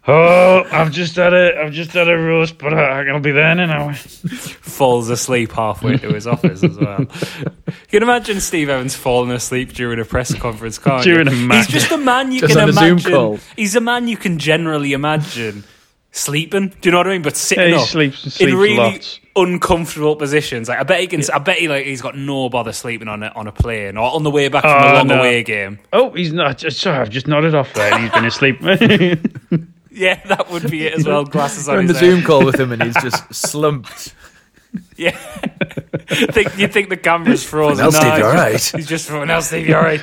oh, 0.07 0.63
I've 0.71 0.91
just 0.91 1.15
had 1.15 1.33
a, 1.33 1.59
I've 1.61 1.71
just 1.73 1.91
had 1.91 2.07
a 2.09 2.15
roast, 2.17 2.57
but 2.57 2.73
I, 2.73 3.07
I'll 3.09 3.19
be 3.19 3.31
there 3.31 3.51
in 3.51 3.59
an 3.59 3.69
hour. 3.69 3.93
falls 3.93 5.09
asleep 5.09 5.51
halfway 5.51 5.97
to 5.97 6.13
his 6.13 6.27
office 6.27 6.63
as 6.63 6.77
well. 6.77 7.01
You 7.01 7.99
can 7.99 8.03
imagine 8.03 8.39
Steve 8.39 8.69
Evans 8.69 8.95
falling 8.95 9.31
asleep 9.31 9.73
during 9.73 9.99
a 9.99 10.05
press 10.05 10.33
conference, 10.35 10.77
can't 10.79 11.03
During 11.03 11.27
you? 11.27 11.33
a 11.33 11.35
match. 11.47 11.67
He's 11.71 11.81
just 11.81 11.91
a 11.91 11.97
man 11.97 12.31
you 12.31 12.39
Just 12.41 12.53
can 12.53 12.63
on 12.63 12.69
a 12.69 12.73
Zoom 12.73 12.83
imagine. 12.91 13.11
call. 13.11 13.39
He's 13.55 13.75
a 13.75 13.81
man 13.81 14.07
you 14.07 14.17
can 14.17 14.39
generally 14.39 14.93
imagine 14.93 15.63
sleeping. 16.11 16.69
Do 16.81 16.87
you 16.87 16.91
know 16.91 16.99
what 16.99 17.07
I 17.07 17.11
mean? 17.11 17.21
But 17.21 17.35
sitting 17.37 17.69
Yeah, 17.69 17.77
he 17.77 17.81
up 17.83 17.87
sleeps- 17.87 18.19
sleeps 18.19 18.41
in 18.41 18.57
really 18.57 18.75
lots. 18.77 19.19
uncomfortable 19.35 20.15
positions. 20.15 20.69
Like 20.69 20.79
I 20.79 20.83
bet 20.83 20.99
he 21.01 21.07
can. 21.07 21.21
I 21.33 21.39
bet 21.39 21.57
he 21.57 21.67
like 21.67 21.85
he's 21.85 22.01
got 22.01 22.15
no 22.17 22.49
bother 22.49 22.73
sleeping 22.73 23.07
on 23.07 23.23
a 23.23 23.27
on 23.35 23.47
a 23.47 23.51
plane 23.51 23.97
or 23.97 24.11
on 24.13 24.23
the 24.23 24.31
way 24.31 24.47
back 24.49 24.61
from 24.63 24.71
a 24.71 24.89
Oh, 24.89 24.93
long 24.93 25.07
no. 25.07 25.19
away 25.19 25.43
game. 25.43 25.79
Oh, 25.93 26.11
he's 26.11 26.33
not. 26.33 26.57
Just, 26.59 26.79
sorry, 26.79 26.97
I've 26.99 27.09
just 27.09 27.27
nodded 27.27 27.55
off 27.55 27.73
there. 27.73 27.93
and 27.93 28.03
He's 28.03 28.11
been 28.11 28.25
asleep. 28.25 28.59
Yeah, 29.93 30.21
that 30.27 30.49
would 30.49 30.71
be 30.71 30.85
it 30.87 30.93
as 30.93 31.05
well. 31.05 31.25
Glasses 31.25 31.67
We're 31.67 31.73
on 31.73 31.79
on 31.79 31.87
his 31.89 31.99
the 31.99 32.05
head. 32.05 32.11
Zoom 32.15 32.23
call 32.23 32.45
with 32.45 32.57
him, 32.57 32.71
and 32.71 32.81
he's 32.81 32.95
just 33.01 33.33
slumped. 33.35 34.15
Yeah. 34.95 35.11
think 36.31 36.57
you 36.57 36.67
think 36.67 36.89
the 36.89 36.97
camera's 36.97 37.43
frozen? 37.43 37.83
Now, 37.83 37.89
Steve, 37.89 38.11
he's 38.11 38.19
you're 38.19 38.33
right. 38.33 38.51
He's 38.53 38.87
just 38.87 39.09
now, 39.11 39.39
Steve, 39.39 39.67
you're 39.67 39.81
right. 39.81 40.01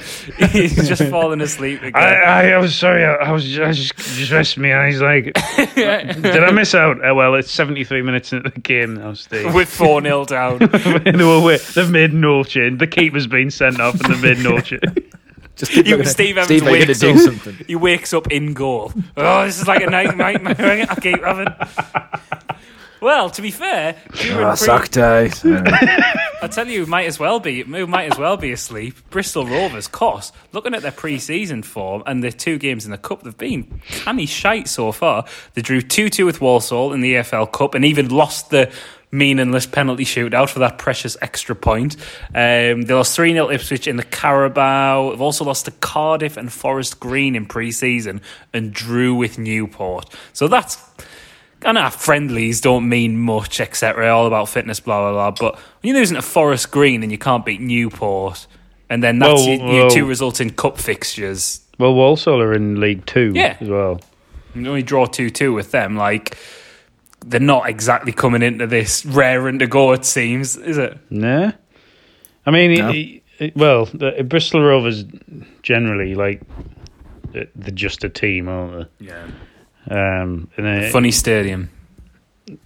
he's 0.50 0.88
just 0.88 1.02
falling 1.04 1.40
asleep 1.40 1.83
again. 1.83 2.02
I, 2.02 2.14
I, 2.14 2.48
I 2.50 2.59
was 2.59 2.74
sorry. 2.74 3.04
I, 3.04 3.14
I 3.14 3.33
was 3.33 3.44
I 3.59 3.72
just 3.72 3.94
just 3.96 4.31
resting 4.31 4.62
my 4.62 4.76
eyes. 4.76 5.00
Like, 5.00 5.24
did 5.74 6.44
I 6.44 6.50
miss 6.50 6.74
out? 6.74 6.98
Oh, 7.04 7.14
well, 7.14 7.35
it's 7.35 7.50
seventy 7.50 7.85
three 7.85 8.02
minutes 8.02 8.33
into 8.33 8.50
the 8.50 8.61
game 8.61 8.94
now, 8.94 9.14
Steve. 9.14 9.54
With 9.54 9.68
four 9.68 10.02
0 10.02 10.24
down. 10.26 10.59
they 10.59 11.12
were 11.24 11.38
away. 11.38 11.59
They've 11.74 11.90
made 11.90 12.12
no 12.12 12.44
change. 12.44 12.78
The 12.78 12.87
keeper's 12.87 13.26
been 13.26 13.50
sent 13.50 13.81
off, 13.81 14.00
and 14.00 14.14
they've 14.14 14.22
made 14.22 14.44
no 14.44 14.61
change. 14.61 14.83
Just 15.57 15.72
keep 15.72 15.87
You, 15.87 16.04
Steve 16.04 16.38
Evans 16.38 16.46
Steve, 16.46 16.62
are 16.62 16.66
gonna 16.66 16.87
wakes 16.87 17.00
do 17.00 17.11
up. 17.11 17.18
something? 17.18 17.64
He 17.66 17.74
wakes 17.74 18.12
up 18.12 18.31
in 18.31 18.54
goal. 18.54 18.92
Oh, 19.16 19.44
this 19.44 19.61
is 19.61 19.66
like 19.66 19.83
a 19.83 19.90
nightmare. 19.90 20.87
I 20.88 20.94
keep 21.00 21.22
having. 21.22 21.48
Well, 23.00 23.30
to 23.30 23.42
be 23.42 23.50
fair, 23.50 23.96
during 24.14 24.44
Ah, 24.44 24.56
pre- 24.56 24.56
sock 24.56 24.88
tie. 24.88 25.30
I 26.42 26.46
tell 26.48 26.68
you, 26.68 26.87
might 26.87 27.06
as 27.06 27.18
well 27.18 27.40
be. 27.40 27.62
Who 27.62 27.87
might 27.87 28.12
as 28.12 28.18
well 28.18 28.37
be 28.37 28.52
asleep. 28.52 28.94
Bristol 29.11 29.44
Rovers, 29.46 29.88
cost 29.88 30.34
looking 30.52 30.74
at 30.74 30.82
their 30.82 30.92
pre-season 30.92 31.62
form 31.62 32.02
and 32.06 32.22
the 32.22 32.30
two 32.32 32.58
games 32.58 32.84
in 32.84 32.90
the 32.90 32.98
cup, 32.98 33.22
they've 33.22 33.37
been 33.37 33.80
canny 33.90 34.26
shite 34.26 34.68
so 34.68 34.92
far. 34.92 35.24
They 35.54 35.62
drew 35.62 35.80
two-two 35.80 36.24
with 36.26 36.40
Walsall 36.40 36.92
in 36.92 37.00
the 37.00 37.14
EFL 37.14 37.50
Cup 37.52 37.74
and 37.74 37.84
even 37.84 38.08
lost 38.08 38.50
the 38.50 38.70
meaningless 39.11 39.64
penalty 39.66 40.04
shootout 40.04 40.50
for 40.50 40.58
that 40.61 40.76
precious 40.78 41.16
extra 41.22 41.54
point. 41.56 41.96
Um, 42.34 42.82
they 42.82 42.94
lost 42.94 43.16
three 43.16 43.32
0 43.32 43.50
Ipswich 43.50 43.87
in 43.88 43.96
the 43.96 44.02
Carabao. 44.04 45.11
They've 45.11 45.20
also 45.20 45.44
lost 45.44 45.64
to 45.64 45.70
Cardiff 45.70 46.37
and 46.37 46.52
Forest 46.52 47.00
Green 47.00 47.34
in 47.34 47.46
pre-season 47.46 48.20
and 48.52 48.72
drew 48.72 49.14
with 49.14 49.38
Newport. 49.38 50.14
So 50.32 50.46
that's 50.46 50.76
I 51.64 51.73
know 51.73 51.90
friendlies 51.90 52.61
don't 52.61 52.88
mean 52.88 53.18
much, 53.18 53.61
etc. 53.61 54.09
All 54.14 54.27
about 54.27 54.49
fitness, 54.49 54.81
blah 54.81 55.11
blah 55.11 55.31
blah. 55.33 55.51
But 55.51 55.57
when 55.57 55.90
you're 55.92 55.97
losing 55.99 56.16
to 56.16 56.23
Forest 56.23 56.71
Green 56.71 57.03
and 57.03 57.11
you 57.11 57.18
can't 57.18 57.44
beat 57.44 57.61
Newport, 57.61 58.47
and 58.88 59.03
then 59.03 59.18
that's 59.18 59.33
Well, 59.40 59.49
your, 59.49 59.66
your 59.66 59.81
well- 59.87 59.90
two 59.90 60.07
resulting 60.07 60.51
cup 60.51 60.79
fixtures. 60.79 61.61
Well, 61.79 61.94
Walsall 61.94 62.40
are 62.42 62.53
in 62.55 62.81
League 62.81 63.07
Two 63.07 63.33
Yeah. 63.35 63.57
as 63.61 63.68
well. 63.68 64.01
You 64.55 64.66
only 64.68 64.83
draw 64.83 65.07
two 65.07 65.31
two 65.31 65.53
with 65.53 65.71
them. 65.71 65.97
Like 65.97 66.37
they're 67.27 67.40
not 67.40 67.68
exactly 67.68 68.12
coming 68.12 68.42
into 68.42 68.66
this 68.66 69.05
raring 69.05 69.59
to 69.59 69.66
go. 69.66 69.92
It 69.92 70.05
seems, 70.05 70.57
is 70.57 70.79
it? 70.79 70.97
Nah. 71.11 71.53
I 72.47 72.51
mean, 72.51 72.75
No. 72.79 72.90
it- 72.90 73.23
it- 73.38 73.57
well, 73.57 73.85
the 73.87 74.25
Bristol 74.29 74.62
Rovers 74.62 75.05
generally 75.62 76.14
like 76.14 76.40
they're 77.33 77.47
they're 77.55 77.75
just 77.75 78.03
a 78.05 78.09
team, 78.09 78.49
aren't 78.49 78.88
they? 79.01 79.07
Yeah. 79.07 79.27
They? 79.88 79.94
Um, 79.94 80.48
and 80.57 80.66
they- 80.66 80.90
Funny 80.90 81.11
stadium. 81.11 81.70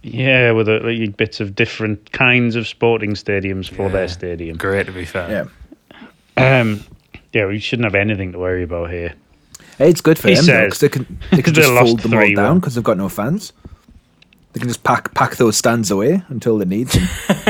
yeah, 0.01 0.51
with 0.51 0.69
a, 0.69 0.79
like, 0.79 1.17
bits 1.17 1.39
of 1.39 1.55
different 1.55 2.11
kinds 2.11 2.55
of 2.55 2.67
sporting 2.67 3.11
stadiums 3.15 3.69
for 3.69 3.83
Yeah. 3.83 3.89
their 3.89 4.07
stadium. 4.07 4.57
Great 4.57 4.85
to 4.85 4.91
be 4.91 5.05
fair. 5.05 5.47
Yeah. 6.37 6.59
Um, 6.59 6.83
yeah, 7.33 7.45
we 7.47 7.59
shouldn't 7.59 7.85
have 7.85 7.95
anything 7.95 8.31
to 8.31 8.39
worry 8.39 8.63
about 8.63 8.91
here. 8.91 9.13
Hey, 9.77 9.89
it's 9.89 10.01
good 10.01 10.17
for 10.19 10.29
He 10.29 10.35
them 10.35 10.45
says- 10.45 10.65
because 10.65 10.79
they 10.79 10.89
can 10.89 11.19
they 11.31 11.41
can 11.41 11.53
just 11.61 11.69
fold 11.69 11.99
them 11.99 12.13
all 12.13 12.33
down 12.35 12.59
because 12.59 12.75
they've 12.75 12.83
got 12.83 12.97
no 12.97 13.09
fans. 13.09 13.53
They 14.53 14.59
can 14.59 14.69
just 14.69 14.83
pack 14.83 15.13
pack 15.15 15.37
those 15.37 15.57
stands 15.57 15.89
away 15.89 16.21
until 16.29 16.57
they 16.59 16.65
need 16.65 16.87
them. 16.89 17.07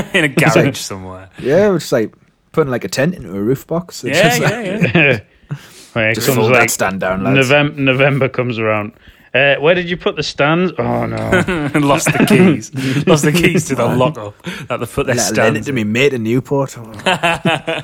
In 0.13 0.23
a 0.23 0.29
garage 0.29 0.77
somewhere. 0.79 1.29
yeah, 1.37 1.75
it's 1.75 1.91
like 1.91 2.13
putting 2.53 2.71
like 2.71 2.85
a 2.85 2.87
tent 2.87 3.13
into 3.15 3.29
a 3.35 3.41
roof 3.41 3.67
box. 3.67 4.03
It's 4.05 4.17
Yeah, 4.17 4.23
just 4.29 4.41
yeah, 4.41 4.77
like, 4.81 4.93
yeah. 4.95 5.19
Right, 5.95 6.15
Just 6.15 6.25
comes 6.27 6.37
fold 6.37 6.51
like 6.51 6.61
that 6.61 6.69
stand 6.71 7.01
down, 7.01 7.23
lads. 7.23 7.35
November, 7.35 7.79
November 7.81 8.27
comes 8.29 8.57
around. 8.57 8.93
Uh, 9.33 9.55
where 9.55 9.73
did 9.73 9.89
you 9.89 9.97
put 9.97 10.15
the 10.15 10.21
stands? 10.23 10.71
Oh 10.77 11.05
no! 11.07 11.69
lost 11.79 12.05
the 12.05 12.25
keys. 12.27 12.71
lost 13.07 13.23
the 13.25 13.31
keys 13.31 13.65
to 13.69 13.75
the 13.75 13.85
lockup 13.87 14.39
that 14.67 14.77
they 14.79 14.85
put 14.85 15.07
their 15.07 15.15
Let 15.15 15.35
lend 15.37 15.57
it 15.57 15.63
stands. 15.63 15.65
to 15.67 15.73
me 15.73 15.83
mate 15.83 16.13
in 16.13 16.23
Newport. 16.23 16.77
Oh, 17.05 17.81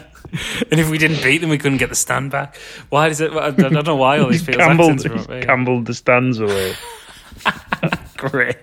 And 0.69 0.79
if 0.79 0.91
we 0.91 0.99
didn't 0.99 1.23
beat 1.23 1.39
them, 1.39 1.49
we 1.49 1.57
couldn't 1.57 1.79
get 1.79 1.89
the 1.89 1.95
stand 1.95 2.29
back. 2.29 2.55
Why 2.89 3.09
does 3.09 3.19
it? 3.19 3.31
I 3.33 3.49
don't 3.49 3.73
know 3.83 3.95
why 3.95 4.19
all 4.19 4.29
these 4.29 4.43
people. 4.43 4.61
Campbell, 4.61 4.91
accents 4.91 5.05
are 5.07 5.15
up 5.17 5.25
there. 5.25 5.41
Campbell 5.41 5.81
the 5.81 5.95
stands 5.95 6.39
away. 6.39 6.75
Great. 8.19 8.57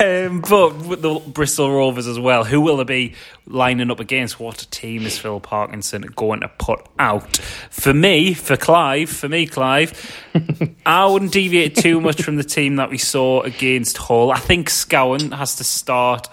Um, 0.00 0.42
but 0.42 0.76
with 0.84 1.00
the 1.00 1.18
Bristol 1.28 1.70
Rovers 1.70 2.06
as 2.06 2.20
well, 2.20 2.44
who 2.44 2.60
will 2.60 2.76
they 2.76 2.84
be 2.84 3.14
lining 3.46 3.90
up 3.90 4.00
against? 4.00 4.38
What 4.38 4.60
a 4.60 4.68
team 4.68 5.06
is 5.06 5.18
Phil 5.18 5.40
Parkinson 5.40 6.02
going 6.14 6.40
to 6.40 6.48
put 6.48 6.86
out? 6.98 7.38
For 7.70 7.94
me, 7.94 8.34
for 8.34 8.58
Clive, 8.58 9.08
for 9.08 9.30
me, 9.30 9.46
Clive, 9.46 10.14
I 10.86 11.06
wouldn't 11.06 11.32
deviate 11.32 11.74
too 11.74 12.02
much 12.02 12.22
from 12.22 12.36
the 12.36 12.44
team 12.44 12.76
that 12.76 12.90
we 12.90 12.98
saw 12.98 13.40
against 13.40 13.96
Hull. 13.96 14.30
I 14.30 14.38
think 14.38 14.68
Scowen 14.68 15.34
has 15.34 15.56
to 15.56 15.64
start 15.64 16.28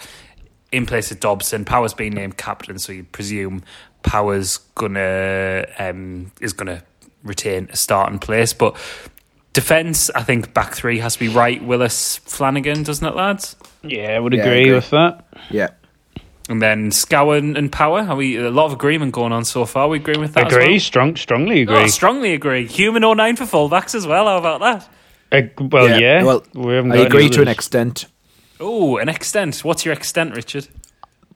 in 0.74 0.86
place 0.86 1.10
of 1.10 1.22
Dobson. 1.22 1.64
Power's 1.64 1.94
been 1.94 2.14
named 2.14 2.36
captain, 2.36 2.78
so 2.78 2.92
you 2.92 3.06
presume 3.06 3.64
Power's 4.04 4.58
gonna 4.76 5.66
um, 5.80 6.34
is 6.42 6.52
gonna 6.52 6.84
retain 7.24 7.70
a 7.72 7.78
starting 7.78 8.20
place. 8.20 8.52
But 8.52 8.76
defence, 9.58 10.10
I 10.12 10.22
think 10.22 10.54
back 10.54 10.76
three 10.76 11.00
has 11.00 11.14
to 11.14 11.20
be 11.20 11.28
right. 11.30 11.64
Willis, 11.64 12.18
Flanagan, 12.18 12.84
doesn't 12.84 13.06
it, 13.06 13.16
lads? 13.16 13.56
Yeah, 13.84 14.12
I 14.12 14.20
would 14.20 14.34
Yeah, 14.34 14.44
I 14.44 14.46
agree, 14.46 14.62
agree. 14.62 14.74
with 14.74 14.90
that. 14.92 15.26
yeah. 15.50 15.70
And 16.50 16.62
then 16.62 16.92
Scowen 16.92 17.58
and 17.58 17.72
Power. 17.72 18.02
Are 18.02 18.16
we 18.16 18.38
a 18.38 18.50
lot 18.52 18.68
of 18.68 18.74
agreement 18.74 19.12
going 19.14 19.34
on 19.34 19.44
so 19.44 19.66
far? 19.66 19.88
We 19.90 19.98
agree 19.98 20.16
with 20.18 20.34
that. 20.36 20.48
agree, 20.54 20.76
As 20.76 20.84
strong, 20.84 21.16
strongly 21.18 21.66
well? 21.66 21.76
Oh, 21.76 21.80
agree. 21.80 21.90
strongly 21.90 22.34
agree. 22.34 22.66
Human 22.68 23.04
or 23.04 23.12
O'Nien 23.14 23.36
for 23.36 23.44
fullbacks 23.46 23.96
as 23.96 24.06
well. 24.08 24.26
How 24.28 24.38
about 24.38 24.62
that? 24.62 24.90
Uh, 25.60 25.64
well, 25.72 26.00
yeah. 26.00 26.24
Well, 26.24 26.44
we 26.54 26.76
haven't 26.76 26.92
I 26.94 26.98
agree 27.00 27.26
any 27.26 27.30
to 27.32 27.42
an 27.42 27.48
extent. 27.50 28.06
Oh, 28.60 28.98
an 28.98 29.10
extent. 29.10 29.66
What's 29.66 29.84
your 29.84 29.94
extent, 29.94 30.36
Richard? 30.36 30.68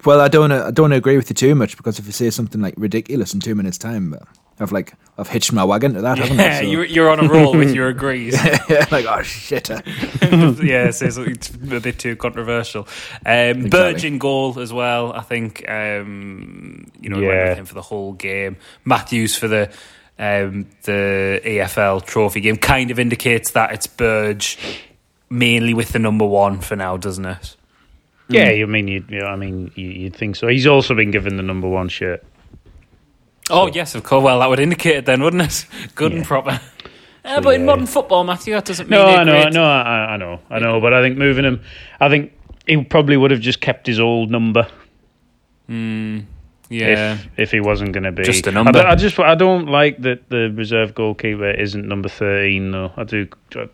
Well, 0.05 0.21
I 0.21 0.27
don't. 0.29 0.51
I 0.51 0.71
don't 0.71 0.93
agree 0.93 1.17
with 1.17 1.29
you 1.29 1.33
too 1.35 1.55
much 1.55 1.75
because 1.75 1.99
if 1.99 2.05
you 2.05 2.11
say 2.13 2.29
something 2.29 2.61
like 2.61 2.75
ridiculous 2.77 3.33
in 3.33 3.39
two 3.41 3.53
minutes' 3.53 3.77
time, 3.77 4.11
but 4.11 4.23
I've 4.61 4.71
like 4.71 4.93
I've 5.17 5.27
hitched 5.27 5.51
my 5.53 5.63
wagon 5.63 5.93
to 5.95 6.01
that, 6.01 6.17
haven't 6.17 6.39
I? 6.39 6.43
Yeah, 6.43 6.59
So- 6.61 6.65
you're, 6.65 6.85
you're 6.85 7.09
on 7.09 7.19
a 7.19 7.27
roll 7.27 7.53
with 7.57 7.73
your 7.75 7.87
agrees. 7.89 8.33
like 8.91 9.05
oh 9.05 9.21
shit. 9.23 9.69
yeah, 9.69 10.91
so 10.91 11.05
it's, 11.05 11.17
it's 11.17 11.49
a 11.49 11.79
bit 11.79 11.99
too 11.99 12.15
controversial. 12.15 12.87
Um, 13.25 13.69
Burge 13.69 14.05
in 14.05 14.17
goal 14.17 14.59
as 14.59 14.71
well. 14.71 15.13
I 15.13 15.21
think 15.21 15.67
um, 15.69 16.91
you 16.99 17.09
know 17.09 17.17
he 17.19 17.25
went 17.27 17.37
Yeah. 17.37 17.49
with 17.49 17.57
him 17.59 17.65
for 17.65 17.73
the 17.75 17.81
whole 17.81 18.13
game. 18.13 18.57
Matthews 18.85 19.35
for 19.35 19.47
the 19.47 19.71
um, 20.19 20.67
the 20.83 21.41
EFL 21.43 22.05
Trophy 22.05 22.41
game 22.41 22.57
kind 22.57 22.91
of 22.91 22.99
indicates 22.99 23.51
that 23.51 23.71
it's 23.73 23.87
Burge 23.87 24.57
mainly 25.29 25.73
with 25.73 25.89
the 25.93 25.99
number 25.99 26.25
one 26.25 26.59
for 26.59 26.75
now, 26.75 26.97
doesn't 26.97 27.25
it? 27.25 27.55
Yeah, 28.29 28.49
you 28.51 28.65
mean 28.67 28.87
you? 28.87 29.03
you 29.09 29.19
know, 29.19 29.25
I 29.25 29.35
mean, 29.35 29.71
you, 29.75 29.87
you'd 29.89 30.15
think 30.15 30.35
so. 30.37 30.47
He's 30.47 30.65
also 30.67 30.93
been 30.95 31.11
given 31.11 31.35
the 31.37 31.43
number 31.43 31.67
one 31.67 31.89
shirt. 31.89 32.23
Oh 33.51 33.67
yes, 33.67 33.95
of 33.95 34.03
course. 34.03 34.23
Well, 34.23 34.39
that 34.39 34.49
would 34.49 34.59
indicate 34.59 34.95
it 34.97 35.05
then, 35.05 35.21
wouldn't 35.21 35.43
it? 35.43 35.65
Good 35.95 36.13
and 36.13 36.25
proper. 36.25 36.59
Uh, 37.23 37.39
but 37.39 37.53
in 37.53 37.61
yeah. 37.61 37.65
modern 37.67 37.85
football, 37.85 38.23
Matthew, 38.23 38.55
that 38.55 38.65
doesn't 38.65 38.89
mean 38.89 38.99
No, 38.99 39.05
I 39.05 39.23
know, 39.23 39.47
no, 39.49 39.63
I, 39.63 40.13
I 40.13 40.17
know, 40.17 40.39
I 40.49 40.57
know. 40.57 40.81
But 40.81 40.95
I 40.95 41.03
think 41.03 41.19
moving 41.19 41.45
him, 41.45 41.61
I 41.99 42.09
think 42.09 42.33
he 42.65 42.83
probably 42.83 43.15
would 43.15 43.29
have 43.29 43.39
just 43.41 43.61
kept 43.61 43.85
his 43.85 43.99
old 43.99 44.31
number 44.31 44.65
Yeah, 45.69 47.13
if 47.13 47.27
if 47.37 47.51
he 47.51 47.59
wasn't 47.59 47.91
going 47.93 48.05
to 48.05 48.11
be 48.11 48.23
Just 48.23 48.47
a 48.47 48.51
number. 48.51 48.71
don't- 48.71 48.87
I, 48.87 48.95
just 48.95 49.19
I 49.19 49.35
don't 49.35 49.67
like 49.67 50.01
that 50.01 50.29
the 50.29 50.51
reserve 50.55 50.95
goalkeeper 50.95 51.51
isn't 51.51 51.87
number 51.87 52.09
thirteen 52.09 52.71
though. 52.71 52.91
I 52.97 53.03
do. 53.03 53.27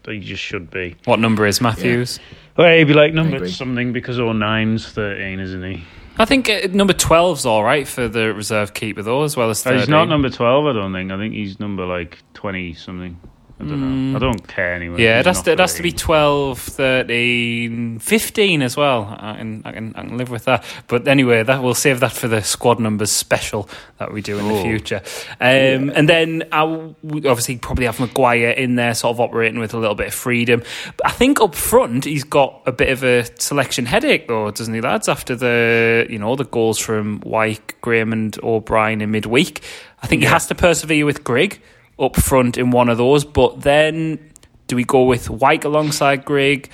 He 0.08 0.20
just 0.20 0.44
should 0.44 0.70
be. 0.70 0.96
what 1.06 1.20
number 1.22 1.46
is 1.46 1.62
Matthews? 1.62 2.20
Well, 2.58 2.76
he'd 2.78 2.86
be 2.86 2.94
like 2.94 3.14
number 3.14 3.38
agree. 3.38 3.52
something 3.52 3.94
because 3.94 4.20
O'Nien's 4.20 4.88
thirteen, 4.92 5.40
isn't 5.40 5.64
he? 5.64 5.84
I 6.20 6.26
think 6.26 6.50
uh, 6.50 6.62
number 6.72 6.94
12's 6.94 7.46
all 7.46 7.64
right 7.64 7.88
for 7.88 8.08
the 8.08 8.34
reserve 8.34 8.74
keeper, 8.74 9.04
though, 9.04 9.22
as 9.22 9.38
well 9.38 9.52
as 9.52 9.62
Oh, 9.62 9.66
13. 9.70 9.80
he's 9.82 9.88
not 9.90 10.10
number 10.10 10.30
twelve. 10.32 10.66
I 10.66 10.74
don't 10.74 10.92
think. 10.92 11.12
I 11.12 11.18
think 11.18 11.36
he's 11.36 11.60
number 11.60 11.86
like 11.86 12.18
twenty 12.34 12.74
something. 12.74 13.20
I 13.60 13.64
don't 13.64 14.12
know. 14.12 14.16
I 14.18 14.20
don't 14.20 14.48
care 14.48 14.74
anyway. 14.76 14.98
Mm. 14.98 15.00
Yeah, 15.00 15.20
it 15.20 15.26
has, 15.26 15.42
to, 15.42 15.52
it 15.52 15.60
has 15.60 15.74
to 15.76 15.82
be 15.84 15.90
13. 15.90 15.98
12, 16.06 16.60
13, 16.60 18.00
15 18.00 18.62
as 18.62 18.78
well. 18.78 19.16
I 19.20 19.38
can, 19.38 19.62
I, 19.66 19.72
can, 19.72 19.94
I 19.96 20.02
can 20.04 20.18
live 20.18 20.30
with 20.30 20.46
that. 20.46 20.64
But 20.88 21.08
anyway, 21.08 21.42
that 21.44 21.64
we'll 21.64 21.74
save 21.74 22.00
that 22.02 22.12
for 22.12 22.28
the 22.28 22.42
squad 22.42 22.80
numbers 22.80 23.12
special 23.12 23.68
that 23.98 24.14
we 24.14 24.22
do 24.22 24.38
in 24.38 24.48
the 24.48 24.62
future. 24.62 25.02
Um, 25.42 25.90
And 25.96 26.08
then 26.08 26.44
I 26.52 26.60
w- 26.60 26.96
obviously 27.28 27.58
probably 27.58 27.86
have 27.86 28.00
Maguire 28.00 28.52
in 28.52 28.76
there, 28.76 28.94
sort 28.94 29.16
of 29.16 29.20
operating 29.22 29.60
with 29.60 29.74
a 29.74 29.78
little 29.80 29.96
bit 29.96 30.08
of 30.08 30.14
freedom. 30.14 30.62
But 30.98 31.08
I 31.08 31.12
think 31.12 31.42
up 31.42 31.56
front 31.56 32.06
he's 32.06 32.24
got 32.24 32.62
a 32.68 32.72
bit 32.72 32.90
of 32.90 33.04
a 33.04 33.26
selection 33.40 33.86
headache, 33.88 34.28
though, 34.28 34.52
doesn't 34.52 34.74
he, 34.74 34.82
lads? 34.82 35.10
After 35.10 35.36
the 35.36 36.06
you 36.10 36.20
know 36.20 36.36
the 36.36 36.46
goals 36.46 36.78
from 36.78 37.22
Wyke, 37.26 37.76
Graham, 37.82 38.14
and 38.14 38.38
O'Brien 38.44 39.02
in 39.02 39.10
midweek, 39.12 39.62
I 40.04 40.08
think 40.08 40.22
he 40.22 40.28
has 40.28 40.46
to 40.48 40.56
persevere 40.56 41.06
with 41.06 41.24
Grigg 41.24 41.60
up 42.00 42.16
front 42.16 42.58
in 42.58 42.72
one 42.72 42.90
of 42.90 42.98
those. 42.98 43.26
But 43.26 43.62
then 43.62 44.32
do 44.68 44.76
we 44.76 44.84
go 44.84 45.04
with 45.04 45.30
Wyke 45.30 45.66
alongside 45.66 46.26
Grigg 46.26 46.70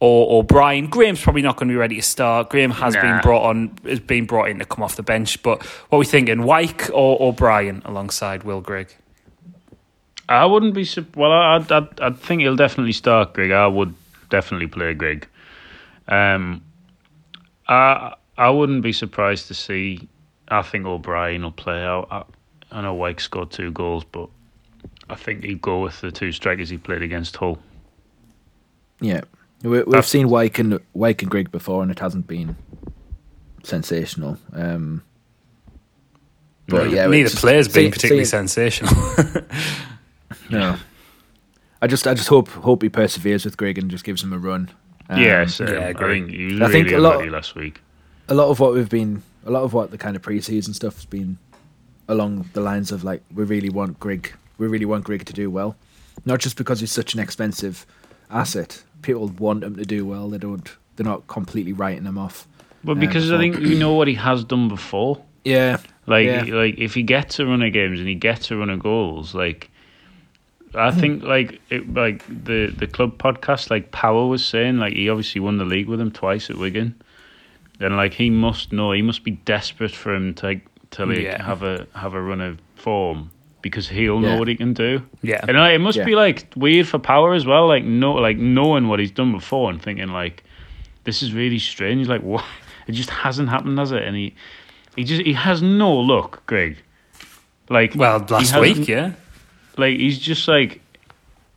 or 0.00 0.38
O'Brien? 0.40 0.88
Graham's 0.88 1.22
probably 1.22 1.42
not 1.42 1.56
going 1.56 1.68
to 1.68 1.72
be 1.72 1.76
ready 1.76 1.96
to 1.96 2.02
start. 2.02 2.50
Graham 2.50 2.72
has 2.72 2.94
been 2.94 3.20
brought 3.20 3.48
on, 3.48 3.76
has 3.84 4.00
been 4.00 4.26
brought 4.26 4.48
in 4.48 4.58
to 4.58 4.64
come 4.64 4.82
off 4.82 4.96
the 4.96 5.02
bench. 5.02 5.42
But 5.42 5.62
what 5.62 5.96
are 5.96 6.00
we 6.00 6.04
thinking? 6.04 6.42
Wyke 6.42 6.90
or, 6.92 7.20
O'Brien 7.20 7.82
alongside 7.84 8.42
Will 8.42 8.60
Grigg? 8.60 8.94
I 10.28 10.44
wouldn't 10.44 10.74
be 10.74 10.88
well. 11.14 11.30
I 11.30 11.64
I 11.70 11.88
I 12.00 12.10
think 12.10 12.42
he'll 12.42 12.56
definitely 12.56 12.92
start 12.92 13.32
Grigg. 13.32 13.52
I 13.52 13.68
would 13.68 13.94
definitely 14.28 14.66
play 14.66 14.92
Grigg. 14.92 15.28
Um, 16.08 16.62
I 17.68 18.14
I 18.36 18.50
wouldn't 18.50 18.82
be 18.82 18.92
surprised 18.92 19.46
to 19.48 19.54
see. 19.54 20.08
I 20.48 20.62
think 20.62 20.84
O'Brien 20.84 21.42
will 21.42 21.52
play 21.52 21.82
out. 21.82 22.08
I, 22.10 22.24
I 22.72 22.82
know 22.82 22.94
Wyke 22.94 23.20
scored 23.20 23.52
two 23.52 23.70
goals, 23.70 24.04
but 24.04 24.28
I 25.08 25.14
think 25.14 25.44
he'd 25.44 25.60
go 25.62 25.80
with 25.80 26.00
the 26.00 26.10
two 26.10 26.32
strikers 26.32 26.68
he 26.68 26.78
played 26.78 27.02
against 27.02 27.36
Hull. 27.36 27.58
Yeah, 29.00 29.20
we, 29.62 29.70
we've 29.70 29.84
That's- 29.86 30.08
seen 30.08 30.28
Wyke 30.28 30.58
and 30.58 30.80
Wyke 30.94 31.22
and 31.22 31.30
Grigg 31.30 31.50
before, 31.52 31.82
and 31.82 31.90
it 31.90 31.98
hasn't 32.00 32.26
been 32.26 32.56
sensational. 33.62 34.38
Um, 34.52 35.02
but 36.68 36.90
yeah, 36.90 37.06
Neither 37.06 37.24
it's 37.24 37.32
just- 37.32 37.42
player's 37.42 37.68
been 37.68 37.90
particularly 37.92 38.24
see- 38.24 38.30
sensational. 38.30 38.94
No, 40.48 40.76
I 41.82 41.88
just 41.88 42.06
I 42.06 42.14
just 42.14 42.28
hope 42.28 42.48
hope 42.48 42.82
he 42.82 42.88
perseveres 42.88 43.44
with 43.44 43.56
Grigg 43.56 43.78
and 43.78 43.90
just 43.90 44.04
gives 44.04 44.22
him 44.22 44.32
a 44.32 44.38
run. 44.38 44.70
Um, 45.10 45.20
yes, 45.20 45.60
um, 45.60 45.66
yeah, 45.68 45.74
I 45.80 45.88
I 45.90 45.92
think 45.94 46.30
he 46.30 46.44
was 46.52 46.60
I 46.62 46.70
think 46.70 46.84
really 46.86 46.96
a 46.98 47.00
lot- 47.00 47.28
last 47.28 47.54
week. 47.56 47.80
a 48.28 48.34
lot 48.34 48.48
of 48.48 48.60
what 48.60 48.72
we've 48.72 48.88
been, 48.88 49.22
a 49.44 49.50
lot 49.50 49.62
of 49.64 49.72
what 49.72 49.90
the 49.90 49.98
kind 49.98 50.14
of 50.14 50.22
pre-season 50.22 50.72
stuff 50.72 50.94
has 50.94 51.04
been 51.04 51.38
along 52.08 52.48
the 52.52 52.60
lines 52.60 52.92
of 52.92 53.02
like 53.02 53.22
we 53.34 53.42
really 53.44 53.68
want 53.70 53.98
Grigg, 53.98 54.32
we 54.58 54.66
really 54.66 54.84
want 54.86 55.04
Grigg 55.04 55.24
to 55.26 55.32
do 55.32 55.50
well, 55.50 55.76
not 56.24 56.40
just 56.40 56.56
because 56.56 56.80
he's 56.80 56.92
such 56.92 57.14
an 57.14 57.20
expensive 57.20 57.86
asset. 58.30 58.82
People 59.02 59.28
want 59.38 59.62
him 59.64 59.76
to 59.76 59.84
do 59.84 60.04
well. 60.06 60.28
They 60.30 60.38
don't. 60.38 60.68
They're 60.96 61.04
not 61.06 61.26
completely 61.26 61.72
writing 61.72 62.04
him 62.04 62.16
off. 62.18 62.46
But 62.82 62.92
um, 62.92 63.00
because 63.00 63.30
I 63.32 63.38
think 63.38 63.58
you 63.60 63.78
know 63.78 63.94
what 63.94 64.08
he 64.08 64.14
has 64.14 64.44
done 64.44 64.68
before. 64.68 65.22
Yeah, 65.44 65.76
Like, 66.06 66.26
Yeah. 66.26 66.44
like 66.48 66.76
if 66.78 66.94
he 66.94 67.02
gets 67.04 67.38
a 67.38 67.46
run 67.46 67.62
of 67.62 67.72
games 67.72 68.00
and 68.00 68.08
he 68.08 68.14
gets 68.16 68.50
a 68.50 68.56
run 68.56 68.70
of 68.70 68.80
goals, 68.80 69.34
like 69.34 69.70
I 70.74 70.90
think, 70.90 71.22
like 71.22 71.60
it, 71.70 71.92
like 71.94 72.24
the 72.26 72.66
the 72.76 72.86
club 72.86 73.16
podcast, 73.18 73.70
like 73.70 73.92
Power 73.92 74.26
was 74.26 74.44
saying, 74.44 74.78
like 74.78 74.94
he 74.94 75.08
obviously 75.08 75.40
won 75.40 75.58
the 75.58 75.64
league 75.64 75.86
with 75.88 76.00
him 76.00 76.10
twice 76.10 76.50
at 76.50 76.56
Wigan, 76.56 76.94
and 77.80 77.96
like 77.96 78.14
he 78.14 78.28
must 78.30 78.72
know, 78.72 78.92
he 78.92 79.02
must 79.02 79.22
be 79.24 79.32
desperate 79.32 79.92
for 79.94 80.14
him 80.14 80.34
to 80.34 80.46
like, 80.46 80.66
to 80.92 81.06
like 81.06 81.18
Yeah. 81.20 81.42
have 81.42 81.62
a 81.62 81.86
have 81.94 82.14
a 82.14 82.20
run 82.20 82.40
of 82.40 82.58
form 82.74 83.30
because 83.68 83.88
he'll 83.88 84.20
know 84.20 84.34
Yeah. 84.34 84.38
what 84.38 84.48
he 84.48 84.56
can 84.56 84.72
do. 84.74 85.02
Yeah. 85.22 85.44
and 85.46 85.56
like, 85.56 85.74
it 85.74 85.78
must 85.80 85.98
Yeah. 85.98 86.04
be 86.04 86.14
like 86.14 86.46
weird 86.56 86.86
for 86.88 86.98
Power 86.98 87.34
as 87.34 87.44
well, 87.46 87.66
like 87.66 87.84
no, 87.84 88.12
like 88.14 88.36
knowing 88.38 88.88
what 88.88 88.98
he's 89.00 89.10
done 89.10 89.32
before 89.32 89.70
and 89.70 89.80
thinking 89.82 90.08
like 90.08 90.42
this 91.04 91.22
is 91.22 91.32
really 91.32 91.58
strange. 91.58 92.08
Like 92.08 92.22
what? 92.32 92.44
It 92.86 92.92
just 92.92 93.10
hasn't 93.10 93.48
happened, 93.48 93.78
has 93.78 93.92
it? 93.92 94.02
And 94.02 94.14
he 94.16 94.34
he 94.96 95.04
just 95.04 95.22
he 95.22 95.32
has 95.32 95.60
no 95.62 95.92
luck, 95.92 96.46
Grigg. 96.46 96.76
Like 97.68 97.94
well, 97.96 98.24
last 98.28 98.58
week, 98.60 98.86
yeah. 98.86 99.12
like 99.76 99.96
he's 99.98 100.18
just 100.18 100.46
like 100.46 100.80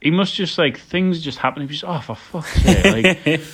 he 0.02 0.12
must 0.12 0.34
just 0.34 0.58
like 0.58 0.80
things 0.80 1.22
just 1.22 1.38
happen. 1.38 1.62
He's 1.68 1.82
just 1.82 1.84
oh 1.84 2.00
for 2.02 2.16
fuck's 2.16 2.62
sake, 2.64 3.18
like. 3.26 3.42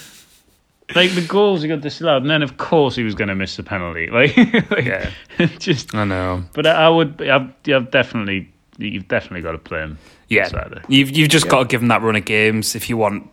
Like 0.93 1.11
the 1.15 1.25
goals 1.25 1.63
he 1.63 1.67
got 1.67 1.81
disallowed, 1.81 2.21
and 2.21 2.29
then 2.29 2.43
of 2.43 2.57
course 2.57 2.95
he 2.95 3.03
was 3.03 3.15
going 3.15 3.29
to 3.29 3.35
miss 3.35 3.55
the 3.55 3.63
penalty. 3.63 4.07
Like, 4.11 4.37
like 4.69 4.85
Yeah. 4.85 5.09
just. 5.59 5.95
I 5.95 6.03
know. 6.03 6.43
But 6.53 6.67
I, 6.67 6.85
I 6.85 6.89
would, 6.89 7.21
I've, 7.27 7.49
I've 7.67 7.89
definitely, 7.89 8.51
you've 8.77 9.07
definitely 9.07 9.41
got 9.41 9.53
to 9.53 9.57
play 9.57 9.79
him. 9.79 9.97
Yeah, 10.29 10.47
Saturday. 10.47 10.81
you've 10.87 11.09
you've 11.11 11.29
just 11.29 11.47
got 11.49 11.59
to 11.59 11.65
give 11.65 11.81
him 11.81 11.87
that 11.89 12.01
run 12.01 12.15
of 12.15 12.25
games 12.25 12.75
if 12.75 12.89
you 12.89 12.97
want 12.97 13.29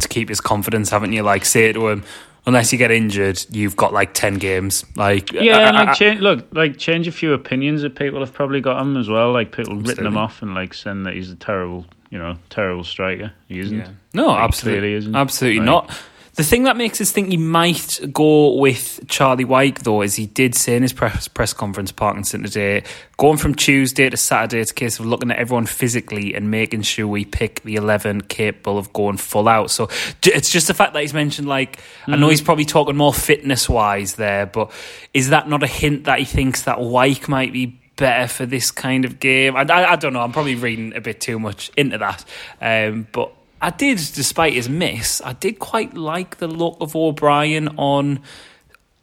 to 0.00 0.08
keep 0.08 0.28
his 0.28 0.40
confidence, 0.40 0.90
haven't 0.90 1.12
you? 1.12 1.22
Like 1.22 1.44
say 1.44 1.66
it 1.70 1.72
to 1.74 1.88
him, 1.88 2.02
unless 2.46 2.72
you 2.72 2.78
get 2.78 2.90
injured, 2.90 3.44
you've 3.50 3.76
got 3.76 3.92
like 3.92 4.12
ten 4.14 4.34
games. 4.38 4.84
Like 4.96 5.32
Yeah, 5.32 5.58
I- 5.58 5.62
and 5.68 5.76
I- 5.76 5.84
like 5.84 5.96
change, 5.96 6.20
look, 6.20 6.46
like 6.52 6.78
change 6.78 7.06
a 7.08 7.12
few 7.12 7.32
opinions 7.32 7.82
that 7.82 7.94
people 7.96 8.20
have 8.20 8.32
probably 8.32 8.60
got 8.60 8.80
him 8.80 8.96
as 8.96 9.08
well. 9.08 9.32
Like 9.32 9.52
people 9.52 9.76
written 9.76 10.06
him 10.06 10.16
off 10.16 10.40
and 10.42 10.54
like 10.54 10.72
saying 10.74 11.02
that 11.04 11.14
he's 11.14 11.30
a 11.30 11.36
terrible, 11.36 11.84
you 12.10 12.18
know, 12.18 12.36
terrible 12.50 12.82
striker. 12.84 13.32
He 13.48 13.58
isn't. 13.60 13.78
Yeah. 13.78 13.88
No, 14.14 14.26
Like, 14.28 14.40
absolutely, 14.42 14.80
clearly 14.80 14.96
isn't. 14.98 15.14
absolutely 15.16 15.58
Like- 15.60 15.66
not. 15.66 16.00
The 16.34 16.44
thing 16.44 16.64
that 16.64 16.78
makes 16.78 16.98
us 16.98 17.10
think 17.10 17.28
he 17.28 17.36
might 17.36 18.00
go 18.10 18.56
with 18.56 19.06
Charlie 19.06 19.44
Wyke, 19.44 19.80
though, 19.80 20.00
is 20.00 20.14
he 20.14 20.24
did 20.24 20.54
say 20.54 20.76
in 20.76 20.82
his 20.82 20.94
press 20.94 21.28
press 21.28 21.52
conference, 21.52 21.92
Parkinson 21.92 22.42
today, 22.42 22.84
going 23.18 23.36
from 23.36 23.54
Tuesday 23.54 24.08
to 24.08 24.16
Saturday, 24.16 24.60
it's 24.60 24.70
a 24.70 24.74
case 24.74 24.98
of 24.98 25.04
looking 25.04 25.30
at 25.30 25.36
everyone 25.36 25.66
physically 25.66 26.34
and 26.34 26.50
making 26.50 26.82
sure 26.82 27.06
we 27.06 27.26
pick 27.26 27.62
the 27.64 27.76
eleven 27.76 28.22
capable 28.22 28.78
of 28.78 28.94
going 28.94 29.18
full 29.18 29.46
out. 29.46 29.70
So 29.70 29.90
it's 30.24 30.50
just 30.50 30.68
the 30.68 30.74
fact 30.74 30.94
that 30.94 31.02
he's 31.02 31.12
mentioned, 31.12 31.48
like, 31.48 31.80
I 32.06 32.16
know 32.16 32.30
he's 32.30 32.40
probably 32.40 32.64
talking 32.64 32.96
more 32.96 33.12
fitness 33.12 33.68
wise 33.68 34.14
there, 34.14 34.46
but 34.46 34.70
is 35.12 35.28
that 35.28 35.50
not 35.50 35.62
a 35.62 35.66
hint 35.66 36.04
that 36.04 36.18
he 36.18 36.24
thinks 36.24 36.62
that 36.62 36.80
Wyke 36.80 37.28
might 37.28 37.52
be 37.52 37.78
better 37.96 38.26
for 38.26 38.46
this 38.46 38.70
kind 38.70 39.04
of 39.04 39.20
game. 39.20 39.54
I, 39.54 39.66
I, 39.68 39.92
I 39.92 39.96
don't 39.96 40.14
know. 40.14 40.22
I'm 40.22 40.32
probably 40.32 40.54
reading 40.54 40.94
a 40.96 41.00
bit 41.02 41.20
too 41.20 41.38
much 41.38 41.70
into 41.76 41.98
that. 41.98 42.24
Um, 42.58 43.06
but 43.12 43.32
I 43.62 43.70
did, 43.70 43.96
despite 43.98 44.52
his 44.54 44.68
miss, 44.68 45.22
I 45.24 45.32
did 45.34 45.58
quite 45.58 45.94
like 45.94 46.38
the 46.38 46.48
look 46.48 46.76
of 46.80 46.94
O'Brien 46.96 47.68
on 47.78 48.20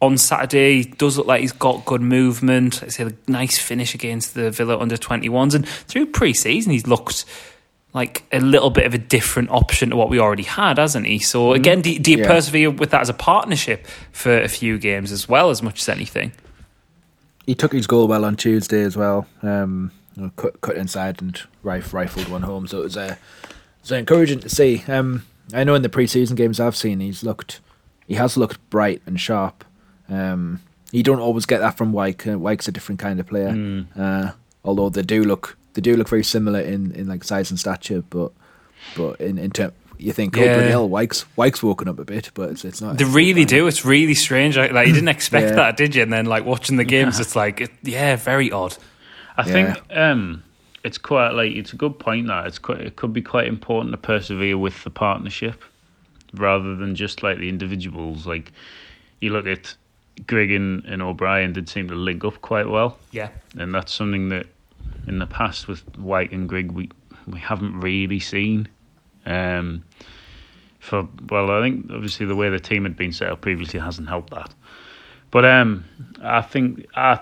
on 0.02 0.16
Saturday. 0.18 0.82
He 0.82 0.90
does 0.90 1.18
look 1.18 1.26
like 1.26 1.40
he's 1.40 1.52
got 1.52 1.84
good 1.84 2.00
movement. 2.02 2.74
Like 2.76 2.84
I 2.84 2.88
said, 2.88 3.16
a 3.26 3.30
nice 3.30 3.58
finish 3.58 3.94
against 3.94 4.34
the 4.34 4.50
Villa 4.50 4.78
under 4.78 4.96
21s. 4.96 5.54
And 5.54 5.66
through 5.68 6.06
pre 6.06 6.32
season, 6.34 6.72
he's 6.72 6.86
looked 6.86 7.24
like 7.92 8.22
a 8.32 8.38
little 8.38 8.70
bit 8.70 8.86
of 8.86 8.94
a 8.94 8.98
different 8.98 9.50
option 9.50 9.90
to 9.90 9.96
what 9.96 10.08
we 10.10 10.20
already 10.20 10.44
had, 10.44 10.78
hasn't 10.78 11.06
he? 11.06 11.18
So 11.18 11.54
again, 11.54 11.80
do, 11.80 11.98
do 11.98 12.12
you 12.12 12.18
Yeah. 12.18 12.26
persevere 12.28 12.70
with 12.70 12.90
that 12.90 13.00
as 13.00 13.08
a 13.08 13.14
partnership 13.14 13.86
for 14.12 14.40
a 14.40 14.46
few 14.48 14.78
games 14.78 15.10
as 15.10 15.28
well, 15.28 15.50
as 15.50 15.62
much 15.62 15.80
as 15.80 15.88
anything? 15.88 16.32
he 17.46 17.54
took 17.56 17.72
his 17.72 17.88
goal 17.88 18.06
well 18.06 18.24
on 18.24 18.36
Tuesday 18.36 18.82
as 18.82 18.96
well. 18.96 19.26
Um, 19.42 19.90
cut 20.36 20.60
cut 20.60 20.76
inside 20.76 21.20
and 21.20 21.40
rifled 21.64 22.28
one 22.28 22.42
home. 22.42 22.68
So 22.68 22.80
it 22.80 22.84
was 22.84 22.96
uh, 22.96 23.16
was 23.90 23.98
encouraging 23.98 24.40
to 24.40 24.48
see. 24.48 24.84
Um, 24.88 25.24
I 25.52 25.64
know 25.64 25.74
in 25.74 25.82
the 25.82 25.88
preseason 25.88 26.36
games 26.36 26.60
I've 26.60 26.76
seen, 26.76 27.00
he's 27.00 27.22
looked, 27.24 27.60
he 28.06 28.14
has 28.14 28.36
looked 28.36 28.58
bright 28.70 29.02
and 29.06 29.20
sharp. 29.20 29.64
Um, 30.08 30.60
you 30.92 31.02
don't 31.02 31.20
always 31.20 31.46
get 31.46 31.58
that 31.60 31.76
from 31.76 31.92
Wyke. 31.92 32.26
Uh, 32.26 32.38
Wyke's 32.38 32.68
a 32.68 32.72
different 32.72 32.98
kind 33.00 33.20
of 33.20 33.26
player. 33.26 33.84
Uh, 33.98 34.32
although 34.64 34.88
they 34.88 35.02
do 35.02 35.24
look, 35.24 35.56
they 35.74 35.80
do 35.80 35.96
look 35.96 36.08
very 36.08 36.24
similar 36.24 36.60
in, 36.60 36.92
in 36.92 37.08
like 37.08 37.24
size 37.24 37.50
and 37.50 37.58
stature, 37.58 38.02
but 38.10 38.32
but 38.96 39.20
in 39.20 39.38
in 39.38 39.50
term, 39.50 39.72
you 39.98 40.12
think, 40.12 40.36
oh, 40.36 40.42
Yeah. 40.42 40.54
bloody 40.54 40.70
hell, 40.70 40.88
Wyke's 40.88 41.24
Wyke's 41.36 41.62
woken 41.62 41.86
up 41.88 41.98
a 41.98 42.04
bit, 42.04 42.30
but 42.34 42.50
it's, 42.50 42.64
it's 42.64 42.80
not. 42.80 42.98
They 42.98 43.04
really 43.04 43.44
do. 43.44 43.66
It's 43.66 43.84
really 43.84 44.14
strange. 44.14 44.56
Like, 44.56 44.72
like, 44.72 44.88
you 44.88 44.94
didn't 44.94 45.08
expect 45.08 45.48
Yeah. 45.50 45.54
that, 45.56 45.76
did 45.76 45.94
you? 45.94 46.02
And 46.02 46.12
then, 46.12 46.26
like 46.26 46.44
watching 46.44 46.76
the 46.76 46.84
games, 46.84 47.20
it's 47.20 47.36
like, 47.36 47.60
it, 47.60 47.70
yeah, 47.82 48.16
very 48.16 48.50
odd. 48.50 48.76
I 49.36 49.46
Yeah. 49.46 49.52
think 49.52 49.96
um, 49.96 50.42
it's 50.82 50.98
quite 50.98 51.30
like 51.30 51.52
it's 51.52 51.72
a 51.72 51.76
good 51.76 51.98
point 51.98 52.26
that 52.28 52.46
it's 52.46 52.58
quite 52.58 52.80
it 52.80 52.96
could 52.96 53.12
be 53.12 53.22
quite 53.22 53.46
important 53.46 53.92
to 53.92 53.98
persevere 53.98 54.56
with 54.56 54.82
the 54.84 54.90
partnership 54.90 55.62
rather 56.34 56.76
than 56.76 56.94
just 56.94 57.22
like 57.22 57.38
the 57.38 57.48
individuals. 57.48 58.26
Like 58.26 58.52
you 59.20 59.30
look 59.30 59.46
at 59.46 59.74
Grigg 60.26 60.52
and, 60.52 60.84
and 60.84 61.02
O'Brien 61.02 61.52
did 61.52 61.68
seem 61.68 61.88
to 61.88 61.94
link 61.94 62.24
up 62.24 62.40
quite 62.40 62.68
well, 62.68 62.98
Yeah, 63.12 63.30
and 63.56 63.74
that's 63.74 63.92
something 63.92 64.28
that 64.30 64.46
in 65.06 65.18
the 65.18 65.26
past 65.26 65.68
with 65.68 65.84
Wyke 65.98 66.32
and 66.32 66.48
Grigg 66.48 66.72
we 66.72 66.90
we 67.26 67.38
haven't 67.38 67.78
really 67.80 68.20
seen. 68.20 68.68
Um, 69.26 69.84
for 70.78 71.06
well, 71.28 71.50
I 71.50 71.60
think 71.60 71.90
obviously 71.90 72.26
the 72.26 72.36
way 72.36 72.48
the 72.48 72.60
team 72.60 72.84
had 72.84 72.96
been 72.96 73.12
set 73.12 73.30
up 73.30 73.42
previously 73.42 73.80
hasn't 73.80 74.08
helped 74.08 74.30
that. 74.30 74.54
But 75.30 75.44
um, 75.44 75.84
I 76.22 76.40
think 76.40 76.86
I 76.94 77.20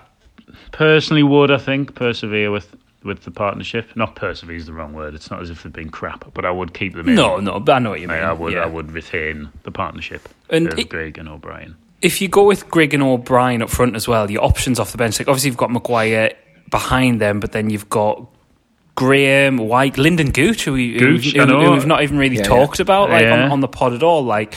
personally 0.71 1.25
would 1.25 1.51
I 1.51 1.59
think 1.59 1.95
persevere 1.95 2.51
with 2.51 2.75
with 3.05 3.23
the 3.23 3.31
partnership. 3.31 3.95
Not 3.97 4.17
persevere 4.17 4.57
is 4.57 4.67
the 4.67 4.73
wrong 4.73 4.93
word. 4.93 5.15
It's 5.15 5.31
not 5.31 5.41
as 5.41 5.51
if 5.51 5.63
they've 5.63 5.73
been 5.73 5.91
crap, 5.91 6.33
but 6.35 6.45
I 6.45 6.51
would 6.51 6.75
keep 6.75 6.95
them 6.95 7.09
in. 7.09 7.15
no, 7.15 7.39
no, 7.39 7.61
but 7.61 7.73
I 7.73 7.79
know 7.79 7.91
what 7.91 8.01
you 8.01 8.09
mean. 8.09 8.19
Like, 8.19 8.27
I 8.27 8.33
would 8.33 8.53
yeah. 8.53 8.61
I 8.61 8.67
would 8.67 8.91
retain 8.93 9.51
the 9.63 9.71
partnership 9.71 10.29
And 10.51 10.73
of 10.73 10.79
it- 10.79 10.89
Grigg 10.89 11.19
and 11.19 11.29
O'Brien. 11.29 11.77
If 12.01 12.21
you 12.21 12.29
go 12.29 12.45
with 12.45 12.69
Grigg 12.71 12.95
and 12.95 13.03
O'Brien 13.03 13.61
up 13.61 13.71
front 13.71 13.97
as 13.97 14.07
well, 14.07 14.31
your 14.31 14.45
options 14.45 14.79
off 14.79 14.93
the 14.93 14.99
bench, 14.99 15.19
like 15.19 15.27
obviously 15.29 15.49
you've 15.51 15.57
got 15.57 15.71
Maguire 15.73 16.33
behind 16.71 17.21
them, 17.21 17.41
but 17.41 17.51
then 17.53 17.71
you've 17.71 17.89
got 17.89 18.25
Graham, 18.95 19.59
Wyke, 19.59 19.95
Lynden 19.95 20.33
Gooch, 20.33 20.65
who, 20.65 20.73
we, 20.75 20.97
Gooch, 20.99 21.33
who, 21.33 21.41
I 21.41 21.45
know. 21.45 21.61
who 21.65 21.73
we've 21.73 21.87
not 21.87 22.03
even 22.03 22.19
really 22.19 22.37
Yeah, 22.37 22.43
talked 22.45 22.81
about 22.81 23.11
like 23.11 23.23
Yeah. 23.23 23.45
on, 23.45 23.53
on 23.53 23.61
the 23.61 23.69
pod 23.69 23.95
at 23.95 24.03
all. 24.03 24.23
Like 24.25 24.55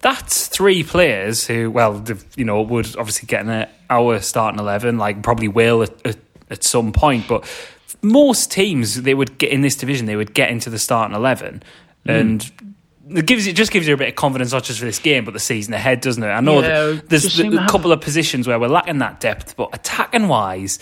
that's 0.00 0.46
three 0.48 0.82
players 0.82 1.46
who, 1.46 1.70
well, 1.70 2.02
you 2.36 2.44
know, 2.44 2.62
would 2.62 2.86
obviously 2.96 3.26
get 3.26 3.42
in 3.42 3.50
a, 3.50 3.68
our 3.88 4.20
starting 4.20 4.58
eleven, 4.60 4.96
like 4.98 5.22
probably 5.22 5.48
will 5.48 5.82
at, 5.82 6.06
at, 6.06 6.16
at 6.50 6.64
some 6.64 6.92
point, 6.92 7.26
but 7.28 7.44
most 8.02 8.50
teams 8.50 9.02
they 9.02 9.14
would 9.14 9.38
get 9.38 9.50
in 9.50 9.60
this 9.62 9.76
division, 9.76 10.06
they 10.06 10.16
would 10.16 10.34
get 10.34 10.50
into 10.50 10.70
the 10.70 10.78
starting 10.78 11.14
eleven, 11.16 11.62
Hmm. 12.06 12.10
and 12.10 12.50
it 13.10 13.26
gives 13.26 13.46
it 13.46 13.54
just 13.56 13.72
gives 13.72 13.86
you 13.88 13.94
a 13.94 13.96
bit 13.96 14.08
of 14.08 14.14
confidence, 14.14 14.52
not 14.52 14.64
just 14.64 14.78
for 14.78 14.84
this 14.86 14.98
game, 14.98 15.24
but 15.24 15.34
the 15.34 15.40
season 15.40 15.74
ahead, 15.74 16.00
doesn't 16.00 16.22
it? 16.22 16.28
I 16.28 16.40
know 16.40 16.60
Yeah, 16.62 16.68
that 16.92 17.08
there's 17.08 17.22
just 17.24 17.34
a 17.38 17.42
seem 17.42 17.56
couple 17.66 17.92
of 17.92 18.00
positions 18.00 18.46
where 18.46 18.58
we're 18.58 18.68
lacking 18.68 18.98
that 18.98 19.20
depth, 19.20 19.56
but 19.56 19.68
attacking 19.72 20.28
wise, 20.28 20.78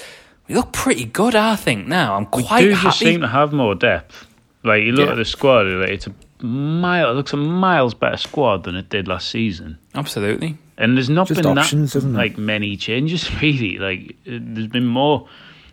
we 0.48 0.54
look 0.54 0.72
pretty 0.72 1.04
good. 1.06 1.34
I 1.34 1.56
think 1.56 1.86
now 1.88 2.14
I'm 2.16 2.26
quite 2.26 2.60
do 2.62 2.70
happy. 2.70 2.82
just 2.86 2.98
seem 2.98 3.20
to 3.22 3.28
have 3.28 3.52
more 3.52 3.74
depth. 3.74 4.26
Like 4.64 4.82
you 4.82 4.92
look 4.92 5.06
Yeah. 5.06 5.12
at 5.12 5.16
the 5.16 5.24
squad, 5.24 5.66
like, 5.66 5.90
it's 5.90 6.06
a 6.06 6.44
mile. 6.44 7.10
It 7.10 7.14
looks 7.14 7.32
a 7.32 7.36
miles 7.36 7.94
better 7.94 8.16
squad 8.16 8.64
than 8.64 8.74
it 8.76 8.88
did 8.90 9.08
last 9.08 9.30
season. 9.30 9.78
Absolutely. 9.94 10.56
And 10.76 10.96
there's 10.96 11.10
not 11.10 11.26
Just 11.28 11.42
been 11.42 11.58
options, 11.58 11.92
that 11.94 11.98
isn't 12.00 12.14
it? 12.14 12.18
like 12.18 12.38
many 12.38 12.76
changes 12.76 13.28
really. 13.42 13.78
Like 13.78 14.14
there's 14.26 14.66
been 14.68 14.86
more. 14.86 15.26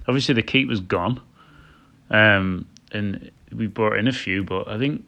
Obviously, 0.07 0.35
the 0.35 0.41
keeper's 0.43 0.79
gone, 0.79 1.19
um, 2.09 2.67
and 2.91 3.31
we 3.55 3.67
brought 3.67 3.97
in 3.97 4.07
a 4.07 4.13
few, 4.13 4.43
but 4.43 4.67
I 4.67 4.77
think 4.77 5.03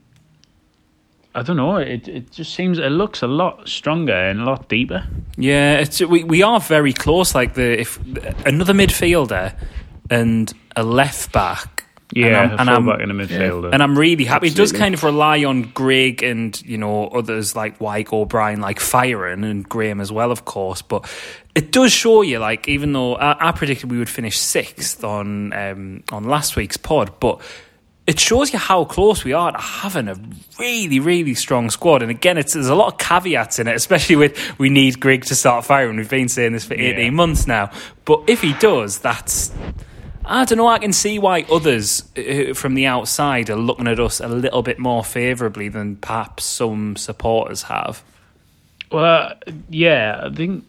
I 1.37 1.43
don't 1.43 1.57
know. 1.57 1.77
It 1.77 2.07
it 2.07 2.31
just 2.31 2.55
seems 2.55 2.79
it 2.79 2.89
looks 2.89 3.21
a 3.21 3.27
lot 3.27 3.69
stronger 3.69 4.13
and 4.13 4.41
a 4.41 4.43
lot 4.43 4.69
deeper. 4.69 5.07
Yeah, 5.37 5.79
it's, 5.79 6.01
we 6.01 6.23
we 6.23 6.41
are 6.41 6.59
very 6.59 6.93
close. 6.93 7.35
Like 7.35 7.53
the 7.53 7.79
if 7.79 7.99
another 8.45 8.73
midfielder 8.73 9.55
and 10.09 10.51
a 10.75 10.83
left 10.83 11.31
back. 11.31 11.76
Yeah, 12.13 12.27
and 12.27 12.35
I'm, 12.53 12.59
and 12.59 12.69
I'm, 12.69 12.83
fullback 12.85 13.01
in 13.01 13.11
a 13.11 13.13
midfielder. 13.13 13.73
and 13.73 13.83
I'm 13.83 13.97
really 13.97 14.23
happy. 14.23 14.47
It 14.47 14.55
does 14.55 14.71
kind 14.71 14.93
of 14.93 15.03
rely 15.03 15.43
on 15.43 15.63
Grigg 15.63 16.23
and 16.23 16.59
you 16.65 16.77
know 16.77 17.07
others 17.07 17.55
like 17.55 17.81
Wyke 17.81 18.13
O'Brien, 18.13 18.61
like 18.61 18.79
firing 18.79 19.43
and 19.43 19.67
Graham 19.67 19.99
as 19.99 20.11
well, 20.11 20.31
of 20.31 20.45
course. 20.45 20.81
But 20.81 21.09
it 21.53 21.71
does 21.71 21.91
show 21.91 22.21
you, 22.21 22.39
like, 22.39 22.67
even 22.69 22.93
though 22.93 23.15
I, 23.15 23.49
I 23.49 23.51
predicted 23.51 23.91
we 23.91 23.97
would 23.97 24.09
finish 24.09 24.37
sixth 24.39 25.03
on 25.03 25.51
um, 25.51 26.03
on 26.11 26.23
last 26.23 26.55
week's 26.55 26.77
pod, 26.77 27.19
but 27.19 27.41
it 28.05 28.17
shows 28.21 28.53
you 28.53 28.59
how 28.59 28.85
close 28.85 29.25
we 29.25 29.33
are 29.33 29.51
to 29.51 29.57
having 29.57 30.07
a 30.07 30.15
really, 30.57 31.01
really 31.01 31.33
strong 31.33 31.69
squad. 31.69 32.01
And 32.01 32.09
again, 32.09 32.37
it's 32.37 32.53
there's 32.53 32.69
a 32.69 32.75
lot 32.75 32.93
of 32.93 32.97
caveats 32.99 33.59
in 33.59 33.67
it, 33.67 33.75
especially 33.75 34.15
with 34.15 34.57
we 34.57 34.69
need 34.69 35.01
Grigg 35.01 35.25
to 35.25 35.35
start 35.35 35.65
firing. 35.65 35.97
We've 35.97 36.09
been 36.09 36.29
saying 36.29 36.53
this 36.53 36.63
for 36.63 36.75
18 36.75 36.97
Yeah. 36.99 37.09
months 37.09 37.47
now. 37.47 37.69
But 38.05 38.21
if 38.27 38.41
he 38.41 38.53
does, 38.53 38.99
that's 38.99 39.51
I 40.29 40.45
don't 40.45 40.57
know. 40.57 40.67
I 40.67 40.79
can 40.79 40.93
see 40.93 41.17
why 41.19 41.45
others 41.51 42.03
uh, 42.17 42.53
from 42.53 42.75
the 42.75 42.85
outside 42.85 43.49
are 43.49 43.55
looking 43.55 43.87
at 43.87 43.99
us 43.99 44.19
a 44.19 44.27
little 44.27 44.61
bit 44.61 44.77
more 44.79 45.03
favourably 45.03 45.69
than 45.69 45.95
perhaps 45.95 46.43
some 46.43 46.95
supporters 46.95 47.63
have. 47.63 48.03
Well, 48.91 49.03
uh, 49.45 49.51
yeah, 49.69 50.21
I 50.25 50.33
think 50.33 50.65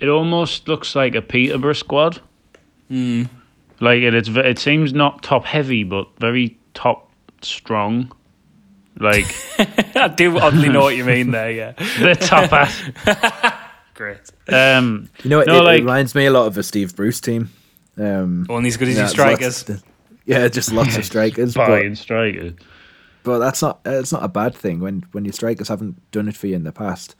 it 0.00 0.08
almost 0.08 0.68
looks 0.68 0.94
like 0.94 1.14
a 1.14 1.22
Peterborough 1.22 1.72
squad. 1.74 2.20
Like 2.90 4.00
it, 4.02 4.14
it's 4.14 4.28
it 4.28 4.58
seems 4.58 4.92
not 4.92 5.22
top 5.22 5.44
heavy, 5.44 5.84
but 5.84 6.08
very 6.18 6.56
top 6.74 7.10
strong. 7.42 8.12
Like 8.98 9.26
I 9.96 10.08
do 10.08 10.38
oddly 10.38 10.68
know 10.68 10.80
what 10.82 10.96
you 10.96 11.04
mean 11.04 11.30
there. 11.30 11.50
Yeah, 11.50 11.72
the 12.00 12.14
top 12.14 12.52
ass. 12.52 12.82
great. 13.94 14.20
Um, 14.48 15.10
You 15.22 15.30
know, 15.30 15.40
it, 15.40 15.46
No, 15.48 15.58
it 15.58 15.64
like- 15.64 15.80
reminds 15.80 16.14
me 16.14 16.26
a 16.26 16.30
lot 16.30 16.46
of 16.46 16.56
a 16.58 16.62
Steve 16.62 16.94
Bruce 16.96 17.20
team. 17.20 17.50
Um, 17.98 18.46
Only 18.48 18.68
as 18.68 18.76
good 18.76 18.88
as 18.88 18.94
yeah, 18.96 19.00
your 19.02 19.08
strikers. 19.08 19.68
lots- 19.68 19.82
yeah, 20.26 20.48
just 20.48 20.72
lots 20.72 20.96
of 20.96 21.04
strikers. 21.12 21.54
but, 21.54 21.66
buying 21.68 21.94
strikers. 21.94 22.52
but 23.22 23.38
that's 23.38 23.62
not 23.62 23.80
uh, 23.86 23.90
it's 24.00 24.12
not 24.12 24.22
a 24.24 24.28
bad 24.28 24.54
thing 24.54 24.80
when 24.80 25.02
when 25.12 25.24
your 25.24 25.32
strikers 25.32 25.68
haven't 25.68 26.00
done 26.10 26.28
it 26.28 26.36
for 26.36 26.46
you 26.48 26.56
in 26.56 26.64
the 26.64 26.72
past, 26.72 27.14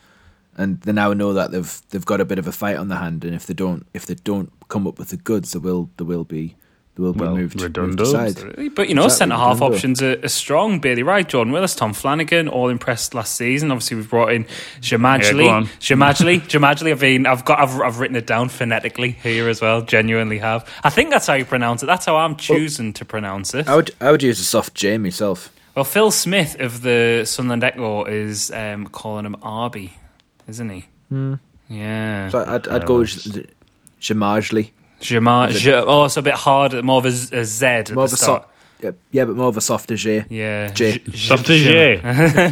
and 0.56 0.80
they 0.82 0.92
now 0.92 1.12
know 1.12 1.32
that 1.32 1.50
they've 1.50 1.82
they've 1.90 2.04
got 2.04 2.20
a 2.20 2.24
bit 2.24 2.38
of 2.38 2.46
a 2.46 2.52
fight 2.52 2.76
on 2.76 2.88
the 2.88 2.96
hand, 2.96 3.24
and 3.24 3.34
if 3.34 3.46
they 3.46 3.54
don't 3.54 3.86
if 3.94 4.06
they 4.06 4.14
don't 4.16 4.52
come 4.68 4.86
up 4.86 4.98
with 4.98 5.08
the 5.08 5.16
goods, 5.16 5.52
there 5.52 5.60
will 5.60 5.88
there 5.96 6.06
will 6.06 6.24
be 6.24 6.48
there 6.48 6.56
will 6.98 7.12
be 7.12 7.20
Well, 7.20 7.36
moved, 7.36 7.60
moved 7.76 8.00
aside. 8.00 8.34
But 8.74 8.88
you 8.88 8.94
know, 8.94 9.04
Exactly, 9.04 9.10
centre 9.10 9.36
half 9.36 9.56
Redondo. 9.56 9.74
options 9.76 10.02
are, 10.02 10.18
are 10.24 10.28
strong. 10.28 10.78
Bailey 10.80 11.02
Wright, 11.02 11.28
Jordan 11.28 11.52
Willis, 11.52 11.74
Tom 11.74 11.92
Flanagan, 11.92 12.48
all 12.48 12.68
impressed 12.68 13.14
last 13.14 13.34
season. 13.36 13.70
Obviously, 13.70 13.96
we've 13.98 14.08
brought 14.10 14.32
in 14.32 14.42
Yeah, 14.42 14.48
go 14.48 14.80
Xhemajli. 14.98 15.50
on. 15.50 15.66
Xhemajli, 15.66 16.40
Xhemajli. 16.48 16.90
I've 16.92 17.00
been, 17.00 17.26
I've 17.26 17.44
got, 17.44 17.58
I've, 17.60 17.80
I've 17.80 17.98
written 18.00 18.16
it 18.16 18.26
down 18.26 18.48
phonetically 18.48 19.10
here 19.12 19.48
as 19.48 19.60
well. 19.60 19.82
Genuinely 19.82 20.38
have. 20.38 20.68
I 20.84 20.90
think 20.90 21.10
that's 21.10 21.26
how 21.26 21.34
you 21.34 21.44
pronounce 21.44 21.82
it. 21.82 21.86
That's 21.86 22.06
how 22.06 22.16
I'm 22.16 22.36
choosing 22.36 22.92
to 22.94 23.04
pronounce 23.04 23.54
it. 23.54 23.68
I 23.68 23.76
would 23.76 23.90
I 24.00 24.10
would 24.10 24.22
use 24.22 24.40
a 24.40 24.44
soft 24.44 24.74
J 24.74 24.96
myself. 24.98 25.52
Well, 25.74 25.84
Phil 25.84 26.10
Smith 26.10 26.58
of 26.60 26.80
the 26.80 27.24
Sunderland 27.26 27.62
Echo 27.62 28.04
is 28.04 28.50
um, 28.50 28.86
calling 28.86 29.26
him 29.26 29.36
Arby, 29.42 29.92
isn't 30.48 30.70
he? 30.70 30.86
Yeah. 31.68 32.30
So 32.30 32.44
I'd 32.46 32.66
I'd 32.68 32.86
go 32.86 33.00
with 33.00 33.46
Xhemajli. 34.00 34.70
Jamar, 35.00 35.50
Ja- 35.64 35.84
oh, 35.86 36.04
it's 36.04 36.16
a 36.16 36.22
bit 36.22 36.34
harder, 36.34 36.82
more 36.82 36.98
of 36.98 37.04
a, 37.06 37.10
Z- 37.10 37.36
a 37.36 37.44
Z 37.44 37.66
at 37.66 37.92
More 37.92 38.06
the 38.08 38.14
of 38.14 38.18
start. 38.18 38.42
soft, 38.42 38.54
yeah, 38.82 38.90
yeah, 39.10 39.24
but 39.24 39.36
more 39.36 39.48
of 39.48 39.56
a 39.56 39.60
softer 39.60 39.96
J. 39.96 40.24
Yeah. 40.28 40.68
J. 40.70 40.98
J- 40.98 41.16
Soft 41.16 41.48
as 41.50 41.62
J. 41.62 42.00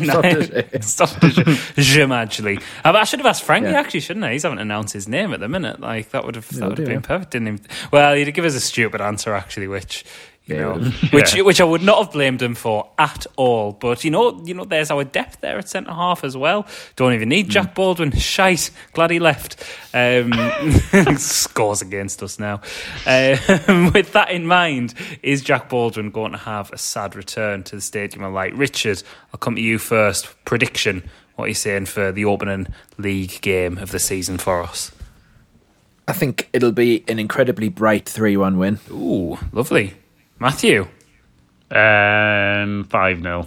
Softer 0.07 0.43
J. 0.43 0.81
Stop 0.81 1.11
the 1.21 1.29
Xhemajli. 1.77 2.63
I 2.85 2.91
I 2.93 3.05
should 3.05 3.19
have 3.21 3.27
asked 3.27 3.43
Frankie 3.45 3.71
Yeah. 3.71 3.81
actually, 3.81 4.01
shouldn't 4.01 4.25
I? 4.25 4.33
He's 4.33 4.43
haven't 4.43 4.59
announced 4.59 4.93
his 4.95 5.09
name 5.09 5.33
at 5.35 5.41
the 5.41 5.49
minute. 5.49 5.81
Like 5.81 6.11
that 6.11 6.25
would 6.25 6.37
have 6.37 6.49
that 6.51 6.69
would 6.69 6.79
have 6.79 6.87
been 6.89 7.03
perfect. 7.03 7.33
Didn't 7.33 7.59
he? 7.61 7.65
Well, 7.93 8.15
he'd 8.15 8.33
give 8.35 8.45
us 8.45 8.55
a 8.55 8.61
stupid 8.61 9.01
answer 9.01 9.35
actually, 9.35 9.69
which 9.69 10.05
you 10.47 10.57
know, 10.57 10.75
he 10.79 11.09
which 11.17 11.35
Yeah. 11.35 11.43
which 11.43 11.61
I 11.61 11.65
would 11.65 11.83
not 11.83 11.99
have 12.05 12.13
blamed 12.13 12.43
him 12.43 12.55
for 12.55 12.91
at 12.99 13.27
all. 13.37 13.73
But 13.73 14.05
you 14.05 14.11
know, 14.11 14.43
you 14.45 14.53
know, 14.55 14.65
there's 14.65 14.91
our 14.91 15.05
depth 15.05 15.41
there 15.41 15.57
at 15.59 15.69
centre 15.69 15.93
half 15.93 16.23
as 16.25 16.37
well. 16.37 16.67
Don't 16.97 17.13
even 17.15 17.29
need. 17.31 17.49
Jack 17.49 17.75
Baldwin. 17.75 18.13
Shite. 18.13 18.71
Glad 18.93 19.11
he 19.11 19.19
left. 19.19 19.57
Um, 19.95 20.33
scores 21.17 21.81
against 21.83 22.23
us 22.23 22.39
now. 22.39 22.61
Um, 23.07 23.93
with 23.93 24.13
that 24.13 24.29
in 24.31 24.47
mind, 24.47 24.95
is 25.23 25.43
Jack 25.43 25.69
Baldwin 25.71 26.11
going 26.11 26.33
to 26.33 26.39
have 26.39 26.71
a 26.73 26.79
sad 26.79 27.17
return 27.17 27.63
to 27.65 27.77
the 27.77 27.83
Stadium 27.83 28.23
of 28.25 28.33
Light? 28.33 28.55
Richard, 28.55 29.03
I'll 29.33 29.39
come 29.39 29.57
to 29.57 29.63
you 29.63 29.79
first. 29.79 30.29
Prediction. 30.45 31.03
What 31.37 31.47
are 31.47 31.49
you 31.49 31.55
saying 31.55 31.87
for 31.87 32.13
the 32.13 32.27
opening 32.27 32.69
league 32.99 33.41
game 33.41 33.79
of 33.79 33.91
the 33.91 33.99
season 33.99 34.39
for 34.39 34.63
us? 34.63 34.93
I 36.07 36.13
think 36.13 36.49
it'll 36.53 36.71
be 36.71 37.03
an 37.09 37.19
incredibly 37.19 37.69
bright 37.71 38.07
three-one 38.09 38.59
win. 38.59 38.79
Ooh, 38.91 39.39
lovely. 39.53 39.95
Matthew. 40.39 40.87
Um, 41.71 42.85
five 42.85 43.21
0 43.21 43.47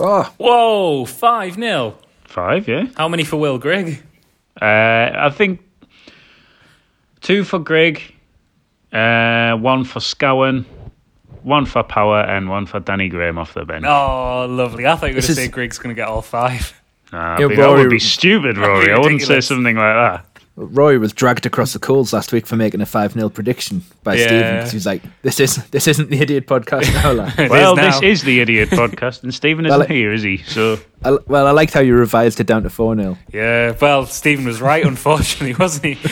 Oh, 0.00 0.32
Whoa, 0.38 1.04
5 1.04 1.54
0. 1.54 1.96
Five, 2.24 2.66
yeah. 2.66 2.86
How 2.96 3.08
many 3.08 3.22
for 3.22 3.36
Will 3.36 3.58
Grigg? 3.58 4.02
Uh, 4.60 4.64
I 5.14 5.30
think 5.32 5.60
two 7.20 7.44
for 7.44 7.58
Grigg, 7.60 8.02
uh, 8.92 9.54
one 9.56 9.84
for 9.84 10.00
Scowen, 10.00 10.64
one 11.42 11.64
for 11.66 11.84
Power, 11.84 12.20
and 12.22 12.48
one 12.48 12.66
for 12.66 12.80
Danny 12.80 13.08
Graham 13.08 13.38
off 13.38 13.54
the 13.54 13.64
bench. 13.64 13.84
Oh, 13.86 14.46
lovely. 14.50 14.86
I 14.86 14.96
thought 14.96 15.06
you 15.10 15.14
were 15.14 15.14
going 15.14 15.16
This 15.16 15.26
to 15.26 15.32
is- 15.32 15.38
say 15.38 15.48
Grigg's 15.48 15.78
going 15.78 15.94
to 15.94 16.00
get 16.00 16.08
all 16.08 16.22
five. 16.22 16.80
Nah, 17.12 17.38
Yeah, 17.38 17.46
but 17.48 17.56
that 17.56 17.62
Rory- 17.62 17.80
would 17.82 17.90
be 17.90 17.98
stupid, 18.00 18.58
Rory. 18.58 18.90
I 18.92 18.98
wouldn't 18.98 19.20
say 19.20 19.34
Ridiculous. 19.36 19.46
something 19.46 19.76
like 19.76 19.94
that. 19.94 20.33
Roy 20.56 21.00
was 21.00 21.12
dragged 21.12 21.46
across 21.46 21.72
the 21.72 21.80
coals 21.80 22.12
last 22.12 22.32
week 22.32 22.46
for 22.46 22.54
making 22.54 22.80
a 22.80 22.86
five 22.86 23.12
0 23.12 23.28
prediction 23.28 23.82
by 24.04 24.14
Yeah. 24.14 24.26
Stephen 24.26 24.56
because 24.56 24.72
he's 24.72 24.86
like, 24.86 25.02
"This 25.22 25.40
is 25.40 25.56
this 25.70 25.88
isn't 25.88 26.10
the 26.10 26.20
idiot 26.20 26.46
podcast 26.46 26.92
now." 26.94 27.10
lad." 27.12 27.34
Well, 27.50 27.76
is 27.76 28.00
this 28.00 28.02
is 28.02 28.22
the 28.22 28.38
idiot 28.38 28.68
podcast, 28.70 29.24
and 29.24 29.34
Stephen 29.34 29.66
isn't 29.66 29.76
Well, 29.76 29.88
here, 29.88 30.12
is 30.12 30.22
he? 30.22 30.36
So 30.38 30.78
I, 31.04 31.18
well, 31.26 31.48
I 31.48 31.50
liked 31.50 31.74
how 31.74 31.80
you 31.80 31.96
revised 31.96 32.38
it 32.38 32.46
down 32.46 32.62
to 32.62 32.70
four 32.70 32.94
0 32.94 33.18
Yeah, 33.32 33.74
well, 33.80 34.06
Stephen 34.06 34.44
was 34.44 34.60
right, 34.60 34.86
unfortunately, 34.86 35.54
wasn't 35.58 35.86
he? 35.86 35.98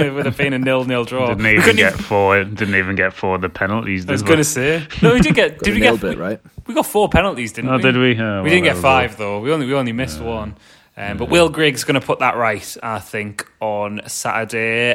it 0.00 0.14
would 0.14 0.24
have 0.24 0.38
been 0.38 0.54
a 0.54 0.58
nil-nil 0.58 1.04
draw. 1.04 1.26
didn't 1.28 1.44
even 1.46 1.60
couldn't 1.60 1.76
get 1.76 1.92
four. 1.94 2.42
Didn't 2.42 2.74
even 2.76 2.96
get 2.96 3.12
four 3.12 3.34
of 3.34 3.42
the 3.42 3.50
penalties. 3.50 4.08
I 4.08 4.12
was 4.12 4.22
going 4.22 4.38
we? 4.38 4.44
to 4.44 4.48
say. 4.48 4.86
No, 5.02 5.12
we 5.12 5.20
did 5.20 5.34
get. 5.34 5.58
Did 5.58 5.74
we 5.74 5.80
nailed 5.80 6.00
get? 6.00 6.12
it 6.12 6.18
right. 6.18 6.40
We 6.66 6.72
got 6.72 6.86
four 6.86 7.10
penalties, 7.10 7.52
didn't 7.52 7.68
Oh, 7.70 7.76
we? 7.76 7.82
did 7.82 7.96
we? 7.98 8.12
Oh, 8.12 8.14
we 8.14 8.22
well, 8.22 8.44
didn't 8.44 8.64
get 8.64 8.64
there 8.64 8.74
we 8.76 8.80
five 8.80 9.16
though. 9.18 9.40
We 9.40 9.52
only 9.52 9.66
we 9.66 9.74
only 9.74 9.92
missed 9.92 10.22
one. 10.22 10.56
Um, 10.96 11.16
but 11.18 11.28
Will 11.28 11.48
Griggs 11.48 11.82
going 11.84 12.00
to 12.00 12.06
put 12.06 12.20
that 12.20 12.36
right, 12.36 12.76
I 12.82 13.00
think, 13.00 13.50
on 13.60 14.02
Saturday. 14.06 14.92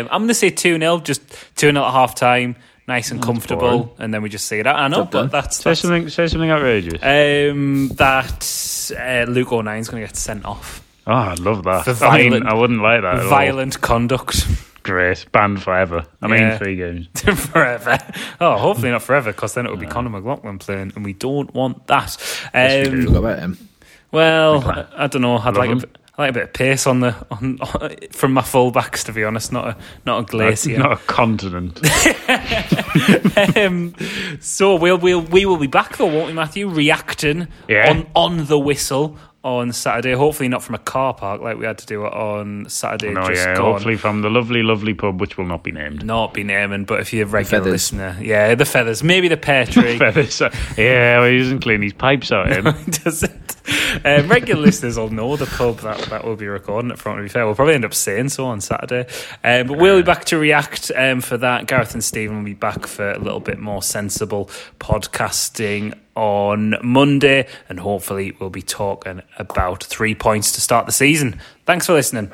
Um, 0.00 0.08
I'm 0.10 0.22
going 0.22 0.28
to 0.28 0.34
say 0.34 0.50
2 0.50 0.78
0, 0.78 0.98
just 1.00 1.22
2 1.56 1.70
0 1.72 1.84
at 1.84 1.92
half 1.92 2.16
time, 2.16 2.56
nice 2.88 3.12
and 3.12 3.22
comfortable, 3.22 3.84
boring. 3.84 3.90
and 3.98 4.12
then 4.14 4.22
we 4.22 4.28
just 4.28 4.46
see 4.48 4.56
that. 4.62 4.66
out. 4.66 4.76
I 4.76 4.88
know, 4.88 4.96
Job 4.98 5.10
done. 5.12 5.24
but 5.26 5.32
that's. 5.32 5.58
Say 5.58 5.74
something. 5.74 6.08
Say 6.08 6.26
something 6.26 6.50
outrageous. 6.50 6.94
um, 7.00 7.88
that 7.94 8.92
uh, 8.98 9.30
Luke 9.30 9.52
O'Nien's 9.52 9.88
going 9.88 10.02
to 10.02 10.08
get 10.08 10.16
sent 10.16 10.44
off. 10.44 10.82
oh, 11.06 11.12
I'd 11.12 11.38
love 11.38 11.62
that. 11.64 11.84
For 11.84 12.04
I 12.04 12.28
mean, 12.28 12.44
I 12.44 12.54
wouldn't 12.54 12.82
like 12.82 13.02
that. 13.02 13.14
At 13.14 13.22
all. 13.22 13.28
Violent 13.30 13.80
conduct 13.80 14.46
Great, 14.82 15.26
banned 15.32 15.60
forever. 15.62 16.06
I 16.22 16.28
Yeah. 16.28 16.48
mean, 16.50 16.58
three 16.58 16.76
games. 16.76 17.08
forever. 17.50 17.98
Oh, 18.40 18.56
hopefully 18.56 18.90
not 18.92 19.02
forever, 19.02 19.32
because 19.32 19.54
then 19.54 19.66
it 19.66 19.70
would 19.70 19.80
be 19.80 19.86
Conor 19.86 20.10
McLaughlin 20.10 20.58
playing, 20.60 20.92
and 20.94 21.04
we 21.04 21.12
don't 21.12 21.52
want 21.54 21.86
that. 21.88 22.16
Um, 22.54 22.94
Look 23.00 23.16
about 23.16 23.38
him. 23.40 23.58
Well, 24.12 24.62
I, 24.68 25.04
I 25.04 25.06
don't 25.06 25.22
know. 25.22 25.36
I'd 25.38 25.44
Love 25.46 25.56
like 25.56 25.68
a, 25.68 25.72
him. 25.72 25.78
bit, 25.80 25.98
like 26.18 26.30
a 26.30 26.32
bit 26.32 26.42
of 26.44 26.52
pace 26.52 26.86
on 26.86 27.00
the 27.00 27.14
on, 27.30 27.58
from 28.12 28.32
my 28.32 28.40
fullbacks, 28.42 29.04
to 29.04 29.12
be 29.12 29.24
honest. 29.24 29.52
Not 29.52 29.68
a 29.68 29.76
not 30.06 30.20
a 30.20 30.22
glacier. 30.24 30.78
Not 30.78 30.92
a 30.92 30.96
continent. 30.96 31.80
um, 33.56 33.94
so 34.40 34.76
we'll 34.76 34.98
we'll 34.98 35.20
we 35.22 35.44
will 35.46 35.56
be 35.58 35.66
back 35.66 35.96
though, 35.96 36.06
won't 36.06 36.28
we, 36.28 36.32
Matthew? 36.32 36.68
Reacting 36.68 37.48
Yeah. 37.68 37.90
on 37.90 38.06
on 38.14 38.46
the 38.46 38.58
whistle 38.58 39.16
on 39.46 39.72
Saturday. 39.72 40.12
Hopefully 40.12 40.48
not 40.48 40.60
from 40.60 40.74
a 40.74 40.80
car 40.80 41.14
park 41.14 41.40
like 41.40 41.56
we 41.56 41.64
had 41.64 41.78
to 41.78 41.86
do 41.86 42.04
it 42.04 42.12
on 42.12 42.68
Saturday. 42.68 43.14
no, 43.14 43.28
just 43.28 43.46
yeah. 43.46 43.54
gone. 43.54 43.74
Hopefully 43.74 43.96
from 43.96 44.22
the 44.22 44.28
lovely, 44.28 44.64
lovely 44.64 44.92
pub, 44.92 45.20
which 45.20 45.38
will 45.38 45.46
not 45.46 45.62
be 45.62 45.70
named. 45.70 46.04
Not 46.04 46.34
be 46.34 46.42
naming, 46.42 46.84
but 46.84 46.98
if 46.98 47.12
you're 47.12 47.26
a 47.26 47.30
regular 47.30 47.60
feathers. 47.60 47.72
listener, 47.72 48.18
yeah, 48.20 48.56
the 48.56 48.64
feathers, 48.64 49.04
maybe 49.04 49.28
the 49.28 49.36
pear 49.36 49.64
tree. 49.66 49.98
Feathers. 49.98 50.40
Yeah, 50.76 51.20
well, 51.20 51.30
he 51.30 51.38
doesn't 51.38 51.60
clean 51.60 51.80
his 51.80 51.92
pipes 51.92 52.32
out. 52.32 52.50
Him. 52.50 52.64
Does 52.90 53.22
it? 53.22 53.56
Um, 54.04 54.28
regular 54.28 54.60
listeners 54.60 54.98
will 54.98 55.10
know 55.10 55.36
the 55.36 55.46
pub 55.46 55.78
that, 55.78 55.98
that 56.10 56.24
we'll 56.24 56.36
be 56.36 56.48
recording 56.48 56.90
at 56.90 56.98
front. 56.98 57.18
To 57.18 57.22
be 57.22 57.28
fair, 57.28 57.46
we'll 57.46 57.54
probably 57.54 57.74
end 57.74 57.84
up 57.84 57.94
saying 57.94 58.30
so 58.30 58.46
on 58.46 58.60
Saturday. 58.60 59.08
Um, 59.44 59.68
but 59.68 59.78
we'll 59.78 59.98
be 59.98 60.02
back 60.02 60.24
to 60.26 60.38
react 60.38 60.90
um, 60.96 61.20
for 61.20 61.36
that. 61.38 61.68
Gareth 61.68 61.94
and 61.94 62.02
Stephen 62.02 62.38
will 62.38 62.44
be 62.44 62.54
back 62.54 62.86
for 62.86 63.12
a 63.12 63.18
little 63.18 63.40
bit 63.40 63.58
more 63.60 63.82
sensible 63.82 64.46
podcasting 64.80 65.96
on 66.16 66.74
Monday, 66.82 67.46
and 67.68 67.78
hopefully 67.78 68.36
we'll 68.40 68.50
be 68.50 68.62
talking 68.62 69.22
about 69.38 69.84
three 69.84 70.14
points 70.14 70.52
to 70.52 70.60
start 70.60 70.86
the 70.86 70.92
season. 70.92 71.40
Thanks 71.64 71.86
for 71.86 71.92
listening. 71.92 72.30